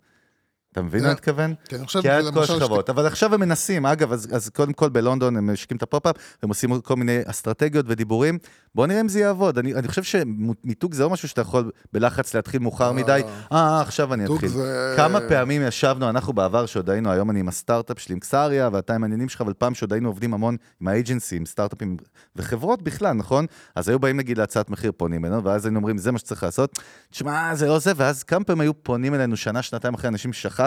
אתה 0.72 0.82
מבין 0.82 1.00
זה- 1.00 1.06
מה 1.06 1.12
אני 1.12 1.16
מתכוון? 1.16 1.54
כן, 1.68 1.76
כי 1.86 2.08
היה 2.08 2.20
את 2.20 2.34
כל 2.34 2.40
למשל 2.40 2.52
השכבות, 2.54 2.90
אבל 2.90 3.06
עכשיו 3.06 3.34
הם 3.34 3.40
מנסים, 3.40 3.86
אגב, 3.86 4.12
אז, 4.12 4.28
אז 4.32 4.48
קודם 4.48 4.72
כל 4.72 4.88
בלונדון 4.88 5.36
הם 5.36 5.52
משיקים 5.52 5.76
את 5.76 5.82
ה 5.82 5.86
pop-up, 5.86 6.16
הם 6.42 6.48
עושים 6.48 6.80
כל 6.80 6.96
מיני 6.96 7.18
אסטרטגיות 7.24 7.86
ודיבורים, 7.88 8.38
בואו 8.74 8.86
נראה 8.86 9.00
אם 9.00 9.08
זה 9.08 9.20
יעבוד. 9.20 9.58
אני, 9.58 9.74
אני 9.74 9.88
חושב 9.88 10.02
שמיתוג 10.02 10.94
זה 10.94 11.02
לא 11.02 11.10
משהו 11.10 11.28
שאתה 11.28 11.40
יכול 11.40 11.70
בלחץ 11.92 12.34
להתחיל 12.34 12.60
מאוחר 12.60 12.92
מדי, 12.92 13.20
אה, 13.52 13.80
עכשיו 13.80 14.14
אני 14.14 14.24
אתחיל. 14.34 14.48
זה- 14.48 14.94
כמה 14.96 15.20
פעמים 15.28 15.62
ישבנו, 15.62 16.08
אנחנו 16.08 16.32
בעבר, 16.32 16.66
שעוד 16.66 16.90
היינו, 16.90 17.10
היום 17.10 17.30
אני 17.30 17.40
עם 17.40 17.48
הסטארט-אפ 17.48 17.98
שלי, 17.98 18.12
עם 18.12 18.18
קסריה, 18.20 18.68
ואתה 18.72 18.94
עם 18.94 19.02
העניינים 19.02 19.28
שלך, 19.28 19.40
אבל 19.40 19.52
פעם 19.52 19.74
שעוד 19.74 19.92
היינו 19.92 20.08
עובדים 20.08 20.34
המון 20.34 20.56
עם 20.80 20.88
ה 20.88 20.94
agency, 20.94 21.36
עם 21.36 21.46
סטארט-אפים 21.46 21.96
וחברות 22.36 22.82
בכלל, 22.82 23.12
נכון? 23.12 23.46
אז 23.76 23.88
היו 23.88 23.98
באים 23.98 24.16
נגיד 24.16 24.38
להצעת 24.38 24.70
מחיר, 24.70 24.92
פונים 24.96 25.24
אלינו, 25.24 25.44
ואז 25.44 25.64
היינו 25.66 25.78
אומרים, 25.78 25.98
זה 25.98 26.12
מה 26.12 26.18
שצריך 26.18 26.42
לעשות. 26.42 26.78
תשמע, 27.10 27.54
זה 27.54 27.66
לא 27.66 27.78
זה, 27.78 27.92
ואז 27.96 28.22
כמה 28.22 28.44
פעמים 28.44 28.60
היו 28.60 28.82
פונים 28.82 29.14
אלינו 29.14 29.36
שנה, 29.36 29.62
שנתיים 29.62 29.94
אחרי 29.94 30.08
אנשים 30.08 30.32
ששכחנו, 30.32 30.61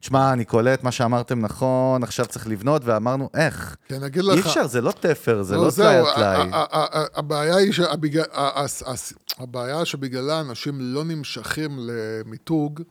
תשמע, 0.00 0.32
אני 0.32 0.44
קולט 0.44 0.82
מה 0.82 0.92
שאמרתם 0.92 1.40
נכון, 1.40 2.02
עכשיו 2.02 2.26
צריך 2.26 2.46
לבנות, 2.46 2.82
ואמרנו, 2.84 3.30
איך? 3.34 3.76
כן, 3.88 4.02
אגיד 4.02 4.22
אי 4.22 4.38
לך... 4.38 4.46
אפשר, 4.46 4.66
זה 4.66 4.80
לא 4.80 4.92
תפר, 5.00 5.42
זה 5.42 5.56
לא 5.56 5.70
טלאי 5.76 5.96
על 5.96 6.06
ה- 6.06 6.14
טלאי. 6.14 6.48
ה- 6.52 7.18
הבעיה 7.18 7.56
היא 7.56 7.72
הבעיה 9.38 9.84
שבגללה 9.84 10.40
אנשים 10.40 10.74
לא 10.80 11.04
נמשכים 11.04 11.78
למיתוג, 11.82 12.82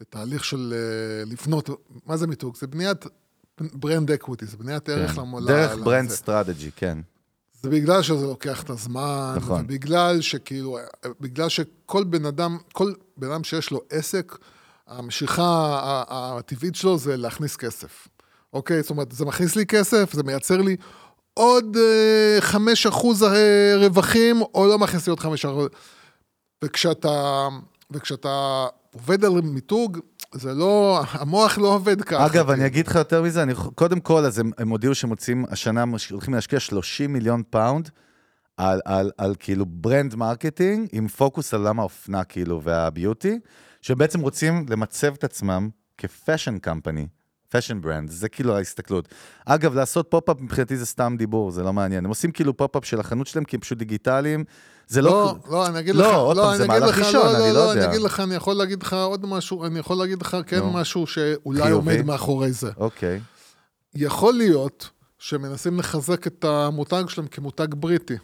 לתהליך 0.00 0.44
של 0.44 0.74
אה, 0.76 1.24
לבנות, 1.32 1.70
מה 2.06 2.16
זה 2.16 2.26
מיתוג? 2.26 2.56
זה 2.56 2.66
בניית 2.66 3.04
brand 3.60 4.10
equity, 4.10 4.46
זה 4.46 4.56
בניית 4.56 4.88
ערך 4.88 5.10
כן. 5.10 5.20
למולה. 5.20 5.46
דרך 5.46 5.72
לזה. 5.72 5.84
ברנד 5.84 6.10
סטרטג'י, 6.10 6.70
כן. 6.76 6.98
זה 7.62 7.70
בגלל 7.70 8.02
שזה 8.02 8.26
לוקח 8.26 8.62
את 8.62 8.70
הזמן, 8.70 9.34
נכון. 9.36 9.64
ובגלל 9.64 10.20
שכאילו, 10.20 10.78
בגלל 11.20 11.48
שכל 11.48 12.04
בן 12.04 12.24
אדם, 12.24 12.58
כל 12.72 12.92
בן 13.16 13.30
אדם 13.30 13.44
שיש 13.44 13.70
לו 13.70 13.80
עסק, 13.90 14.36
המשיכה 14.90 15.78
הטבעית 16.08 16.74
שלו 16.74 16.98
זה 16.98 17.16
להכניס 17.16 17.56
כסף. 17.56 18.08
אוקיי? 18.52 18.82
זאת 18.82 18.90
אומרת, 18.90 19.12
זה 19.12 19.24
מכניס 19.24 19.56
לי 19.56 19.66
כסף, 19.66 20.12
זה 20.12 20.22
מייצר 20.22 20.56
לי 20.56 20.76
עוד 21.34 21.76
אה, 21.76 22.40
חמש 22.40 22.86
אחוז 22.86 23.22
אה, 23.22 23.72
רווחים, 23.76 24.42
או 24.42 24.66
לא 24.66 24.78
מכניס 24.78 25.06
לי 25.06 25.10
עוד 25.10 25.20
חמש 25.20 25.44
אחוז. 25.44 25.68
וכשאתה, 26.64 27.48
וכשאתה 27.90 28.66
עובד 28.94 29.24
על 29.24 29.40
מיתוג, 29.40 29.98
זה 30.34 30.54
לא, 30.54 31.02
המוח 31.10 31.58
לא 31.58 31.74
עובד 31.74 32.02
ככה. 32.02 32.26
אגב, 32.26 32.50
אני 32.50 32.66
אגיד 32.66 32.86
לך 32.86 32.94
יותר 32.94 33.22
מזה, 33.22 33.42
אני, 33.42 33.54
קודם 33.74 34.00
כל, 34.00 34.24
אז 34.24 34.38
הם, 34.38 34.50
הם 34.58 34.68
הודיעו 34.68 34.94
שהם 34.94 35.10
מוצאים, 35.10 35.44
השנה 35.50 35.84
הולכים 36.10 36.34
להשקיע 36.34 36.60
30 36.60 37.12
מיליון 37.12 37.42
פאונד 37.50 37.90
על, 38.60 38.80
על, 38.84 39.10
על 39.18 39.34
כאילו 39.38 39.66
brand 39.68 40.14
marketing 40.14 40.88
עם 40.92 41.08
פוקוס 41.08 41.54
על 41.54 41.60
עולם 41.60 41.80
האופנה 41.80 42.24
כאילו 42.24 42.62
וה 42.62 42.79
beauty, 42.79 43.38
שבעצם 43.82 44.20
רוצים 44.20 44.66
למצב 44.68 45.14
את 45.14 45.24
עצמם 45.24 45.68
כ 45.98 46.11
fashion 46.11 46.58
company, 46.58 47.06
fashion 47.48 47.80
brand, 47.80 48.10
זה 48.10 48.28
כאילו 48.28 48.56
ההסתכלות. 48.56 49.08
אגב, 49.46 49.74
לעשות 49.74 50.06
pop-up 50.10 50.40
מבחינתי 50.40 50.76
זה 50.76 50.86
סתם 50.86 51.14
דיבור, 51.18 51.50
זה 51.50 51.62
לא 51.62 51.72
מעניין. 51.72 52.04
הם 52.04 52.08
עושים 52.08 52.32
כאילו 52.32 52.56
pop-up 52.56 52.84
של 52.84 53.00
החנות 53.00 53.26
שלהם 53.26 53.44
כי 53.44 53.56
הם 53.56 53.60
פשוט 53.60 53.78
דיגיטליים. 53.78 54.44
זה 54.88 55.02
לא... 55.02 55.10
לא, 55.10 55.52
לא, 55.52 55.66
אני 55.66 55.78
אגיד 55.78 55.94
לא, 55.94 56.10
לך, 56.10 56.16
עוד 56.16 56.36
פעם, 56.36 56.48
אני 56.48 56.58
זה 56.58 56.66
מהלך 56.66 56.98
לך, 56.98 57.06
ראשון, 57.06 57.26
לא, 57.26 57.30
אני 57.30 57.38
לא, 57.40 57.46
לא 57.46 57.54
לא, 57.54 57.72
אני 57.72 57.80
יודע. 57.80 57.90
אגיד 57.90 58.02
לך, 58.02 58.20
אני 58.20 58.34
יכול 58.34 58.54
להגיד 58.54 58.82
לך 58.82 58.92
עוד 58.92 59.26
משהו, 59.26 59.66
אני 59.66 59.78
יכול 59.78 59.96
להגיד 59.96 60.22
לך 60.22 60.36
כן 60.46 60.58
נו. 60.58 60.72
משהו 60.72 61.06
שאולי 61.06 61.62
חיובי. 61.62 61.92
עומד 61.92 62.06
מאחורי 62.06 62.52
זה. 62.52 62.70
אוקיי. 62.76 63.20
יכול 63.94 64.34
להיות 64.34 64.90
שמנסים 65.18 65.78
לחזק 65.78 66.26
את 66.26 66.44
המותג 66.44 67.04
שלהם 67.08 67.26
כמותג 67.26 67.68
בריטי. 67.74 68.16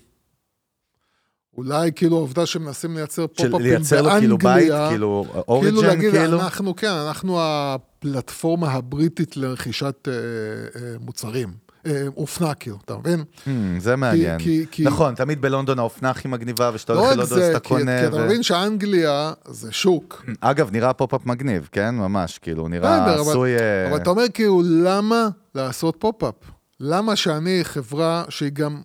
אולי 1.57 1.90
כאילו 1.92 2.16
העובדה 2.16 2.46
שמנסים 2.46 2.96
לייצר 2.96 3.26
פופ-אפים 3.26 3.61
לייצר 3.61 4.02
לו 4.02 4.11
כאילו 4.18 4.38
בית, 4.38 4.44
באנגליה, 4.44 4.88
כאילו 4.88 5.24
כאילו 5.28 5.44
אוריג'ן, 5.48 5.76
להגיד, 5.86 6.11
כאילו. 6.11 6.40
אנחנו, 6.40 6.76
כן, 6.76 6.90
אנחנו 6.90 7.38
הפלטפורמה 7.40 8.72
הבריטית 8.72 9.36
לרכישת 9.36 10.09
אה, 10.09 10.12
אה, 10.12 10.94
מוצרים. 11.00 11.48
אה, 11.86 12.07
אופנה, 12.16 12.54
כאילו, 12.54 12.78
אתה 12.84 12.96
מבין? 12.96 13.24
Hmm, 13.46 13.48
זה 13.78 13.96
מעניין. 13.96 14.38
כי- 14.38 14.66
כי- 14.70 14.84
נכון, 14.84 15.14
תמיד 15.14 15.40
בלונדון 15.42 15.78
האופנה 15.78 16.11
הכי 16.11 16.28
מגניבה, 16.28 16.70
ושאתה 16.74 16.92
לא 16.94 16.98
הולך 16.98 17.11
רק 17.11 17.16
ללונדון 17.16 17.38
אז 17.38 17.44
זה, 17.44 17.50
אתה 17.50 17.61
כי 17.61 17.68
קונה... 17.68 18.00
כי 18.00 18.07
אתה 18.07 18.24
מבין 18.24 18.42
שאנגליה 18.42 19.32
זה 19.48 19.72
שוק. 19.72 20.24
אגב, 20.40 20.68
נראה 20.72 20.92
pop-up 20.93 21.26
מגניב, 21.26 21.68
כן? 21.72 21.94
ממש, 21.94 22.38
כאילו, 22.38 22.68
נראה 22.68 23.04
אבל- 23.04 23.20
עשוי... 23.30 23.57
אה, 23.59 23.88
אבל 23.90 23.96
אתה 23.96 24.11
אומר 24.11 24.24
כאילו, 24.34 24.62
למה 24.66 25.28
לעשות 25.54 25.96
pop-up? 25.99 26.34
למה 26.80 27.16
שאני 27.16 27.61
חברה 27.62 28.24
שהיא 28.28 28.50
גם, 28.52 28.82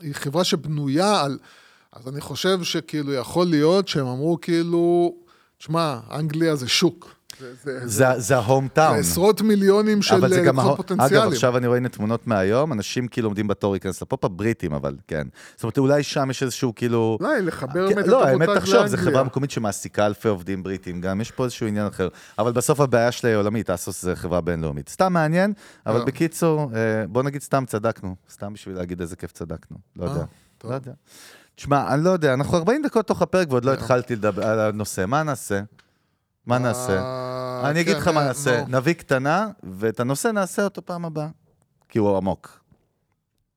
היא 0.00 0.14
חברה 0.14 0.44
שבנויה 0.44 1.20
על... 1.20 1.38
אז 1.92 2.08
אני 2.08 2.20
חושב 2.20 2.62
שכאילו 2.62 3.12
יכול 3.12 3.46
להיות 3.46 3.88
שהם 3.88 4.06
אמרו 4.06 4.38
כאילו, 4.42 5.14
תשמע, 5.58 5.98
אנגליה 6.10 6.56
זה 6.56 6.68
שוק. 6.68 7.14
זה, 7.40 7.54
זה, 7.54 7.80
זה, 7.80 7.88
זה- 7.88 8.14
זה 8.20 8.36
ההום 8.36 8.64
זה 8.64 8.70
טאון. 8.70 8.98
עשרות 8.98 9.40
מיליונים 9.42 10.02
של 10.02 10.28
זה. 10.28 10.42
לקוחות 10.42 10.64
ההו- 10.66 10.76
פוטנציאליים. 10.76 11.22
אגב, 11.22 11.32
עכשיו 11.32 11.56
אני 11.56 11.66
רואה 11.66 11.78
הנה 11.78 11.88
תמונות 11.88 12.26
מהיום, 12.26 12.72
אנשים 12.72 13.08
כאילו 13.08 13.28
עומדים 13.28 13.48
בתור 13.48 13.72
להיכנס 13.72 14.02
לפופ-אפ 14.02 14.30
בריטים, 14.30 14.72
אבל 14.74 14.96
כן. 15.08 15.26
זאת 15.56 15.62
אומרת, 15.62 15.78
אולי 15.78 16.02
שם 16.02 16.30
יש 16.30 16.42
איזשהו 16.42 16.74
כאילו... 16.74 17.18
אולי 17.20 17.42
לחבר 17.42 17.88
כן, 17.88 17.94
באמת 17.94 18.06
לא, 18.08 18.22
את 18.22 18.28
האמת, 18.28 18.48
המותג 18.48 18.60
תחשוב, 18.60 18.74
זו 18.74 18.96
לאנגליה. 18.96 19.04
חברה 19.12 19.24
מקומית 19.24 19.50
שמעסיקה 19.50 20.06
אלפי 20.06 20.28
עובדים 20.28 20.62
בריטים, 20.62 21.00
גם 21.00 21.20
יש 21.20 21.30
פה 21.30 21.44
איזשהו 21.44 21.66
עניין 21.66 21.86
אחר. 21.86 22.08
אבל 22.38 22.52
בסוף 22.52 22.80
הבעיה 22.80 23.12
שלה 23.12 23.30
היא 23.30 23.36
עולמית, 23.36 23.70
אסוס 23.70 24.02
זה 24.02 24.16
חברה 24.16 24.40
בינלאומית. 24.40 24.88
סתם 24.88 25.12
מעניין, 25.12 25.52
אבל 25.86 26.00
אה. 26.00 26.04
בקיצור, 26.04 26.70
אה, 26.74 27.06
בוא 27.08 27.22
נגיד 27.22 27.42
סתם 27.42 27.64
צדקנו. 27.66 28.14
סתם 28.30 28.52
בשביל 28.52 28.76
להגיד 28.76 29.00
איזה 29.00 29.16
כיף 29.16 29.32
צדקנו. 29.32 29.76
לא 29.96 30.04
יודע. 30.04 30.20
אה. 30.20 30.24
לא 30.64 30.74
יודע. 30.74 30.92
תשמע, 31.60 31.94
אני 31.94 32.04
לא 32.04 32.10
יודע, 32.10 32.34
אנחנו 32.34 32.56
40 32.56 32.82
דקות 32.82 33.06
תוך 33.06 33.22
הפרק 33.22 33.50
ועוד 33.50 33.64
לא 33.64 33.70
אה. 33.70 33.74
התחלתי 33.76 34.16
לדבר 34.16 34.46
על 34.46 34.60
הנושא. 34.60 35.04
מה 35.06 35.22
נעשה? 35.22 35.60
מה 36.46 36.58
נעשה? 36.58 37.02
אה, 37.02 37.70
אני 37.70 37.80
אגיד 37.80 37.94
כן, 37.94 38.00
לך 38.00 38.08
מה 38.08 38.20
אה, 38.20 38.26
נעשה. 38.26 38.64
נביא 38.68 38.92
קטנה, 38.92 39.48
ואת 39.62 40.00
הנושא 40.00 40.28
נעשה 40.28 40.64
אותו 40.64 40.82
פעם 40.86 41.04
הבאה. 41.04 41.28
כי 41.88 41.98
הוא 41.98 42.16
עמוק. 42.16 42.60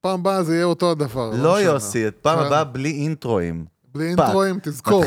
פעם 0.02 0.20
הבאה 0.20 0.44
זה 0.44 0.54
יהיה 0.54 0.66
אותו 0.66 0.92
הדבר. 0.92 1.30
לא 1.30 1.54
משנה. 1.54 1.62
יוסי, 1.62 2.06
פעם 2.22 2.40
כן. 2.40 2.46
הבאה 2.46 2.64
בלי 2.64 2.92
אינטרואים. 2.92 3.66
בלי. 3.94 4.08
אינטרואים, 4.08 4.60
תזכור. 4.64 5.04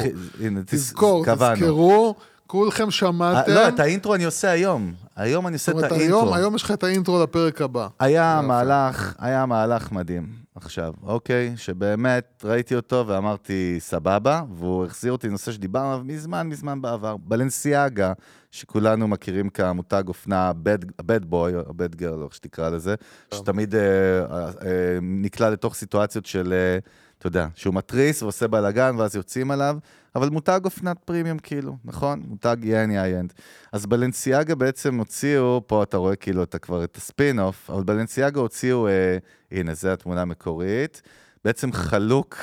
תזכור. 0.67 1.25
תזכרו, 1.27 2.15
כולכם 2.47 2.91
שמעתם. 2.91 3.51
אה, 3.51 3.55
לא, 3.55 3.69
את 3.69 3.81
האינטרו 3.81 4.15
אני 4.15 4.25
עושה 4.25 4.51
היום. 4.51 4.93
היום 5.17 5.47
אני 5.47 5.55
עושה 5.55 5.73
את 5.73 5.93
האינטרו. 5.93 6.35
היום 6.35 6.55
יש 6.55 6.63
לך 6.63 6.71
את 6.71 6.85
האינטרו 6.85 7.23
לפרק 7.23 7.63
הבא. 7.63 7.89
היה. 8.01 8.41
מהלך, 8.45 9.15
היה 9.19 9.47
מהלך 9.47 9.93
מדהים 9.93 10.46
עכשיו, 10.57 10.93
אוקיי? 11.03 11.53
שבאמת 11.57 12.43
ראיתי 12.45 12.75
אותו 12.75 13.05
ואמרתי, 13.07 13.77
סבבה, 13.79 14.43
והוא 14.55 14.85
החזיר 14.85 15.13
אותי 15.13 15.29
לנושא 15.29 15.53
שדיברנו 15.53 15.93
עליו 15.93 16.05
מזמן 16.05 16.49
מזמן 16.49 16.83
בעבר. 16.83 17.17
בלנסיאגה, 17.17 18.13
שכולנו 18.51 19.09
מכירים 19.09 19.49
כמותג 19.49 20.03
אופנה 20.09 20.53
או 20.67 21.73
bad 21.73 22.01
girl, 22.01 22.05
או 22.05 22.25
איך 22.25 22.35
שתקרא 22.35 22.69
לזה, 22.69 22.95
שתמיד 23.35 23.75
אה, 23.75 23.81
אה, 23.81 24.47
אה, 24.47 24.99
נקלע 25.03 25.51
לתוך 25.51 25.75
סיטואציות 25.75 26.27
של, 26.27 26.53
אה, 26.53 26.79
אתה 27.27 27.39
יודע, 27.39 27.49
שהוא 27.55 27.75
מתריס 27.75 28.23
ועושה 28.23 28.49
בלאגן 28.49 28.97
ואז 28.99 29.17
יוצאים 29.17 29.51
עליו, 29.51 29.79
אבל 30.15 30.29
מותג 30.29 30.61
אופנת 30.65 30.99
פרימיום 31.05 31.39
כאילו, 31.39 31.77
נכון? 31.85 32.23
מותג 32.27 32.57
יעני 32.63 33.01
high-end. 33.01 33.33
אז 33.73 33.87
בלנסיאגה 33.87 34.55
בעצם 34.55 34.99
הוציאו, 34.99 35.63
פה 35.67 35.83
אתה 35.83 35.97
רואה 35.97 36.17
כאילו 36.17 36.43
אתה 36.43 36.59
כבר 36.59 36.85
את 36.85 36.97
הספין-אוף, 36.97 37.71
אבל 37.71 37.83
בלנסיאגה 37.83 38.41
הוציאו, 38.41 38.89
אה, 38.89 39.19
הנה, 39.53 39.75
זו 39.75 39.89
התמונה 39.89 40.23
המקורית, 40.23 41.03
בעצם 41.45 41.73
חלוק 41.73 42.37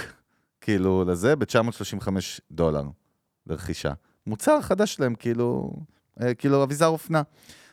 כאילו 0.61 1.03
לזה 1.07 1.35
ב-935 1.35 2.07
דולר 2.51 2.83
לרכישה. 3.47 3.93
מוצר 4.27 4.61
חדש 4.61 4.95
שלהם, 4.95 5.15
כאילו, 5.15 5.73
אה, 6.21 6.33
כאילו 6.33 6.63
אביזר 6.63 6.87
אופנה. 6.87 7.21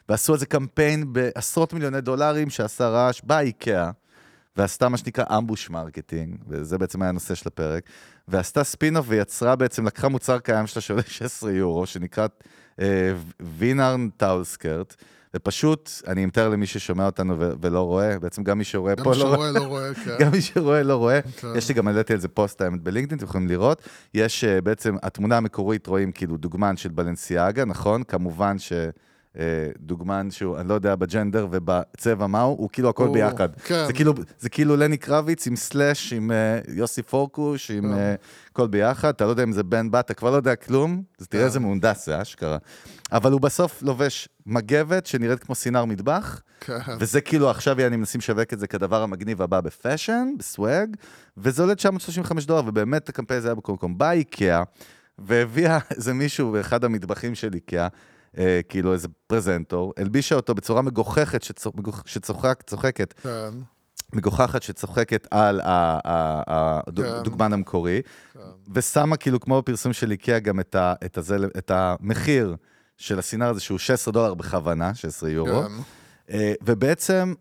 ועשו 0.08 0.32
על 0.32 0.38
זה 0.38 0.46
קמפיין 0.46 1.12
בעשרות 1.12 1.72
מיליוני 1.72 2.00
דולרים 2.00 2.50
שעשה 2.50 2.88
רעש 2.88 3.20
באיקאה, 3.24 3.90
ועשתה 4.56 4.88
מה 4.88 4.96
שנקרא 4.96 5.24
ambush 5.38 5.70
marketing, 5.70 6.36
וזה 6.48 6.78
בעצם 6.78 7.02
היה 7.02 7.08
הנושא 7.08 7.34
של 7.34 7.48
הפרק, 7.48 7.84
ועשתה 8.28 8.64
ספין-אוף 8.64 9.06
ויצרה 9.08 9.56
בעצם, 9.56 9.86
לקחה 9.86 10.08
מוצר 10.08 10.38
קיים 10.38 10.66
שלה 10.66 10.82
שעולה 10.82 11.02
16 11.06 11.52
יורו, 11.52 11.86
שנקרא 11.86 12.26
אה, 12.80 13.12
Vinarn 13.40 14.08
towel 14.16 14.53
skirt, 14.53 14.96
ופשוט, 15.34 15.90
אני 16.06 16.26
מתאר 16.26 16.48
למי 16.48 16.66
ששומע 16.66 17.06
אותנו 17.06 17.38
ו- 17.38 17.52
ולא 17.60 17.80
רואה, 17.80 18.18
בעצם 18.18 18.44
גם 18.44 18.58
מי 18.58 18.64
שרואה 18.64 18.94
גם 18.94 19.04
פה 19.04 19.14
לא 19.14 19.34
רואה. 19.34 19.50
לא 19.50 19.60
רואה, 19.60 19.94
כן. 19.94 20.16
גם 20.20 20.30
מי 20.32 20.42
שרואה 20.42 20.82
לא 20.82 20.96
רואה. 20.96 21.22
כן. 21.22 21.48
יש 21.56 21.68
לי 21.68 21.74
גם 21.74 21.88
העליתי 21.88 22.12
על 22.12 22.20
זה 22.20 22.28
פוסט 22.28 22.60
האמת 22.60 22.82
בלינקדאין, 22.82 23.18
אתם 23.18 23.26
יכולים 23.26 23.48
לראות. 23.48 23.82
יש 24.14 24.44
אה, 24.44 24.60
בעצם, 24.60 24.96
התמונה 25.02 25.36
המקורית 25.36 25.86
רואים 25.86 26.12
כאילו 26.12 26.36
דוגמן 26.36 26.76
של 26.76 26.88
בלנסיאגה, 26.88 27.64
נכון? 27.64 28.02
כמובן 28.02 28.58
ש... 28.58 28.72
אה, 29.38 29.44
דוגמן 29.78 30.30
שהוא, 30.30 30.58
אני 30.58 30.68
לא 30.68 30.74
יודע 30.74 30.96
ב 30.96 31.03
gender 31.03 31.46
ובצבע 31.50 32.26
מהו, 32.26 32.50
הוא 32.58 32.68
כאילו 32.72 32.88
הכל 32.88 33.06
הוא- 33.06 33.14
ביחד. 33.14 33.48
כן. 33.64 33.86
זה 33.86 33.92
כאילו, 33.92 34.12
זה 34.38 34.48
כאילו 34.48 34.76
לני 34.76 34.96
קרביץ 34.96 35.46
עם 35.46 35.56
סלאש, 35.56 36.12
עם 36.12 36.30
אה, 36.30 36.58
יוסי 36.68 37.02
פורקוש, 37.02 37.70
עם 37.70 37.82
כן. 37.82 37.92
אה, 37.98 38.14
הכל 38.52 38.66
ביחד, 38.66 39.08
אתה 39.08 39.24
לא 39.24 39.30
יודע 39.30 39.42
אם 39.42 39.52
זה 39.52 39.62
בן 39.62 39.90
בת, 39.90 40.04
אתה 40.04 40.14
כבר 40.14 40.30
לא 40.30 40.36
יודע 40.36 40.56
כלום, 40.56 41.02
אז 41.20 41.28
תראה 41.28 41.42
כן. 41.42 41.46
איזה 41.46 41.60
מהונדס 41.60 42.06
זה, 42.06 42.22
אשכרה. 42.22 42.58
אבל 43.12 43.32
הוא 43.32 43.40
בסוף 43.40 43.82
לובש 43.82 44.28
מגבת 44.46 45.06
שנראית 45.06 45.38
כמו 45.44 45.54
סינר 45.54 45.84
מטבח, 45.84 46.42
כן. 46.60 46.78
וזה 46.98 47.20
כאילו, 47.20 47.50
עכשיו 47.50 47.86
אני 47.86 47.96
מנסים 47.96 48.18
לשווק 48.18 48.52
את 48.52 48.58
זה 48.58 48.66
כדבר 48.66 49.02
המגניב 49.02 49.42
הבא 49.42 49.60
ב 49.60 49.68
fashion, 49.68 50.28
ב 50.38 50.48
swag, 50.48 50.96
וזה 51.36 51.62
עולה 51.62 51.74
935 51.74 52.46
דולר, 52.46 52.62
ובאמת 52.66 53.08
הקמפיין 53.08 53.38
הזה 53.38 53.48
היה 53.48 53.54
בכל 53.54 53.72
מקום. 53.72 53.98
באה 53.98 54.12
איקאה, 54.12 54.62
והביאה 55.18 55.78
איזה 55.90 56.14
מישהו 56.14 56.52
באחד 56.52 56.84
המטבחים 56.84 57.34
של 57.34 57.54
איקאה, 57.54 57.88
אה, 58.38 58.60
כאילו 58.68 58.92
איזה 58.92 59.08
פרזנטור, 59.26 59.92
הלבישה 59.96 60.34
אותו 60.34 60.54
בצורה 60.54 60.82
מגוחכת, 60.82 61.42
שצוח, 61.42 61.72
שצוחק, 62.06 62.62
צוחקת, 62.66 63.12
כן, 63.12 63.50
מגוחכת 64.12 64.62
שצוחקת 64.62 65.28
על 65.30 65.60
כן. 65.60 65.68
הדוגמן 66.46 67.52
המקורי, 67.52 68.02
ושמה 68.74 69.16
כאילו 69.16 69.40
כמו 69.40 69.62
בפרסום 69.62 69.92
של 69.92 70.10
איקאה 70.10 70.38
גם 70.38 70.60
את, 70.60 70.74
ה, 70.74 70.94
את, 71.04 71.18
הזה, 71.18 71.36
את 71.58 71.70
המחיר 71.74 72.56
של 72.96 73.18
הסינר 73.18 73.48
הזה, 73.48 73.60
שהוא 73.60 73.78
16 73.78 74.12
דולר 74.12 74.34
בכוונה, 74.34 74.94
16 74.94 75.30
יורו. 75.30 75.62
כן. 75.62 75.72
אה, 76.30 76.52
ובעצם 76.62 77.34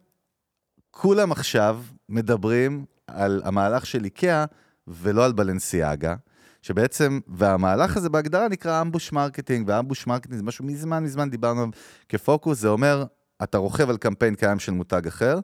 כולם 0.92 1.32
עכשיו 1.32 1.82
מדברים 2.10 2.86
על 3.08 3.42
המהלך 3.46 3.86
של 3.86 4.04
איקאה 4.04 4.46
ולא 4.88 5.26
על 5.26 5.32
בלנסיאגה, 5.32 6.16
שבעצם, 6.62 7.20
והמהלך 7.28 7.98
הזה 7.98 8.10
בהגדרה 8.10 8.48
נקרא 8.48 8.82
ambush 8.82 9.12
marketing, 9.12 9.68
ו 9.68 9.73
ambush 9.73 10.08
marketing 10.08 10.38
זה 10.38 10.44
משהו 10.44 10.66
מזמן 10.66 11.04
מזמן 11.04 11.30
דיברנו 11.30 11.60
עליו 11.60 11.72
כפוקוס, 12.10 12.60
זה 12.60 12.68
אומר, 12.68 13.04
אתה 13.44 13.58
רוכב 13.58 13.90
על 13.90 13.98
קמפיין 13.98 14.36
קיים 14.36 14.60
של 14.60 14.72
מותג 14.72 15.08
אחר, 15.08 15.40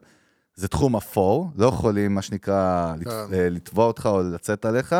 זה 0.54 0.68
תחום 0.68 0.96
אפור, 0.96 1.50
לא 1.56 1.66
יכולים, 1.66 2.14
מה 2.14 2.22
שנקרא, 2.22 2.94
כן. 3.04 3.10
אה, 3.10 3.48
לתבוע 3.50 3.86
אותך 3.86 4.06
או 4.06 4.22
לצאת 4.22 4.64
עליך, 4.64 4.96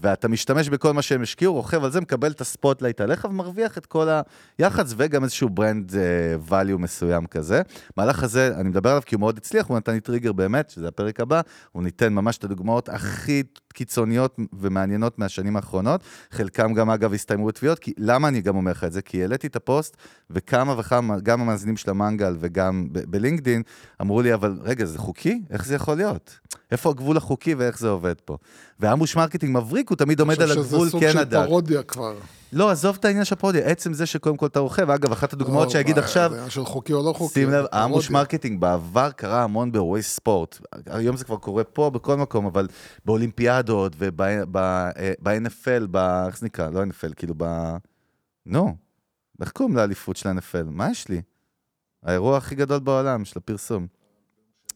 ואתה 0.00 0.28
משתמש 0.28 0.68
בכל 0.68 0.92
מה 0.92 1.02
שהם 1.02 1.22
השקיעו, 1.22 1.52
רוכב 1.52 1.84
על 1.84 1.90
זה, 1.90 2.00
מקבל 2.00 2.30
את 2.30 2.40
ה 2.40 2.46
spotlight 2.46 3.00
עליך 3.00 3.24
ומרוויח 3.24 3.78
את 3.78 3.86
כל 3.86 4.08
היח"צ 4.58 4.94
וגם 4.96 5.24
איזשהו 5.24 5.48
brand 5.48 5.90
uh, 5.90 6.50
value 6.50 6.78
מסוים 6.78 7.26
כזה. 7.26 7.62
מהלך 7.96 8.22
הזה, 8.22 8.52
אני 8.56 8.68
מדבר 8.68 8.90
עליו 8.90 9.02
כי 9.06 9.14
הוא 9.14 9.20
מאוד 9.20 9.38
הצליח, 9.38 9.66
הוא 9.66 9.76
נתן 9.76 9.92
לי 9.92 10.00
טריגר 10.00 10.32
באמת, 10.32 10.70
שזה 10.70 10.88
הפרק 10.88 11.20
הבא, 11.20 11.40
הוא 11.72 11.82
ניתן 11.82 12.14
ממש 12.14 12.38
את 12.38 12.44
הדוגמאות 12.44 12.88
הכי 12.88 13.42
קיצוניות 13.76 14.36
ומעניינות 14.60 15.18
מהשנים 15.18 15.56
האחרונות. 15.56 16.00
חלקם 16.30 16.74
גם 16.74 16.90
אגב 16.90 17.14
הסתיימו 17.14 17.46
בתביעות, 17.46 17.78
כי 17.78 17.92
למה 17.98 18.28
אני 18.28 18.40
גם 18.40 18.56
אומר 18.56 18.70
לך 18.70 18.84
את 18.84 18.92
זה? 18.92 19.02
כי 19.02 19.22
העליתי 19.22 19.46
את 19.46 19.56
הפוסט, 19.56 19.96
וכמה 20.30 20.74
וכמה, 20.78 21.20
גם 21.20 21.40
המאזינים 21.40 21.76
של 21.76 21.90
המנגל 21.90 22.36
וגם 22.40 22.88
בלינקדין, 22.90 23.62
אמרו 24.00 24.22
לי, 24.22 24.34
אבל 24.34 24.58
רגע, 24.62 24.84
זה 24.84 24.98
חוקי? 24.98 25.42
איך 25.50 25.66
זה 25.66 25.74
יכול 25.74 25.94
להיות? 25.94 26.38
איפה 26.70 26.90
הגבול 26.90 27.16
החוקי 27.16 27.54
ואיך 27.54 27.78
זה 27.78 27.88
עובד 27.88 28.14
פה? 28.24 28.36
ו 28.80 28.85
ambush 28.85 29.16
marketing 29.16 29.56
מבריק, 29.56 29.90
הוא 29.90 29.96
תמיד 29.96 30.20
עומד 30.20 30.42
על 30.42 30.52
אני 30.52 30.60
הגבול 30.60 30.90
חושב 30.90 31.00
כן 31.00 31.10
שזה 31.10 31.20
סוג. 31.20 31.30
של 31.30 31.46
פרודיה 31.46 31.82
כבר. 31.82 32.14
לא, 32.52 32.70
עזוב 32.70 32.96
את 33.00 33.04
העניין 33.04 33.24
של 33.24 33.34
הפרודיה, 33.34 33.66
עצם 33.66 33.92
זה 33.92 34.06
שקודם 34.06 34.36
כל 34.36 34.46
אתה 34.46 34.60
רוכב, 34.60 34.90
אגב, 34.90 35.12
אחת 35.12 35.32
הדוגמאות 35.32 35.66
לא, 35.66 35.72
שיגיד 35.72 35.98
מה, 35.98 36.04
עכשיו, 36.04 36.30
זה 36.30 36.36
עניין 36.36 36.50
של 36.50 36.64
חוקי 36.64 36.92
או 36.92 37.02
לא 37.02 37.12
חוקי. 37.12 37.34
שים 37.34 37.50
לב, 37.50 37.66
פרודיה. 37.66 38.10
marketing 38.10 38.60
בעבר 38.60 39.10
קרה 39.10 39.42
המון 39.42 39.72
באירועי 39.72 40.02
ספורט. 40.02 40.58
היום 40.86 41.16
זה 41.16 41.24
כבר 41.24 41.36
קורה 41.36 41.64
פה, 41.64 41.90
בכל 41.90 42.16
מקום, 42.16 42.46
אבל 42.46 42.68
באולימפיאדות 43.04 43.92
וב-NFL, 43.98 45.96
איך 46.26 46.38
זה 46.38 46.46
נקרא? 46.46 46.70
לא 46.70 46.82
NFL, 46.84 47.14
כאילו 47.16 47.34
ב... 47.36 47.44
נו, 48.46 48.76
איך 49.40 49.50
קוראים 49.50 49.76
לאליפות 49.76 50.16
של 50.16 50.28
ה-NFL? 50.28 50.64
מה 50.70 50.90
יש 50.90 51.08
לי? 51.08 51.22
האירוע 52.02 52.36
הכי 52.36 52.54
גדול 52.54 52.78
בעולם 52.78 53.24
של 53.24 53.38
הפרסום. 53.38 53.86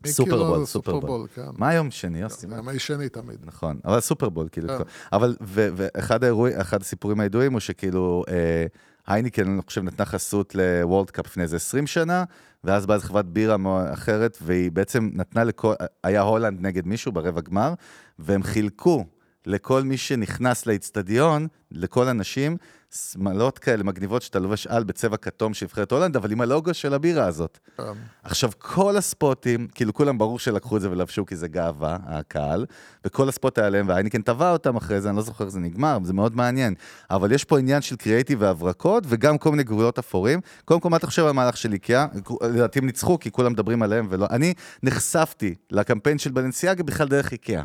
מיקי, 0.05 0.13
Super 0.13 0.39
Bowl, 0.39 0.65
Super 0.65 0.96
Bowl. 0.96 1.27
כן. 1.35 1.43
מה 1.59 1.69
היום 1.69 1.91
שני, 1.91 2.21
יוסי? 2.21 2.47
מה? 2.47 2.59
ימי 2.59 2.79
שני 2.79 3.09
תמיד. 3.09 3.39
נכון, 3.45 3.81
אבל 3.85 4.01
Super 4.01 4.25
Bowl, 4.25 4.49
כאילו. 4.53 4.69
כן. 4.69 4.85
אבל, 5.13 5.37
ואחד 5.41 6.25
האירועים, 6.25 6.61
אחד 6.61 6.81
הסיפורים 6.81 7.21
הידועים 7.21 7.53
הוא 7.53 7.61
שכאילו, 7.61 8.25
אה, 8.29 8.67
הייניקן, 9.07 9.53
אני 9.53 9.63
חושב, 9.63 9.83
נתנה 9.83 10.07
חסות 10.07 10.55
ל 10.55 10.64
World 10.64 11.11
Cup 11.11 11.27
לפני 11.27 11.43
איזה 11.43 11.57
20 11.57 11.87
שנה, 11.87 12.25
ואז 12.65 12.87
באה 12.87 12.97
איזו 12.97 13.07
חברת 13.07 13.27
בירה 13.27 13.57
אחרת, 13.93 14.39
והיא 14.43 14.73
בעצם 14.73 15.11
נתנה 15.13 15.45
לכל, 15.45 15.75
היה 16.05 16.21
הולנד 16.21 16.61
נגד 16.61 16.87
מישהו 16.87 17.13
ברבע 17.13 17.41
גמר, 17.41 17.75
והם 18.19 18.43
חילקו 18.43 19.05
לכל 19.47 19.83
מי 19.83 19.97
שנכנס 19.97 20.67
לאיצטדיון, 20.67 21.49
לכל 21.71 22.09
אנשים, 22.09 22.57
שמלות 22.95 23.59
כאלה 23.59 23.83
מגניבות 23.83 24.23
שאתה 24.23 24.39
לובש 24.39 24.67
על 24.67 24.85
בצבע 24.85 25.17
כתום 25.17 25.55
של 25.55 25.67
נבחרת 25.67 25.93
הולנד, 25.93 26.17
אבל 26.17 26.33
עם 26.33 26.41
הלוגו 26.41 26.75
של 26.75 26.95
הבירה 26.95 27.27
הזאת. 27.27 27.59
כן. 27.77 27.83
עכשיו, 28.23 28.51
כל 28.59 28.97
הספוטים, 28.97 29.69
כאילו 29.75 29.95
כולם 29.95 30.19
ברור 30.19 30.39
שלקחו 30.39 30.77
את 30.77 30.83
זה 30.83 30.91
ולבשו 30.91 31.27
כי 31.27 31.37
זה 31.37 31.49
גאווה, 31.49 31.97
הקהל, 32.03 32.67
וכל 33.05 33.29
הספוט 33.29 33.59
היה 33.59 33.67
עליהם, 33.67 33.89
והייניקן 33.89 34.23
תבע 34.23 34.53
אותם 34.53 34.77
אחרי 34.77 35.01
זה, 35.01 35.09
אני 35.09 35.17
לא 35.17 35.23
זוכר 35.23 35.45
איך 35.45 35.53
זה 35.53 35.61
נגמר, 35.61 35.99
זה 36.03 36.13
מאוד 36.13 36.37
מעניין. 36.37 36.75
אבל 37.11 37.33
יש 37.33 37.45
פה 37.45 37.59
עניין 37.59 37.83
של 37.83 37.97
קריאייטיב 37.97 38.43
והברקות, 38.43 39.05
וגם 39.09 39.39
כל 39.39 39.51
מיני 39.51 39.63
גבולות 39.63 39.99
אפורים. 39.99 40.41
קודם 40.65 40.81
כל, 40.81 40.91
מה 40.91 40.97
אתה 40.97 41.07
חושב 41.07 41.23
על 41.23 41.29
המהלך 41.29 41.57
של 41.57 41.73
איקאה? 41.73 42.07
לדעתי 42.43 42.79
הם 42.79 42.87
ניצחו, 42.87 43.19
כי 43.19 43.31
כולם 43.31 43.53
מדברים 43.53 43.83
עליהם 43.83 44.07
ולא... 44.11 44.27
אני 44.31 44.55
נחשפתי 44.83 45.55
לקמפיין 45.71 46.19
של 46.19 46.31
בלנסיאגה 46.31 46.83
בכלל 46.83 47.09
דרך 47.09 47.33
איקאה. 47.33 47.63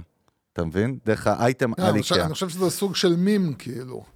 אתה 0.53 0.65
מבין? 0.65 0.97
דרך 1.05 1.28
האייטם 1.28 1.73
כן, 1.73 1.84
על 1.84 1.95
איקאה. 1.95 2.26
אני 2.26 2.34
חושב 2.34 2.49
שזה 2.49 2.69
סוג 2.69 2.95
של 2.95 3.15
מים, 3.15 3.53
כאילו. 3.53 4.14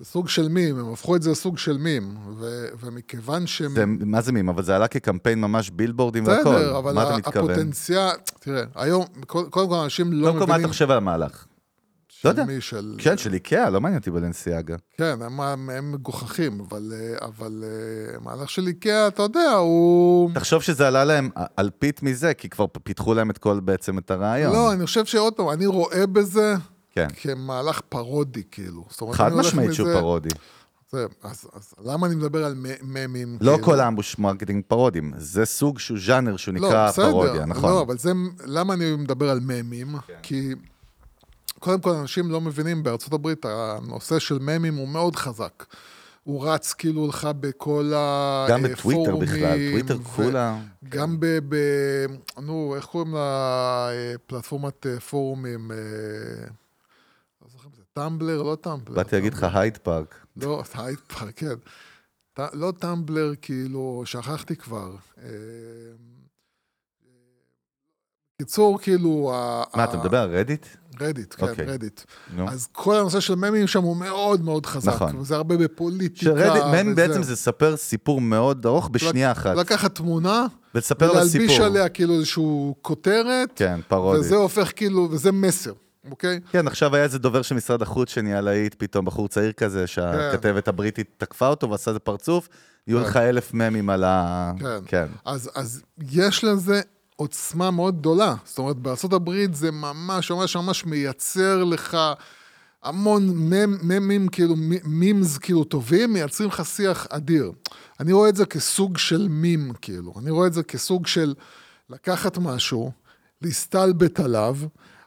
זה 0.00 0.06
סוג 0.06 0.28
של 0.28 0.48
מים, 0.48 0.78
הם 0.78 0.92
הפכו 0.92 1.16
את 1.16 1.22
זה 1.22 1.30
לסוג 1.30 1.58
של 1.58 1.76
מים. 1.78 2.16
ו- 2.38 2.66
ומכיוון 2.80 3.46
שהם... 3.46 3.70
זה, 3.74 3.84
מה 3.86 4.20
זה 4.20 4.32
מים? 4.32 4.48
אבל 4.48 4.62
זה 4.62 4.76
עלה 4.76 4.88
כקמפיין 4.88 5.40
ממש 5.40 5.70
בילבורדים 5.70 6.26
והכל. 6.26 6.50
בסדר, 6.50 6.78
אבל 6.78 6.94
מה 6.94 7.02
אתה 7.02 7.14
ה- 7.14 7.18
מתכוון? 7.18 7.50
הפוטנציאל... 7.50 8.10
תראה, 8.40 8.62
היום, 8.74 9.04
קודם 9.26 9.68
כל 9.68 9.74
אנשים 9.74 10.12
לא 10.12 10.26
קודם 10.26 10.32
כל, 10.32 10.38
מה 10.38 10.44
מבינים... 10.44 10.60
אתה 10.60 10.72
חושב 10.72 10.90
על 10.90 10.96
המהלך? 10.96 11.44
של 12.08 12.28
לא 12.28 12.32
יודע. 12.32 12.44
מי? 12.44 12.60
של... 12.60 12.94
כן, 12.98 13.18
של 13.18 13.34
איקאה, 13.34 13.70
לא 13.70 13.80
מעניין 13.80 13.98
אותי 13.98 14.10
בלנסיאגה. 14.10 14.76
כן, 14.98 15.18
הם, 15.22 15.40
הם, 15.40 15.70
הם 15.70 15.92
מגוחכים, 15.92 16.60
אבל, 16.60 16.92
אה, 16.92 17.26
אבל 17.26 17.64
אה, 17.64 18.16
המהלך 18.16 18.50
של 18.50 18.66
איקאה, 18.66 19.06
אתה 19.06 19.22
יודע, 19.22 19.50
הוא... 19.52 20.30
תחשוב 20.34 20.62
שזה 20.62 20.88
עלה 20.88 21.04
להם 21.04 21.30
אלפית 21.58 22.02
מזה, 22.02 22.34
כי 22.34 22.48
כבר 22.48 22.66
פיתחו 22.82 23.14
להם 23.14 23.30
את 23.30 23.38
כל 23.38 23.60
בעצם 23.60 23.98
את 23.98 24.10
הרעיון. 24.10 24.52
לא, 24.52 24.72
אני 24.72 24.86
חושב 24.86 25.04
שעוד 25.04 25.32
פעם, 25.32 25.50
אני 25.50 25.66
רואה 25.66 26.06
בזה 26.06 26.54
כן. 26.90 27.08
כמהלך 27.16 27.80
פרודי, 27.88 28.42
כאילו. 28.50 28.84
חד 29.12 29.32
משמעית 29.32 29.72
שהוא 29.72 29.88
מזה- 29.88 29.98
פרודי. 29.98 30.28
זה, 30.92 31.06
אז, 31.22 31.48
אז 31.52 31.74
למה 31.84 32.06
אני 32.06 32.14
מדבר 32.14 32.44
על 32.44 32.54
ממים? 32.82 33.38
לא 33.40 33.52
כאילו? 33.52 33.64
כל 33.66 33.80
ה 33.80 33.85
ambush 33.85 34.18
marketing 34.18 34.64
פרודים, 34.68 35.12
זה 35.16 35.44
סוג 35.44 35.78
שהוא 35.78 35.98
ז'אנר 36.06 36.36
שהוא 36.36 36.54
לא, 36.54 36.68
נקרא 36.68 36.88
בסדר, 36.88 37.10
פרודיה, 37.10 37.44
נכון? 37.44 37.70
לא, 37.70 37.82
אבל 37.82 37.98
זה, 37.98 38.12
למה 38.44 38.74
אני 38.74 38.96
מדבר 38.96 39.30
על 39.30 39.40
ממים? 39.42 39.98
כן. 40.06 40.14
כי 40.22 40.54
קודם 41.58 41.80
כל, 41.80 41.90
אנשים 41.90 42.30
לא 42.30 42.40
מבינים, 42.40 42.82
בארצות 42.82 43.12
הברית 43.12 43.44
הנושא 43.44 44.18
של 44.18 44.38
ממים 44.40 44.74
הוא 44.76 44.88
מאוד 44.88 45.16
חזק. 45.16 45.64
הוא 46.24 46.46
רץ 46.48 46.72
כאילו 46.72 47.06
לך 47.06 47.28
בכל 47.40 47.92
גם 48.48 48.64
הפורומים. 48.64 48.72
בטוויטר 48.72 49.16
בכלל, 49.16 49.58
טוויטר 49.70 49.98
כולה... 50.02 50.58
גם 50.88 51.16
ב... 51.20 51.26
ב 51.48 51.56
נו, 52.42 52.74
איך 52.76 52.84
קוראים 52.84 53.14
לפלטפורמת 53.14 54.86
אה, 54.86 55.00
פורומים? 55.00 55.70
אה, 55.72 55.76
לא 57.42 57.48
זוכר 57.52 57.66
אם 57.68 57.74
זה 57.76 57.79
טמבלר, 57.92 58.42
לא 58.42 58.56
טמבלר. 58.60 58.94
באתי 58.96 59.16
להגיד 59.16 59.34
לך 59.34 59.46
הייד 59.54 59.76
פארק. 59.76 60.14
לא, 60.36 60.62
הייד 60.74 60.98
פארק, 60.98 61.32
כן. 61.36 61.54
ט- 62.34 62.54
לא 62.54 62.72
טמבלר, 62.78 63.32
כאילו, 63.42 64.02
שכחתי 64.04 64.56
כבר. 64.56 64.90
אה, 65.22 65.28
קיצור, 68.38 68.78
כאילו... 68.82 69.32
מה, 69.74 69.82
ה- 69.82 69.84
אתה 69.84 69.96
מדבר 69.98 70.18
על 70.18 70.30
רדיט? 70.36 70.66
רדיט, 71.00 71.34
כן, 71.38 71.48
אוקיי. 71.48 71.66
רדיט. 71.66 72.00
נו. 72.34 72.48
אז 72.48 72.68
כל 72.72 72.96
הנושא 72.96 73.20
של 73.20 73.34
ממים 73.34 73.66
שם 73.66 73.82
הוא 73.82 73.96
מאוד 73.96 74.40
מאוד 74.44 74.66
חזק. 74.66 74.92
נכון. 74.92 75.16
וזה 75.16 75.36
הרבה 75.36 75.56
בפוליטיקה. 75.56 76.24
שרדיט, 76.24 76.62
מם. 76.86 76.94
בעצם 76.94 77.22
זה 77.22 77.32
לספר 77.32 77.76
סיפור 77.76 78.20
מאוד 78.20 78.66
ארוך 78.66 78.88
בשנייה 78.88 79.32
אחת, 79.32 79.56
לקחת 79.56 79.94
תמונה, 79.94 80.46
ולספר 80.74 81.06
לה 81.06 81.12
ולהלביש 81.12 81.50
סיפור. 81.52 81.66
עליה 81.66 81.88
כאילו 81.88 82.14
איזשהו 82.14 82.74
כותרת, 82.82 83.48
כן, 83.56 83.80
פרודי. 83.88 84.20
וזה 84.20 84.36
הופך 84.36 84.72
כאילו, 84.76 85.08
וזה 85.10 85.32
מסר, 85.32 85.72
אוקיי? 86.10 86.40
כן, 86.50 86.66
עכשיו 86.66 86.94
היה 86.94 87.04
איזה 87.04 87.18
דובר 87.18 87.42
של 87.42 87.54
משרד 87.54 87.82
החוץ 87.82 88.10
שנהיה 88.10 88.40
להיט, 88.40 88.74
פתאום 88.78 89.04
בחור 89.04 89.28
צעיר 89.28 89.52
כזה, 89.52 89.86
שהכתבת 89.86 90.68
הבריטית 90.68 91.10
תקפה 91.18 91.48
אותו 91.48 91.70
ועשה 91.70 91.90
איזה 91.90 91.98
פרצוף, 91.98 92.48
יהיו 92.86 93.00
לך 93.00 93.16
אלף 93.16 93.54
ממים 93.54 93.90
על 93.90 94.04
ה... 94.04 94.52
כן. 94.58 94.78
כן. 94.86 95.06
אז, 95.24 95.50
אז 95.54 95.82
יש 96.10 96.44
לזה 96.44 96.80
עוצמה 97.16 97.70
מאוד 97.70 97.98
גדולה. 97.98 98.34
זאת 98.44 98.58
אומרת, 98.58 98.76
בארה"ב 98.76 99.54
זה 99.54 99.70
ממש 99.70 100.30
ממש 100.30 100.56
ממש 100.56 100.86
מייצר 100.86 101.64
לך 101.64 101.96
המון 102.82 103.28
ממים, 103.82 104.28
כאילו, 104.28 104.54
מימס 104.84 105.38
כאילו 105.38 105.64
טובים, 105.64 106.12
מייצרים 106.12 106.48
לך 106.48 106.62
שיח 106.64 107.06
אדיר. 107.10 107.52
אני 108.00 108.12
רואה 108.12 108.28
את 108.28 108.36
זה 108.36 108.46
כסוג 108.46 108.98
של 108.98 109.26
מים, 109.30 109.72
כאילו. 109.82 110.14
אני 110.18 110.30
רואה 110.30 110.46
את 110.46 110.52
זה 110.52 110.62
כסוג 110.62 111.06
של 111.06 111.34
לקחת 111.90 112.38
משהו, 112.38 112.92
להסתלבט 113.42 114.20
עליו. 114.20 114.56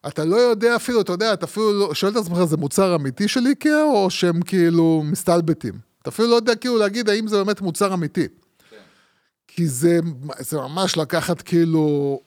אתה 0.07 0.25
לא 0.25 0.35
יודע 0.35 0.75
אפילו, 0.75 1.01
אתה 1.01 1.11
יודע, 1.11 1.33
אתה 1.33 1.45
אפילו 1.45 1.73
לא, 1.73 1.93
שואל 1.93 2.11
את 2.11 2.17
עצמך, 2.17 2.43
זה 2.43 2.57
מוצר 2.57 2.95
אמיתי 2.95 3.27
של 3.27 3.47
איקאה, 3.47 3.83
או 3.83 4.09
שהם 4.09 4.41
כאילו 4.41 5.03
מסתלבטים? 5.05 5.73
אתה 6.01 6.09
אפילו 6.09 6.27
לא 6.27 6.35
יודע 6.35 6.55
כאילו 6.55 6.77
להגיד 6.77 7.09
האם 7.09 7.27
זה 7.27 7.43
באמת 7.43 7.61
מוצר 7.61 7.93
אמיתי. 7.93 8.27
כי 9.47 9.67
זה, 9.67 9.99
זה 10.39 10.57
ממש 10.57 10.97
לקחת 10.97 11.41
כאילו, 11.41 12.19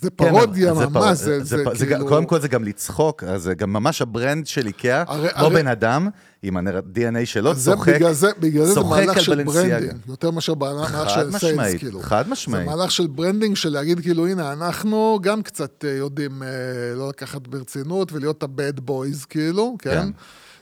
זה 0.00 0.10
פרודיה 0.10 0.72
כן, 0.74 0.78
זה 0.78 0.86
ממש, 0.86 1.18
זה, 1.18 1.44
זה, 1.44 1.64
פ- 1.64 1.74
זה 1.76 1.86
גם- 1.86 1.92
כאילו... 1.92 2.08
קודם 2.08 2.24
כל 2.26 2.40
זה 2.40 2.48
גם 2.48 2.64
לצחוק, 2.64 3.24
זה 3.36 3.54
גם 3.54 3.72
ממש 3.72 4.02
ה 4.02 4.09
brand 4.09 4.46
של 4.46 4.66
איקאה, 4.66 5.04
הרי- 5.06 5.28
כמו 5.30 5.44
הרי- 5.46 5.54
בן 5.54 5.66
אדם, 5.66 6.08
עם 6.42 6.56
ה-DNA 6.56 7.24
שלו, 7.26 7.54
זה, 7.54 7.72
צוחק, 7.72 7.94
בגלל 7.94 8.12
זה, 8.12 8.28
בגלל 8.40 8.64
זה 8.64 8.68
זה 8.68 8.80
צוחק 8.80 8.90
מהלך 9.06 9.20
של. 9.20 9.44
branding, 9.44 9.92
יותר 10.08 10.30
מאשר 10.30 10.54
מהלך 10.54 11.10
של 11.10 11.38
sales, 11.38 11.78
כאילו. 11.78 12.00
חד 12.00 12.24
זה 12.26 12.30
משמעית. 12.32 12.66
מהלך 12.66 12.90
של 12.90 13.06
branding, 13.06 13.56
של 13.56 13.68
להגיד 13.68 14.00
כאילו, 14.00 14.26
הנה, 14.26 14.52
אנחנו 14.52 15.18
גם 15.22 15.42
קצת 15.42 15.84
אה, 15.84 15.90
יודעים 15.90 16.42
אה, 16.42 16.48
לא 16.96 17.08
לקחת 17.08 17.48
ברצינות 17.48 18.12
ולהיות 18.12 18.42
ה-bad 18.42 18.80
boys, 18.90 19.26
כאילו, 19.28 19.76
כן? 19.78 19.90
כן. 19.90 20.08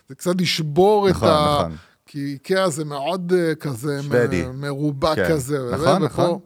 זה 0.08 0.14
קצת 0.14 0.40
לשבור 0.40 1.08
נכון, 1.10 1.28
את 1.28 1.34
ה... 1.34 1.56
נכון. 1.60 1.76
כי 2.06 2.18
איקאה 2.24 2.70
זה 2.70 2.84
מאוד 2.84 3.32
אה, 3.36 3.54
כזה, 3.54 4.00
שוודי. 4.02 4.44
מ- 4.46 4.60
מרובע 4.60 5.14
כן. 5.14 5.28
כזה. 5.28 5.64
וזה, 5.64 5.74
נכון, 5.76 5.88
ופה- 5.96 6.04
נכון. 6.04 6.38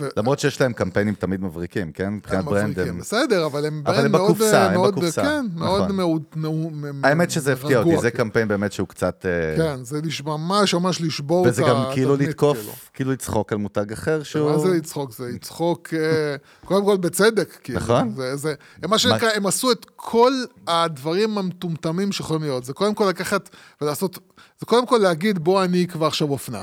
ו- 0.00 0.08
למרות 0.16 0.38
שיש 0.38 0.60
להם 0.60 0.72
קמפיינים 0.72 1.14
תמיד 1.14 1.42
מבריקים, 1.42 1.92
כן? 1.92 2.14
מבחינת 2.14 2.38
הם 2.38 2.44
brand 2.44 2.78
הם... 2.78 2.98
בסדר, 2.98 3.46
אבל 3.46 3.66
הם 3.66 3.82
אבל 3.86 3.94
brand 3.94 4.04
הם 4.04 4.12
מאוד, 4.12 4.30
בקופסה, 4.30 4.66
אה, 4.66 4.74
הם 4.74 4.82
בקופסה, 4.88 5.22
כן, 5.22 5.46
מאוד 5.54 5.82
נכון. 5.82 5.96
מאוד, 5.96 6.22
מאוד, 6.36 7.04
האמת 7.04 7.30
שזה 7.30 7.52
הפתיע 7.52 7.78
אותי, 7.78 7.96
זה 7.96 8.10
כאילו. 8.10 8.24
קמפיין 8.24 8.48
באמת 8.48 8.72
שהוא 8.72 8.88
קצת... 8.88 9.26
אה, 9.26 9.56
כן, 9.56 9.84
זה 9.84 10.00
ממש 10.24 10.74
ממש 10.74 11.00
לשבור 11.00 11.46
את 11.46 11.52
וזה 11.52 11.62
גם 11.62 11.84
כאילו 11.94 12.16
כאילו. 12.16 12.30
לתקוף, 12.30 12.58
כאילו 12.94 13.12
לצחוק 13.12 13.52
על 13.52 13.58
מותג 13.58 13.92
אחר 13.92 14.22
שהוא... 14.22 14.50
מה 14.50 14.58
זה 14.58 14.68
לצחוק? 14.68 15.12
זה 15.12 15.28
לצחוק, 15.34 15.94
אה, 15.94 16.36
קודם 16.64 16.84
כל 16.84 16.96
בצדק, 16.96 17.58
כאילו. 17.62 17.80
נכון. 17.80 18.14
זה, 18.34 18.54
הם 18.82 18.90
מה 18.90 18.98
שנקרא, 18.98 19.28
הם 19.34 19.46
עשו 19.46 19.72
את 19.72 19.86
כל 19.96 20.32
הדברים 20.66 21.38
המטומטמים 21.38 22.12
שיכולים 22.12 22.42
להיות. 22.42 22.64
זה 22.64 22.72
קודם 22.72 22.94
כל 22.94 23.04
לקחת 23.08 23.50
ולעשות, 23.80 24.18
זה 24.60 24.66
קודם 24.66 24.86
כל 24.86 24.98
להגיד, 24.98 25.38
בוא 25.38 25.64
אני 25.64 25.84
אקבע 25.84 26.06
עכשיו 26.06 26.30
אופנה. 26.30 26.62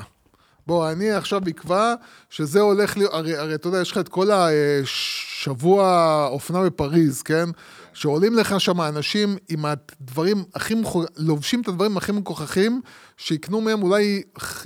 בוא, 0.70 0.92
אני 0.92 1.12
עכשיו 1.12 1.42
אקבע 1.50 1.94
שזה 2.30 2.60
הולך 2.60 2.98
להיות, 2.98 3.14
הרי, 3.14 3.38
הרי 3.38 3.56
אתה 3.56 3.68
יודע, 3.68 3.82
יש 3.82 3.92
לך 3.92 3.98
את 3.98 4.08
כל 4.08 4.32
השבוע 4.32 6.28
אופנה 6.32 6.64
בפריז, 6.64 7.22
כן? 7.22 7.50
שעולים 7.94 8.36
לך 8.36 8.60
שם 8.60 8.82
אנשים 8.82 9.38
עם 9.50 9.66
הדברים 9.66 10.44
הכי 10.56 10.76
מכוערים, 10.76 11.10
לובשים 11.18 11.62
את 11.62 11.68
הדברים 11.68 11.98
הכי 11.98 12.12
מגוחכים, 12.12 12.82
שיקנו 13.18 13.62
מהם 13.62 13.84
אולי, 13.84 14.22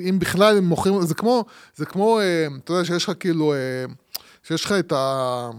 אם 0.10 0.20
בכלל 0.20 0.58
הם 0.58 0.64
מוכרים, 0.64 1.01
זה 1.01 1.14
כמו, 1.14 1.45
זה 1.76 1.86
כמו, 1.86 2.20
אה, 2.20 2.47
אתה 2.64 2.74
יודע 2.74 2.86
שיש 2.86 3.04
לך 3.04 3.12
כאילו, 3.20 3.54
אה, 3.54 3.58
שיש 4.43 4.66
לך 4.66 4.72
את 4.72 4.91
ה... 4.91 5.49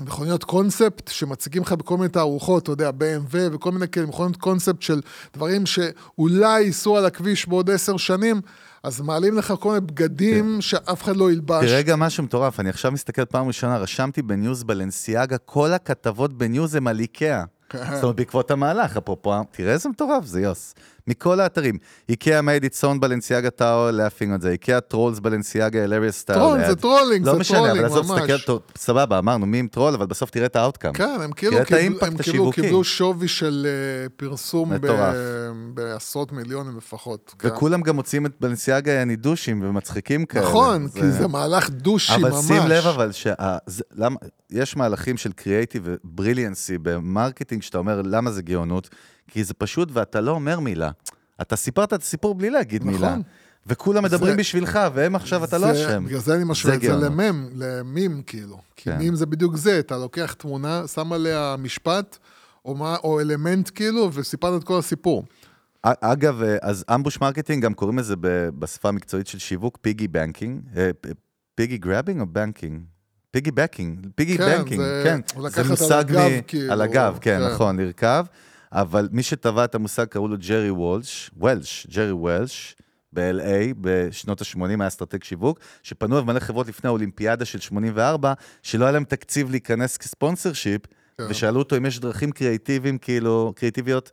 מכוניות 0.00 0.44
קונספט 0.44 1.08
שמציגים 1.08 1.62
לך 1.62 1.72
בכל 1.72 1.96
מיני 1.96 2.08
תערוכות, 2.08 2.62
אתה 2.62 2.72
יודע, 2.72 2.90
BMW 2.90 3.36
וכל 3.52 3.72
מיני 3.72 3.88
כאלה 3.88 4.06
מכוניות 4.06 4.36
קונספט 4.36 4.82
של 4.82 5.00
דברים 5.34 5.66
שאולי 5.66 6.60
ייסעו 6.60 6.96
על 6.96 7.06
הכביש 7.06 7.48
בעוד 7.48 7.70
עשר 7.70 7.96
שנים, 7.96 8.40
אז 8.82 9.00
מעלים 9.00 9.38
לך 9.38 9.54
כל 9.60 9.68
מיני 9.68 9.80
בגדים 9.80 10.60
שאף 10.60 11.02
אחד 11.02 11.16
לא 11.16 11.32
ילבש. 11.32 11.64
תראה 11.64 11.82
גם 11.82 12.00
משהו 12.00 12.24
מטורף, 12.24 12.60
אני 12.60 12.68
עכשיו 12.68 12.92
מסתכל 12.92 13.24
פעם 13.24 13.46
ראשונה, 13.46 13.78
רשמתי 13.78 14.22
בניוז 14.22 14.64
בלנסיאגה, 14.64 15.38
כל 15.38 15.72
הכתבות 15.72 16.32
בניוז 16.32 16.74
הם 16.74 16.86
על 16.86 17.00
איקאה. 17.00 17.44
זאת 17.72 18.02
אומרת, 18.02 18.16
בעקבות 18.16 18.50
המהלך, 18.50 18.96
אפרופו, 18.96 19.34
תראה 19.50 19.72
איזה 19.72 19.88
מטורף, 19.88 20.24
זה 20.24 20.40
יוס. 20.40 20.74
מכל 21.06 21.40
האתרים. 21.40 21.78
איקאה 22.08 22.40
made 22.40 22.64
its 22.64 22.84
own 22.84 22.98
בלנסיאגה 23.00 23.50
טאו 23.50 23.90
להפינג 23.90 24.32
את 24.32 24.42
זה, 24.42 24.50
איקאה 24.50 24.80
טרולס 24.80 25.18
בלנסיאגה 25.18 25.84
אלריאס 25.84 26.18
סטייל. 26.18 26.38
טרול, 26.38 26.58
זה 26.66 26.76
טרולינג, 26.76 27.26
לא 27.26 27.32
זה 27.32 27.38
משנה, 27.38 27.58
טרולינג, 27.58 27.78
אבל 27.78 27.86
עזוב, 27.86 28.12
ממש. 28.12 28.30
תסתכל, 28.30 28.56
סבבה, 28.76 29.18
אמרנו 29.18 29.46
מי 29.46 29.58
עם 29.58 29.68
טרול, 29.68 29.94
אבל 29.94 30.06
בסוף 30.06 30.30
תראה 30.30 30.46
את 30.46 30.56
האאוטקאם. 30.56 30.92
כן, 30.92 31.16
הם 31.20 31.32
כאילו 31.32 31.58
קיבלו, 31.64 32.22
כאילו. 32.24 32.52
קיבלו 32.52 32.84
שווי 32.84 33.28
של 33.28 33.66
אה, 33.66 34.08
פרסום. 34.16 34.72
בעשרות 35.74 36.32
מיליונים 36.32 36.76
לפחות. 36.76 37.34
כן. 37.38 37.48
וכולם 37.48 37.82
גם 37.82 37.96
מוצאים 37.96 38.26
את 38.26 38.32
בלנסיאגה 38.40 39.04
כדושים 39.04 39.62
ומצחיקים 39.62 40.26
כאלה. 40.26 40.44
נכון, 40.44 40.88
כי 40.88 41.10
זה 41.10 41.26
מהלך 41.28 41.70
דושי 41.70 42.14
אבל 42.14 42.30
ממש. 42.30 42.44
שים 42.44 42.62
לב 42.68 42.86
אבל 42.86 43.10
למה, 43.94 44.16
יש 44.50 44.76
מהלכים 44.76 45.16
של 45.16 45.32
קריאייטיב 45.32 45.82
ו 45.86 45.94
brilliancy 45.94 46.78
ב 46.78 46.86
marketing 46.86 47.62
שאתה 47.62 47.78
אומר 47.78 48.02
למה 48.04 48.30
זה 48.30 48.42
גאונות, 48.42 48.88
כי 49.30 49.44
זה 49.44 49.54
פשוט 49.54 49.88
ואתה 49.92 50.20
לא 50.20 50.30
אומר 50.30 50.60
מילה. 50.60 50.90
אתה 51.40 51.56
סיפרת 51.56 51.92
את 51.92 52.02
הסיפור 52.02 52.34
בלי 52.34 52.50
להגיד 52.50 52.82
נכון. 52.82 52.94
מילה. 52.94 53.16
וכולם 53.66 54.04
מדברים 54.04 54.32
זה- 54.32 54.38
בשבילך, 54.38 54.78
והם 54.94 55.14
עכשיו, 55.16 55.44
אתה 55.44 55.58
לא 55.58 55.72
זה- 55.74 55.86
אשם. 55.88 56.04
בגלל 56.06 56.18
זה 56.20 56.34
אני 56.34 56.44
משווה 56.44 56.78
זה 56.78 56.94
את 56.94 57.00
זה. 57.00 57.06
ל 57.08 57.15
meme, 57.15 57.48
ל 57.54 57.68
meme 57.68 58.22
כאילו. 58.26 58.58
כי 58.76 58.90
כן. 58.90 58.98
מים 58.98 59.14
זה 59.14 59.26
בדיוק 59.26 59.56
זה, 59.56 59.78
אתה 59.78 59.96
לוקח 59.98 60.32
תמונה, 60.32 60.82
שם 60.94 61.12
עליה 61.12 61.56
משפט, 61.58 62.18
או, 62.64 62.74
מה, 62.74 62.96
או 63.04 63.20
אלמנט 63.20 63.70
כאילו, 63.74 64.10
וסיפרת 64.12 64.60
את 64.62 64.66
כל 64.66 64.78
הסיפור. 64.78 65.24
אגב, 65.82 66.40
אז 66.62 66.84
ambush 66.94 67.20
marketing, 67.20 67.64
גם 67.64 67.74
קוראים 67.74 67.98
לזה 67.98 68.14
בשפה 68.58 68.88
המקצועית 68.88 69.26
של 69.26 69.38
שיווק 69.38 69.78
piggy 69.80 70.08
banking. 70.08 70.60
אה, 70.76 70.90
piggy 71.54 71.78
grabbing 71.78 72.20
או 72.20 72.26
banking? 72.26 72.80
piggy 73.30 73.50
backing, 73.50 74.06
piggy 74.14 74.38
כן, 74.38 74.46
banking, 74.58 74.80
זה- 74.82 75.02
כן. 75.04 75.20
זה 75.50 75.64
מושג 75.70 76.04
הגב, 76.10 76.28
מ- 76.38 76.40
כאילו, 76.46 76.72
על 76.72 76.80
הגב, 76.82 77.18
כן, 77.20 77.38
כן. 77.40 77.52
נכון, 77.54 77.80
לרכב. 77.80 78.24
אבל 78.72 79.08
מי 79.12 79.22
שטבע 79.22 79.64
את 79.64 79.74
המושג 79.74 80.04
קראו 80.04 80.28
לו 80.28 80.36
ג'רי 80.38 80.70
וולש, 80.70 81.30
וולש, 81.36 81.86
ג'רי 81.90 82.12
וולש, 82.12 82.76
ב-LA 83.12 83.74
בשנות 83.80 84.40
ה-80, 84.40 84.64
היה 84.78 84.88
אסטרטג 84.88 85.24
שיווק, 85.24 85.58
שפנו 85.82 86.14
אליו 86.14 86.24
מלא 86.24 86.40
חברות 86.40 86.68
לפני 86.68 86.88
האולימפיאדה 86.88 87.44
של 87.44 87.60
84, 87.60 88.32
שלא 88.62 88.84
היה 88.84 88.92
להם 88.92 89.04
תקציב 89.04 89.50
להיכנס 89.50 89.96
כ 89.96 90.52
sponsorship, 90.52 90.82
כן. 91.18 91.24
ושאלו 91.30 91.58
אותו 91.58 91.76
אם 91.76 91.86
יש 91.86 91.98
דרכים 91.98 92.32
קריאיטיביים, 92.32 92.98
כאילו, 92.98 93.52
קריאיטיביות, 93.56 94.10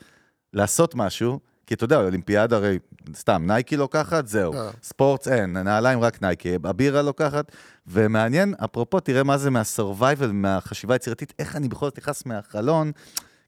לעשות 0.53 0.95
משהו, 0.95 1.39
כי 1.67 1.73
אתה 1.73 1.83
יודע, 1.83 1.97
אולימפיאדה 1.97 2.55
הרי, 2.55 2.79
סתם, 3.15 3.43
נייקי 3.47 3.77
לוקחת, 3.77 4.27
זהו. 4.27 4.53
אה. 4.53 4.69
ספורטס 4.83 5.27
אין, 5.27 5.57
נעליים 5.57 5.99
רק 5.99 6.21
נייקי, 6.21 6.55
הבירה 6.63 7.01
לוקחת, 7.01 7.51
ומעניין, 7.87 8.53
אפרופו, 8.63 8.99
תראה 8.99 9.23
מה 9.23 9.37
זה 9.37 9.49
מה 9.49 9.64
survival, 9.64 10.31
מהחשיבה 10.31 10.95
היצירתית, 10.95 11.33
איך 11.39 11.55
אני 11.55 11.67
בכל 11.67 11.85
זאת 11.85 11.97
נכנס 11.97 12.25
מהחלון, 12.25 12.91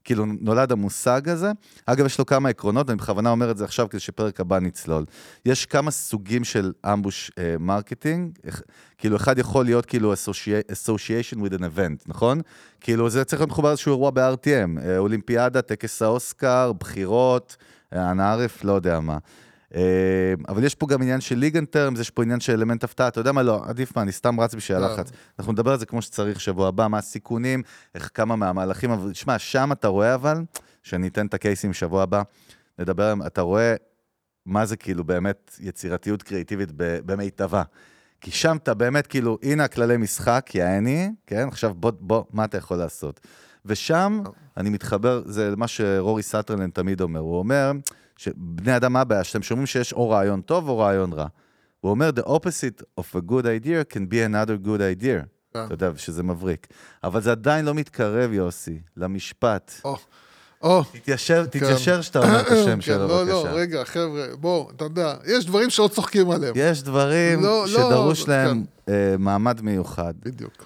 כאילו 0.04 0.24
נולד 0.40 0.72
המושג 0.72 1.28
הזה. 1.28 1.50
אגב, 1.86 2.06
יש 2.06 2.18
לו 2.18 2.26
כמה 2.26 2.48
עקרונות, 2.48 2.88
ואני 2.88 2.98
בכוונה 2.98 3.30
אומר 3.30 3.50
את 3.50 3.56
זה 3.56 3.64
עכשיו 3.64 3.88
כדי 3.88 4.00
שפרק 4.00 4.40
הבא 4.40 4.58
נצלול. 4.58 5.04
יש 5.46 5.66
כמה 5.66 5.90
סוגים 5.90 6.44
של 6.44 6.72
ambush 6.92 7.30
אה, 7.38 7.54
marketing, 7.60 8.38
כאילו 8.98 9.16
אחד 9.16 9.38
יכול 9.38 9.64
להיות 9.64 9.86
כאילו 9.86 10.12
associa- 10.12 10.72
association 10.72 11.36
with 11.36 11.52
an 11.58 11.62
event, 11.62 12.04
נכון? 12.06 12.40
כאילו 12.80 13.10
זה 13.10 13.24
צריך 13.24 13.40
להיות 13.40 13.50
מחובר 13.50 13.68
לאיזשהו 13.68 13.92
אירוע 13.92 14.10
ב-RTM, 14.10 14.80
אה, 14.82 14.98
אולימפיאדה, 14.98 15.62
טקס 15.62 16.02
האוסקר, 16.02 16.72
בחירות, 16.72 17.56
אה, 17.92 18.10
אנא 18.10 18.22
ערף, 18.22 18.64
לא 18.64 18.72
יודע 18.72 19.00
מה. 19.00 19.18
אה, 19.74 19.80
אבל 20.48 20.64
יש 20.64 20.74
פה 20.74 20.86
גם 20.86 21.02
עניין 21.02 21.20
של 21.20 21.38
legal 21.38 21.64
terms, 21.64 22.00
יש 22.00 22.10
פה 22.10 22.22
עניין 22.22 22.40
של 22.40 22.52
אלמנט 22.52 22.84
הפתעה, 22.84 23.08
אתה 23.08 23.20
יודע 23.20 23.32
מה, 23.32 23.42
לא, 23.42 23.62
עדיף 23.66 23.96
מה, 23.96 24.02
אני 24.02 24.12
סתם 24.12 24.40
רץ 24.40 24.54
בשביל. 24.54 24.78
הלחץ. 24.78 25.10
אנחנו 25.38 25.52
נדבר 25.52 25.72
על 25.72 25.78
זה 25.78 25.86
כמו 25.86 26.02
שצריך 26.02 26.40
שבוע 26.40 26.68
הבא, 26.68 26.86
מה 26.88 26.98
הסיכונים, 26.98 27.62
איך 27.94 28.10
כמה 28.14 28.36
מהמהלכים, 28.36 28.90
אבל 28.90 29.12
תשמע, 29.12 29.38
שם 29.38 29.72
אתה 29.72 29.88
רואה 29.88 30.14
אבל, 30.14 30.42
שאני 30.82 31.08
אתן 31.08 31.26
את 31.26 31.34
הקייסים 31.34 31.72
שבוע 31.72 32.02
הבא, 32.02 32.22
נדבר, 32.78 33.14
אתה 33.26 33.40
רואה 33.40 33.74
מה 34.46 34.66
זה 34.66 34.76
כאילו 34.76 35.04
באמת 35.04 35.56
יצירתיות 35.60 36.22
קריאיטיבית 36.22 36.68
במיטבה. 36.76 37.62
כי 38.20 38.30
שם 38.30 38.56
אתה 38.56 38.74
באמת 38.74 39.06
כאילו, 39.06 39.38
הנה 39.42 39.64
הכללי 39.64 39.96
משחק, 39.96 40.50
יעני, 40.54 41.10
כן? 41.26 41.48
עכשיו 41.48 41.74
בוא, 41.74 41.92
בוא, 42.00 42.24
מה 42.32 42.44
אתה 42.44 42.58
יכול 42.58 42.76
לעשות? 42.76 43.20
ושם 43.64 44.22
אני 44.56 44.70
מתחבר, 44.70 45.22
זה 45.26 45.56
מה 45.56 45.68
שרורי 45.68 46.22
סאתרלנד 46.22 46.72
תמיד 46.72 47.00
אומר, 47.00 47.20
הוא 47.20 47.38
אומר, 47.38 47.72
שבני 48.20 48.76
אדם, 48.76 48.92
מה 48.92 49.00
הבעיה? 49.00 49.24
שאתם 49.24 49.42
שומעים 49.42 49.66
שיש 49.66 49.92
או 49.92 50.10
רעיון 50.10 50.40
טוב 50.40 50.68
או 50.68 50.78
רעיון 50.78 51.12
רע. 51.12 51.26
הוא 51.80 51.90
אומר, 51.90 52.10
the 52.16 52.22
opposite 52.22 52.82
of 53.00 53.16
a 53.16 53.30
good 53.30 53.44
idea 53.44 53.94
can 53.94 54.00
be 54.12 54.32
another 54.32 54.66
good 54.66 55.02
idea. 55.02 55.24
כן. 55.54 55.64
אתה 55.64 55.74
יודע, 55.74 55.90
שזה 55.96 56.22
מבריק. 56.22 56.66
אבל 57.04 57.22
זה 57.22 57.30
עדיין 57.30 57.64
לא 57.64 57.74
מתקרב, 57.74 58.32
יוסי, 58.32 58.80
למשפט. 58.96 59.72
או. 59.84 60.84
תתיישר, 60.92 61.46
תתיישר 61.46 62.00
שאתה 62.00 62.18
אומר 62.18 62.40
את 62.40 62.46
השם 62.52 62.74
כן, 62.74 62.80
שלו, 62.80 63.08
לא, 63.08 63.26
לא, 63.26 63.42
בבקשה. 63.42 63.54
רגע, 63.54 63.84
חבר'ה, 63.84 64.26
בוא, 64.40 64.70
אתה 64.76 64.84
יודע, 64.84 65.14
יש 65.26 65.46
דברים 65.46 65.70
שלא 65.70 65.88
צוחקים 65.92 66.30
עליהם. 66.30 66.54
יש 66.56 66.82
דברים 66.82 67.42
לא, 67.42 67.62
לא, 67.62 67.66
שדרוש 67.66 68.24
כן. 68.24 68.30
להם 68.30 68.64
אה, 68.88 69.14
מעמד 69.18 69.60
מיוחד. 69.60 70.14
בדיוק. 70.22 70.64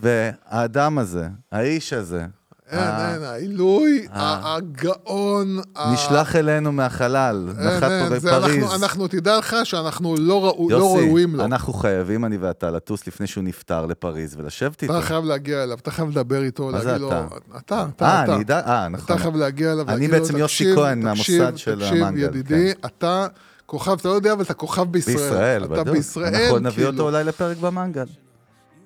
והאדם 0.00 0.98
הזה, 0.98 1.28
האיש 1.52 1.92
הזה, 1.92 2.26
אין, 2.70 2.80
ה- 2.80 3.14
אין, 3.14 3.22
העילוי, 3.22 4.06
אה. 4.12 4.56
הגאון. 4.56 5.58
נשלח 5.92 6.36
אלינו 6.36 6.72
מהחלל, 6.72 7.48
נחת 7.58 7.90
פה 8.10 8.18
זה 8.18 8.28
בפריז. 8.28 8.72
אנחנו- 8.74 9.08
תדע 9.08 9.38
לך 9.38 9.56
שאנחנו 9.64 10.16
לא 10.16 10.54
לא 10.70 10.96
ראויים 10.96 11.34
לו. 11.36 11.44
אנחנו 11.44 11.72
חייבים, 11.72 12.24
אני 12.24 12.36
ואתה, 12.36 12.70
לטוס 12.70 13.06
לפני 13.06 13.26
שהוא 13.26 13.44
נפטר 13.44 13.86
לפריז 13.86 14.34
ולשבת 14.38 14.82
איתו. 14.82 14.98
אתה 14.98 15.06
חייב 15.06 15.24
להגיע 15.24 15.62
אליו, 15.62 15.78
אתה 15.78 15.90
חייב 15.90 16.08
לדבר 16.10 16.42
איתו, 16.42 16.66
מה 16.72 16.80
זה 16.80 16.86
להגיד 16.86 17.00
לו... 17.00 17.08
אתה? 17.12 17.26
אתה, 17.58 17.86
אתה, 17.96 18.04
אה, 18.04 18.24
אתה. 18.24 18.34
אני 18.34 18.42
אדע, 18.42 18.60
אה, 18.66 18.88
נכון. 18.88 19.04
אתה 19.04 19.22
חייב 19.22 19.36
להגיע 19.36 19.72
אליו, 19.72 19.84
אני 19.88 19.94
להגיד 19.94 20.10
לו, 20.10 20.18
בעצם 20.18 20.36
יוסי 20.36 20.54
"תקשיב, 20.54 20.76
כהן 20.76 21.02
מהמוסד 21.02 21.50
תקשיב, 21.50 21.56
של 21.56 21.80
תקשיב, 21.80 22.02
המנגל, 22.04 22.24
ידידי, 22.24 22.72
אתה 22.86 23.26
כוכב, 23.66 23.90
אתה 24.00 24.08
לא 24.08 24.14
יודע, 24.14 24.32
אבל 24.32 24.42
אתה 24.42 24.54
כוכב 24.54 24.82
בישראל. 24.92 25.16
בישראל, 25.16 25.64
אתה 25.64 25.72
בדיוק. 25.72 25.88
בישראל, 25.96 26.34
אנחנו 26.34 26.48
עוד 26.50 26.62
נביא 26.62 26.74
כאילו. 26.76 26.90
אותו 26.90 27.02
אולי 27.02 27.24
לפרק 27.24 27.56
במנגל. 27.56 28.04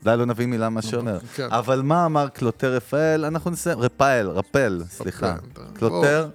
אולי 0.04 0.16
לא 0.16 0.24
נביא 0.26 0.46
מילה 0.46 0.68
מה 0.68 0.82
שאומר. 0.82 1.18
כן. 1.34 1.48
אבל 1.50 1.82
מה 1.82 2.06
אמר 2.06 2.28
קלוטר 2.28 2.74
רפאל? 2.74 3.24
אנחנו 3.24 3.50
נסיים, 3.50 3.78
רפאל, 3.78 4.28
רפל, 4.28 4.82
סליחה. 4.88 5.36
קלוטר. 5.74 6.28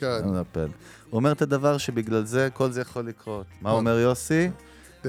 כן. 0.00 0.22
רפל. 0.24 0.68
הוא 1.10 1.18
אומר 1.18 1.32
את 1.32 1.42
הדבר 1.42 1.78
שבגלל 1.78 2.24
זה, 2.24 2.48
כל 2.54 2.70
זה 2.70 2.80
יכול 2.80 3.06
לקרות. 3.06 3.46
מה 3.62 3.70
אומר 3.70 3.98
יוסי? 3.98 4.50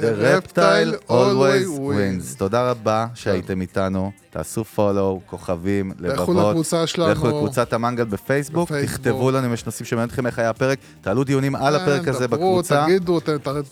The 0.02 0.24
reptile 0.24 1.12
always 1.12 1.80
wins. 1.80 2.38
תודה 2.38 2.72
רבה 2.72 3.08
שהייתם 3.14 3.62
איתנו. 3.62 4.12
תעשו 4.30 4.64
follow, 4.64 5.22
כוכבים, 5.26 5.92
לבבות. 6.00 6.30
לכו 6.30 6.50
לקבוצה 6.50 6.88
שלנו. 6.88 7.12
לכו 7.12 7.28
לקבוצת 7.28 7.74
המנגל 7.74 8.04
בפייסבוק. 8.04 8.72
תכתבו 8.72 9.32
לנו 9.32 9.48
אם 9.48 9.54
יש 9.54 9.66
נושאים 9.66 9.86
שמעניין 9.86 10.10
אתכם 10.10 10.26
איך 10.26 10.40
היה 10.40 10.50
הפרק. 10.50 10.80
תעלו 11.02 11.24
דיונים 11.24 11.56
על 11.56 11.76
הפרק 11.76 12.08
הזה 12.08 12.28
כן, 12.28 12.34
בקבוצה. 12.34 12.84
תגידו, 12.86 13.20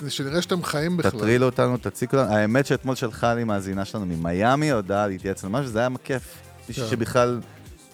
שנראה 0.08 0.42
שאתם 0.42 0.64
חיים 0.64 0.98
בכלל. 0.98 1.12
תטרילו 1.12 1.46
אותנו, 1.46 1.78
תציקו 1.78 2.18
לנו. 2.18 2.34
האמת 2.34 2.66
שאתמול 2.66 2.96
שלחה 2.96 3.34
לי 3.34 3.44
מאזינה 3.44 3.86
שלנו 3.86 4.06
ממיאמי 4.06 4.72
הודעה 4.72 5.08
להתייעץ 5.08 5.44
על 5.44 5.50
משהו, 5.50 5.72
זה 5.72 5.80
היה 5.80 5.90
כיף. 6.04 6.24
מישהו 6.70 6.84
כן. 6.84 6.90
שבכלל, 6.92 7.40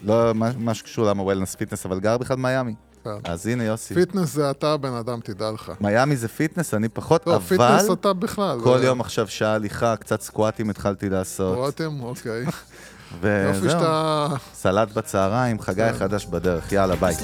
לא 0.04 0.32
מה 0.58 0.74
שקשור 0.74 1.06
למה 1.06 1.24
wellness 1.24 1.56
fitness, 1.56 1.86
אבל 1.86 2.00
גר 2.00 2.18
בכלל 2.18 2.38
במיאמי. 2.38 2.74
כן. 3.04 3.10
אז 3.24 3.48
הנה 3.48 3.64
יוסי. 3.64 3.94
פיטנס 3.94 4.34
זה 4.34 4.52
אתה 4.52 4.74
הבן 4.74 4.94
אדם, 4.94 5.20
תדע 5.24 5.52
לך. 5.52 5.72
מיאמי 5.82 6.16
זה 6.16 6.28
fitness, 6.28 6.74
אני 6.74 6.90
פחות, 6.90 7.28
לא, 7.28 7.36
אבל 7.36 7.44
fitness 7.46 7.92
אתה 7.94 8.14
בכלל. 8.14 8.60
כל 8.64 8.80
זה- 8.80 8.86
יום 8.86 9.02
עכשיו 9.02 9.28
שעה 9.28 9.54
הליכה, 9.54 9.96
קצת 9.96 10.22
סקואטים 10.22 10.70
התחלתי 10.70 11.10
לעשות. 11.10 11.58
רותם? 11.58 12.00
אוקיי. 12.02 12.46
וזהו, 13.22 13.70
שאתה... 13.70 14.28
סלט 14.54 14.92
בצהריים, 14.94 15.60
חגי 15.62 15.94
חדש 16.00 16.26
בדרך, 16.26 16.72
יאללה 16.72 16.96
ביי. 16.96 17.16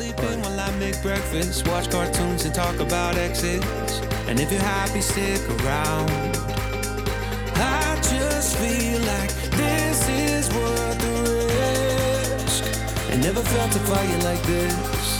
Never 13.21 13.41
felt 13.43 13.75
a 13.75 13.79
fire 13.79 14.19
like 14.23 14.43
this. 14.43 15.16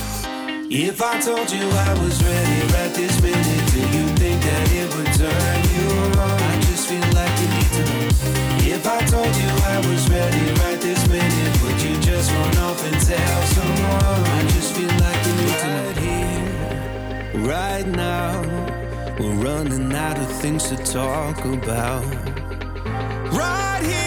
If 0.70 1.02
I 1.02 1.18
told 1.22 1.50
you 1.50 1.64
I 1.64 1.94
was 2.04 2.22
ready 2.22 2.62
right 2.74 2.94
this 2.94 3.22
minute, 3.22 3.72
do 3.72 3.80
you 3.80 4.06
think 4.18 4.42
that 4.44 4.70
it 4.74 4.94
would 4.98 5.14
turn 5.16 5.64
you 5.72 5.88
on? 6.20 6.42
I 6.42 6.60
just 6.60 6.90
feel 6.90 7.08
like 7.16 7.40
you 7.40 7.48
need 7.56 7.72
to 7.72 7.84
know. 7.88 8.76
If 8.76 8.86
I 8.86 9.00
told 9.06 9.34
you 9.34 9.48
I 9.48 9.78
was 9.88 10.10
ready 10.10 10.52
right 10.60 10.80
this 10.82 11.08
minute, 11.08 11.64
would 11.64 11.82
you 11.82 11.96
just 12.02 12.30
run 12.34 12.58
off 12.58 12.84
and 12.84 13.00
tell 13.02 13.42
someone? 13.44 14.28
I 14.28 14.42
just 14.50 14.76
feel 14.76 14.92
like 15.00 15.26
you 15.26 15.34
need 15.40 15.58
to 15.64 15.68
know. 15.72 15.88
Right 17.48 17.48
here, 17.48 17.48
right 17.48 17.88
now, 17.88 18.42
we're 19.20 19.36
running 19.36 19.94
out 19.94 20.20
of 20.20 20.30
things 20.42 20.64
to 20.68 20.76
talk 20.76 21.46
about. 21.46 22.04
Right 23.32 23.84
here, 23.84 24.07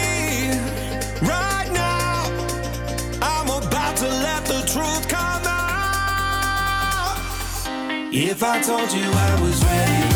If 8.13 8.43
I 8.43 8.61
told 8.61 8.91
you 8.91 9.05
I 9.05 9.41
was 9.41 9.63
ready 9.63 10.10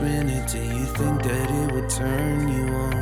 minute, 0.00 0.48
do 0.48 0.58
you 0.58 0.86
think 0.86 1.22
that 1.22 1.50
it 1.50 1.72
would 1.72 1.90
turn 1.90 2.48
you 2.48 2.74
on? 2.74 2.99